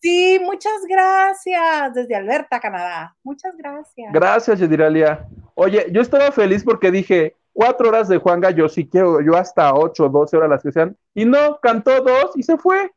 [0.00, 3.16] Sí, muchas gracias desde Alberta, Canadá.
[3.22, 4.12] Muchas gracias.
[4.12, 5.26] Gracias, Yadiralia.
[5.54, 9.72] Oye, yo estaba feliz porque dije, cuatro horas de Juanga, yo sí quiero, yo hasta
[9.72, 10.96] ocho, doce horas las que sean.
[11.14, 12.92] Y no, cantó dos y se fue.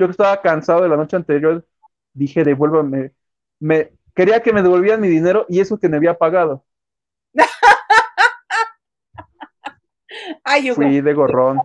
[0.00, 1.68] Yo que estaba cansado de la noche anterior,
[2.14, 3.12] dije, devuélvame.
[3.58, 6.64] Me, quería que me devolvieran mi dinero y eso que me había pagado.
[10.42, 11.60] Ay, Fui de gorrón.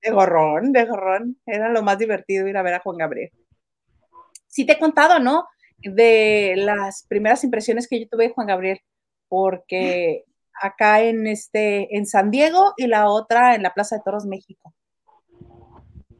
[0.00, 1.36] De gorrón, de gorrón.
[1.44, 3.30] Era lo más divertido ir a ver a Juan Gabriel.
[4.46, 5.46] Sí te he contado, ¿no?
[5.76, 8.80] De las primeras impresiones que yo tuve de Juan Gabriel,
[9.28, 10.24] porque
[10.62, 14.72] acá en este en San Diego y la otra en la Plaza de Toros México.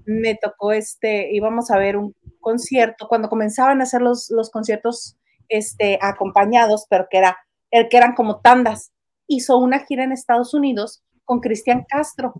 [0.07, 5.17] Me tocó este íbamos a ver un concierto cuando comenzaban a hacer los, los conciertos
[5.49, 7.37] este acompañados, pero que era
[7.71, 8.93] el que eran como tandas.
[9.27, 12.35] Hizo una gira en Estados Unidos con Cristian Castro.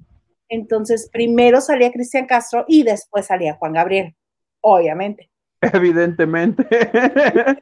[0.49, 4.15] Entonces, primero salía Cristian Castro y después salía Juan Gabriel,
[4.61, 5.31] obviamente.
[5.61, 6.67] Evidentemente.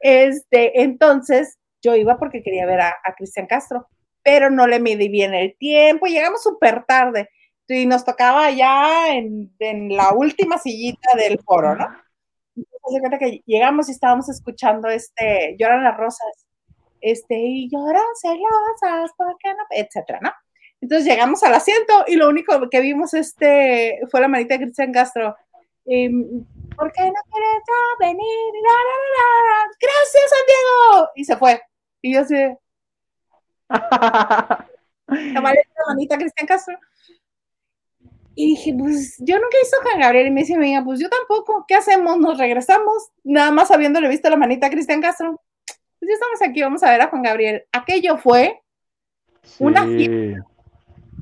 [0.00, 3.86] Este, entonces, yo iba porque quería ver a, Cristian Castro,
[4.22, 7.28] pero no le midí bien el tiempo, llegamos súper tarde
[7.68, 9.50] y nos tocaba ya en,
[9.96, 11.86] la última sillita del foro, ¿no?
[12.54, 16.46] Entonces, que llegamos y estábamos escuchando este, lloran las rosas,
[17.00, 19.64] este, y lloran celosas, porque no?
[19.70, 20.32] etcétera, ¿no?
[20.80, 24.92] Entonces llegamos al asiento y lo único que vimos este, fue la manita de Cristian
[24.92, 25.34] Castro.
[25.86, 26.44] Em,
[26.76, 27.62] ¿Por qué no quieres
[27.98, 28.52] venir?
[29.80, 31.10] Gracias, Santiago.
[31.14, 31.62] Y se fue.
[32.02, 32.34] Y yo así.
[35.08, 35.40] la
[35.88, 36.78] manita Cristian Castro.
[38.38, 40.26] Y dije, pues yo nunca a Juan Gabriel.
[40.26, 41.64] Y me dice, venga, pues yo tampoco.
[41.66, 42.18] ¿Qué hacemos?
[42.18, 43.08] ¿Nos regresamos?
[43.24, 45.40] Nada más habiéndole visto la manita a Cristian Castro.
[45.98, 47.64] Pues ya estamos aquí, vamos a ver a Juan Gabriel.
[47.72, 48.60] Aquello fue
[49.58, 49.86] una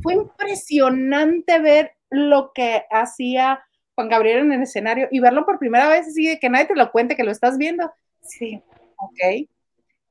[0.02, 3.64] Fue impresionante ver lo que hacía
[3.94, 6.74] Juan Gabriel en el escenario y verlo por primera vez así de que nadie te
[6.74, 7.92] lo cuente, que lo estás viendo.
[8.22, 8.60] Sí,
[8.96, 9.48] ok.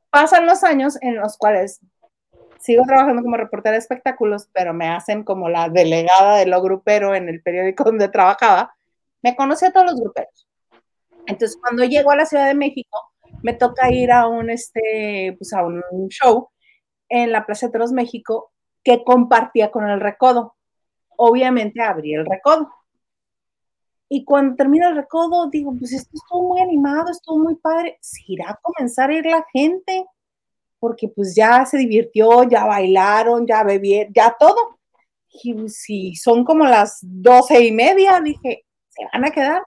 [0.10, 1.82] Pasan los años en los cuales
[2.60, 7.16] sigo trabajando como reportera de espectáculos, pero me hacen como la delegada de lo grupero
[7.16, 8.74] en el periódico donde trabajaba.
[9.22, 10.48] Me conocí a todos los gruperos.
[11.26, 15.54] Entonces, cuando llego a la Ciudad de México, me toca ir a un, este, pues
[15.54, 16.50] a un show
[17.10, 18.52] en la Plaza de Toros México
[18.84, 20.56] que compartía con el Recodo.
[21.16, 22.70] Obviamente abrí el Recodo.
[24.10, 27.98] Y cuando termina el recodo, digo, pues esto estuvo muy animado, estuvo muy padre.
[28.00, 30.06] ¿Se irá a comenzar a ir la gente?
[30.84, 34.78] Porque pues ya se divirtió, ya bailaron, ya bebieron, ya todo.
[35.32, 39.64] Y si son como las doce y media, dije, ¿se van a quedar?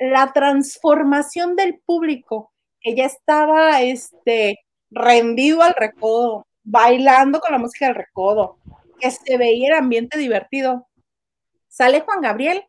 [0.00, 4.58] La transformación del público, que ya estaba este,
[4.90, 8.58] rendido al recodo, bailando con la música del recodo,
[8.98, 10.88] que se veía el ambiente divertido.
[11.68, 12.64] Sale Juan Gabriel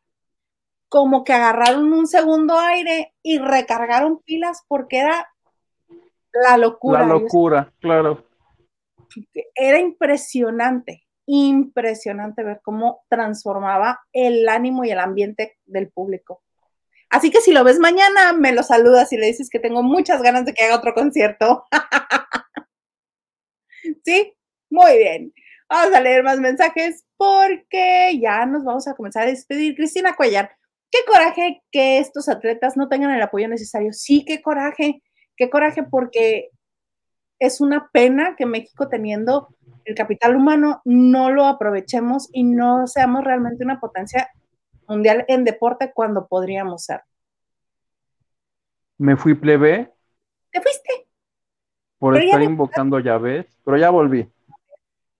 [0.89, 5.27] como que agarraron un segundo aire y recargaron pilas porque era
[6.33, 6.99] la locura.
[6.99, 8.25] La locura, claro.
[9.55, 16.43] Era impresionante, impresionante ver cómo transformaba el ánimo y el ambiente del público.
[17.09, 20.21] Así que si lo ves mañana, me lo saludas y le dices que tengo muchas
[20.21, 21.65] ganas de que haga otro concierto.
[24.05, 24.35] sí,
[24.69, 25.33] muy bien.
[25.67, 29.75] Vamos a leer más mensajes porque ya nos vamos a comenzar a despedir.
[29.75, 30.51] Cristina Cuellar,
[30.91, 33.93] Qué coraje que estos atletas no tengan el apoyo necesario.
[33.93, 35.03] Sí, qué coraje,
[35.39, 36.51] qué coraje porque
[37.39, 39.47] es una pena que México teniendo
[39.85, 44.29] el capital humano no lo aprovechemos y no seamos realmente una potencia
[44.87, 47.01] mundial en deporte cuando podríamos ser.
[48.97, 49.93] Me fui plebe.
[50.51, 51.07] ¿Te fuiste?
[51.97, 54.29] Por estar invocando llaves, pero ya volví.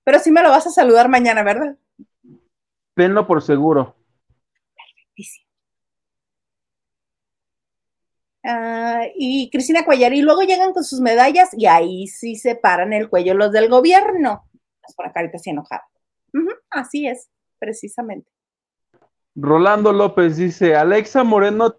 [0.03, 1.77] Pero sí me lo vas a saludar mañana, ¿verdad?
[2.93, 3.95] Tenlo por seguro.
[4.75, 5.48] Perfectísimo.
[8.51, 12.93] Ah, y Cristina Cuellar, y luego llegan con sus medallas y ahí sí se paran
[12.93, 14.49] el cuello los del gobierno.
[14.87, 15.87] Es por carita así enojada.
[16.71, 18.31] así es, precisamente.
[19.35, 21.75] Rolando López dice, Alexa Moreno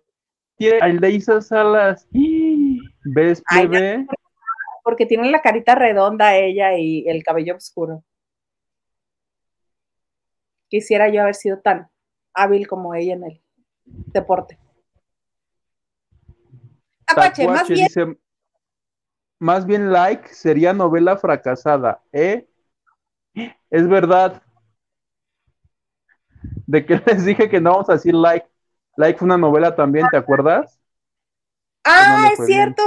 [0.57, 2.07] tiene a Leisa Salas.
[2.13, 4.07] ¿Ves, bebé?
[4.85, 8.05] porque tiene la carita redonda ella y el cabello oscuro.
[10.69, 11.91] Quisiera yo haber sido tan
[12.33, 13.43] hábil como ella en el
[13.85, 14.57] deporte.
[17.16, 17.87] Más bien.
[17.87, 18.16] Dice,
[19.39, 22.47] más bien like, sería novela fracasada, ¿eh?
[23.70, 24.43] Es verdad.
[26.66, 28.47] De que les dije que no vamos a decir like.
[28.97, 30.78] Like fue una novela también, ¿te acuerdas?
[31.85, 32.82] Ah, es cierto.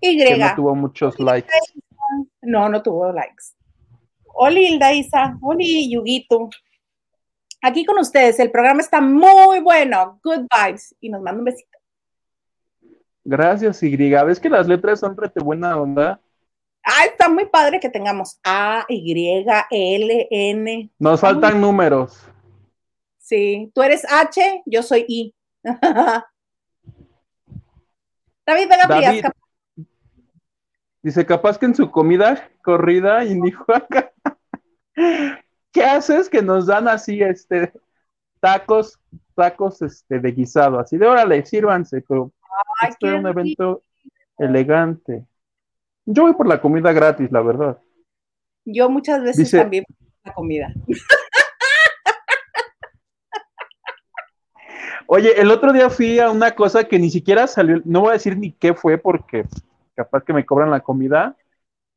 [0.00, 0.16] Y.
[0.16, 1.50] Que no tuvo muchos likes.
[2.42, 3.54] No, no tuvo likes.
[4.34, 5.36] Oli, Hilda Isa.
[5.42, 6.50] Oli, Yuguito.
[7.62, 10.20] Aquí con ustedes, el programa está muy bueno.
[10.22, 10.94] Good vibes.
[11.00, 11.79] Y nos manda un besito.
[13.30, 13.96] Gracias, Y.
[13.96, 16.20] ¿Ves que las letras son rete buena onda?
[16.82, 19.38] Ah, está muy padre que tengamos A, Y,
[19.70, 20.90] L, N.
[20.98, 22.26] Nos faltan números.
[23.18, 25.32] Sí, tú eres H, yo soy I.
[28.44, 29.24] David Vega David,
[31.00, 34.12] Dice, capaz que en su comida corrida y dijo acá,
[35.72, 37.72] ¿qué haces que nos dan así, este,
[38.40, 38.98] tacos,
[39.36, 40.80] tacos, este, de guisado?
[40.80, 42.32] Así de, órale, sírvanse, pero
[42.80, 43.82] Ay, esto es un evento
[44.38, 45.26] elegante.
[46.04, 47.78] Yo voy por la comida gratis, la verdad.
[48.64, 49.84] Yo muchas veces Dice- también
[50.24, 50.72] la comida.
[55.06, 58.12] Oye, el otro día fui a una cosa que ni siquiera salió, no voy a
[58.12, 59.44] decir ni qué fue porque
[59.96, 61.36] capaz que me cobran la comida,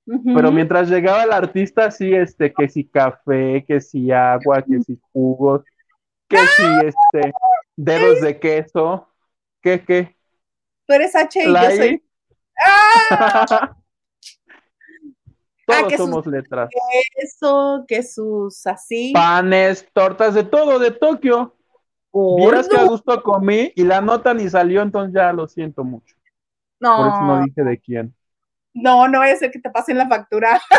[0.05, 4.99] pero mientras llegaba el artista, sí, este, que si café, que si agua, que si
[5.11, 5.63] jugos,
[6.27, 7.33] que si, este,
[7.75, 9.07] dedos de queso,
[9.61, 10.15] que, que,
[10.85, 12.03] Tú eres H y la yo soy I.
[12.65, 13.75] ¡Ah!
[15.65, 16.69] Todos que sus- somos letras.
[17.15, 19.13] eso, que sus así.
[19.13, 21.55] Panes, tortas, de todo, de Tokio.
[22.37, 26.15] Vieras que a gusto comí y la nota ni salió, entonces ya lo siento mucho.
[26.79, 28.13] Por eso no No, dije de quién.
[28.73, 30.61] no, no es el que te pasen la factura.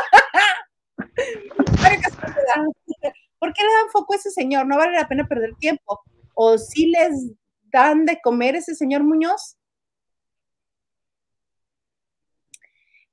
[3.38, 4.66] ¿Por qué le dan foco a ese señor?
[4.66, 6.02] No vale la pena perder tiempo.
[6.34, 7.30] ¿O si les
[7.72, 9.56] dan de comer ese señor Muñoz?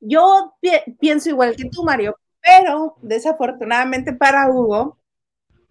[0.02, 5.00] Yo pi- pienso igual que tú, Mario, pero desafortunadamente para Hugo,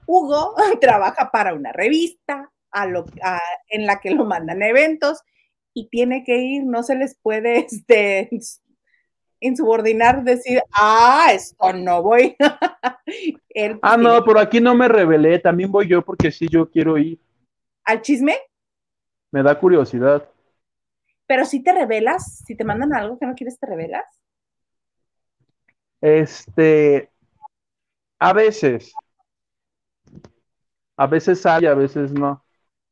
[0.06, 5.20] Hugo trabaja para una revista a lo, a- en la que lo mandan a eventos
[5.74, 8.30] y tiene que ir, no se les puede este,
[9.40, 12.36] insubordinar, decir, ah, esto no voy.
[13.50, 16.98] Él, Ah, no, por aquí no me revelé, también voy yo porque sí, yo quiero
[16.98, 17.18] ir.
[17.84, 18.38] Al chisme,
[19.32, 20.28] Me da curiosidad.
[21.26, 24.19] pero si te revelas, si te mandan algo que no quieres, te revelas.
[26.00, 27.10] Este,
[28.18, 28.92] a veces,
[30.96, 32.44] a veces hay, a veces no.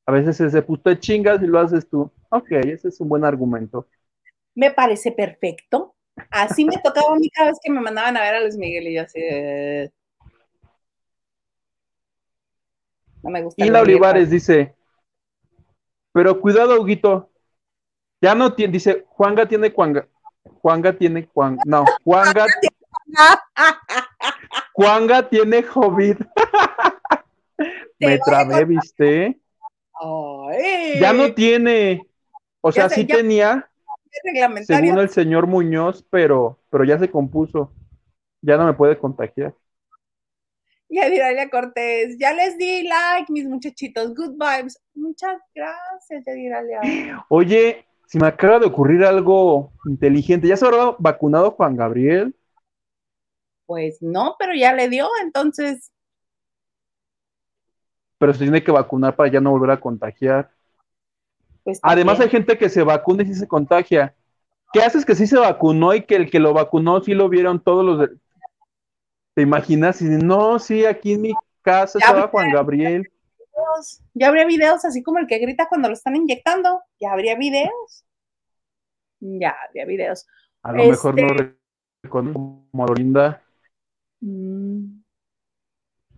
[0.07, 2.11] A veces es de puto de chingas y lo haces tú.
[2.31, 3.87] Ok, ese es un buen argumento.
[4.55, 5.95] Me parece perfecto.
[6.31, 8.89] Así me tocaba a mí cada vez que me mandaban a ver a Luis Miguel
[8.89, 9.21] y yo así,
[13.23, 13.63] no me gusta.
[13.63, 13.83] Luis Miguel.
[13.83, 14.75] Olivares dice,
[16.13, 17.31] pero cuidado, Huguito.
[18.21, 20.09] Ya no tiene, dice, Juanga tiene Juanga.
[20.61, 22.47] Juanga tiene Juan, no, Juanga,
[24.75, 26.17] Juanga tiene COVID.
[28.01, 29.41] Me a trabé, ¿viste?
[30.01, 31.01] Ay.
[31.01, 32.07] Ya no tiene.
[32.61, 33.69] O sea, sí tenía,
[34.65, 37.73] según el señor Muñoz, pero, pero ya se compuso.
[38.41, 39.55] Ya no me puede contagiar.
[40.91, 44.81] Ya Diralia Cortés, ya les di like, mis muchachitos, good vibes.
[44.95, 46.81] Muchas gracias, Yadiralia.
[47.29, 52.35] Oye, si me acaba de ocurrir algo inteligente, ¿ya se habrá vacunado Juan Gabriel?
[53.69, 55.93] Pues no, pero ya le dio, entonces,
[58.19, 60.51] Pero se tiene que vacunar para ya no volver a contagiar.
[61.63, 61.79] pues.
[61.83, 64.15] Además, hay gente que se vacuna y sí se contagia.
[64.73, 67.63] ¿Qué haces que sí se vacunó y que el que lo vacunó sí lo vieron
[67.63, 68.17] todos los de...
[69.35, 70.01] ¿Te imaginas?
[70.01, 72.29] Y no, sí, aquí en mi casa Ya estaba.
[72.29, 73.03] Juan Gabriel.
[73.39, 76.81] videos, Ya habría videos así como el que grita cuando lo están inyectando.
[76.99, 78.05] Ya habría videos.
[79.21, 80.27] Ya habría videos.
[80.63, 81.53] A lo mejor Este- no
[82.03, 83.43] reconozco como Dorinda.
[84.21, 85.03] Mm.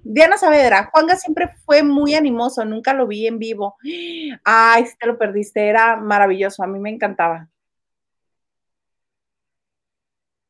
[0.02, 3.76] Diana Saavedra, Juanga siempre fue muy animoso, nunca lo vi en vivo.
[4.44, 7.48] Ay, si te lo perdiste, era maravilloso, a mí me encantaba.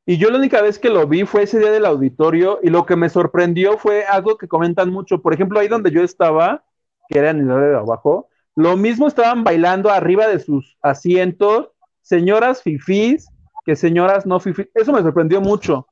[0.06, 2.86] Y yo la única vez que lo vi fue ese día del auditorio y lo
[2.86, 5.20] que me sorprendió fue algo que comentan mucho.
[5.20, 6.64] Por ejemplo, ahí donde yo estaba,
[7.08, 11.70] que era en el área de abajo, lo mismo estaban bailando arriba de sus asientos,
[12.02, 13.28] señoras fifís
[13.64, 14.68] que señoras no fifís.
[14.74, 15.86] Eso me sorprendió mucho.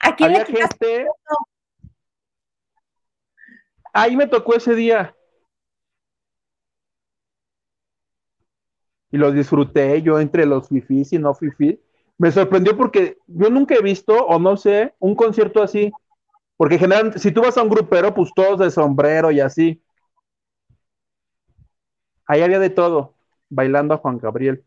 [0.00, 1.06] ¿A quién le Había gente.
[3.92, 5.14] Ahí me tocó ese día.
[9.10, 11.78] Y lo disfruté yo entre los fifís y no fifís.
[12.18, 15.92] Me sorprendió porque yo nunca he visto, o no sé, un concierto así.
[16.56, 19.82] Porque generalmente, si tú vas a un grupero, pues todos de sombrero y así.
[22.26, 23.14] Ahí había de todo,
[23.48, 24.64] bailando a Juan Gabriel.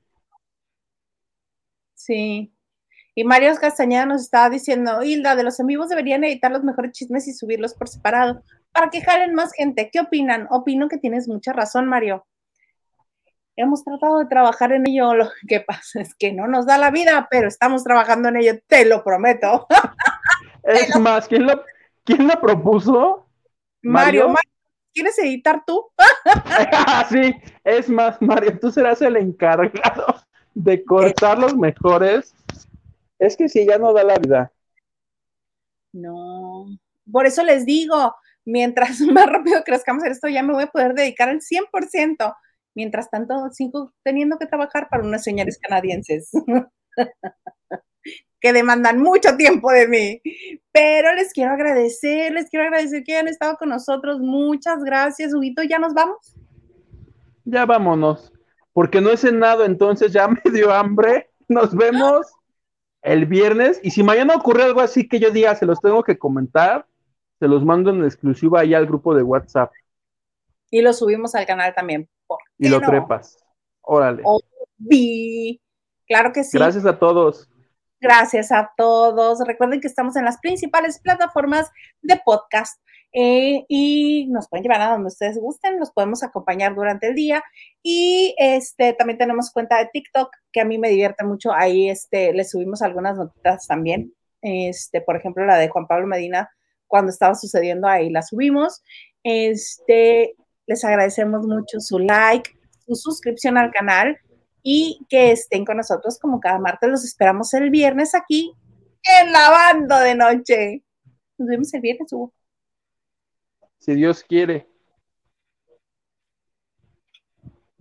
[1.94, 2.52] Sí.
[3.14, 6.94] Y Mario Castañeda nos estaba diciendo, Hilda, de los en vivos deberían editar los mejores
[6.94, 9.90] chismes y subirlos por separado para que jalen más gente.
[9.92, 10.48] ¿Qué opinan?
[10.50, 12.26] Opino que tienes mucha razón, Mario.
[13.58, 15.14] Hemos tratado de trabajar en ello.
[15.14, 18.60] Lo que pasa es que no nos da la vida, pero estamos trabajando en ello,
[18.68, 19.68] te lo prometo.
[20.64, 21.64] Es más, ¿quién lo,
[22.04, 23.26] quién lo propuso?
[23.82, 24.52] Mario, Mario,
[24.94, 25.88] ¿quieres editar tú?
[27.10, 27.34] sí,
[27.64, 30.16] es más, Mario, tú serás el encargado
[30.54, 32.36] de cortar los mejores.
[33.22, 34.52] Es que si ya no da la vida.
[35.93, 36.65] No,
[37.11, 38.15] por eso les digo,
[38.45, 42.35] mientras más rápido crezcamos en esto, ya me voy a poder dedicar al 100%.
[42.73, 46.31] Mientras tanto, sigo teniendo que trabajar para unas señores canadienses
[48.39, 50.22] que demandan mucho tiempo de mí.
[50.72, 54.19] Pero les quiero agradecer, les quiero agradecer que hayan estado con nosotros.
[54.19, 55.61] Muchas gracias, Huguito.
[55.61, 56.35] ¿Ya nos vamos?
[57.45, 58.34] Ya vámonos,
[58.73, 61.30] porque no he cenado, entonces ya me dio hambre.
[61.48, 62.26] Nos vemos
[63.02, 63.80] el viernes.
[63.84, 66.86] Y si mañana ocurre algo así que yo diga, se los tengo que comentar,
[67.40, 69.72] se los mando en exclusiva ahí al grupo de WhatsApp.
[70.69, 72.07] Y lo subimos al canal también.
[72.57, 73.38] Y lo trepas.
[73.82, 74.23] Órale.
[76.07, 76.57] Claro que sí.
[76.57, 77.49] Gracias a todos.
[78.02, 79.45] Gracias a todos.
[79.45, 81.69] Recuerden que estamos en las principales plataformas
[82.02, 82.82] de podcast
[83.14, 87.44] eh, y nos pueden llevar a donde ustedes gusten, nos podemos acompañar durante el día
[87.84, 91.53] y este también tenemos cuenta de TikTok que a mí me divierte mucho.
[91.53, 94.15] Ahí este le subimos algunas notitas también.
[94.41, 96.49] Este, por ejemplo, la de Juan Pablo Medina
[96.88, 98.82] cuando estaba sucediendo ahí la subimos.
[99.23, 102.49] Este, les agradecemos mucho su like,
[102.88, 104.18] su suscripción al canal
[104.64, 106.90] y que estén con nosotros como cada martes.
[106.90, 108.54] Los esperamos el viernes aquí
[109.04, 110.84] en Lavando de Noche.
[111.38, 112.34] Nos vemos el viernes, Hugo.
[113.80, 114.70] Si Dios quiere.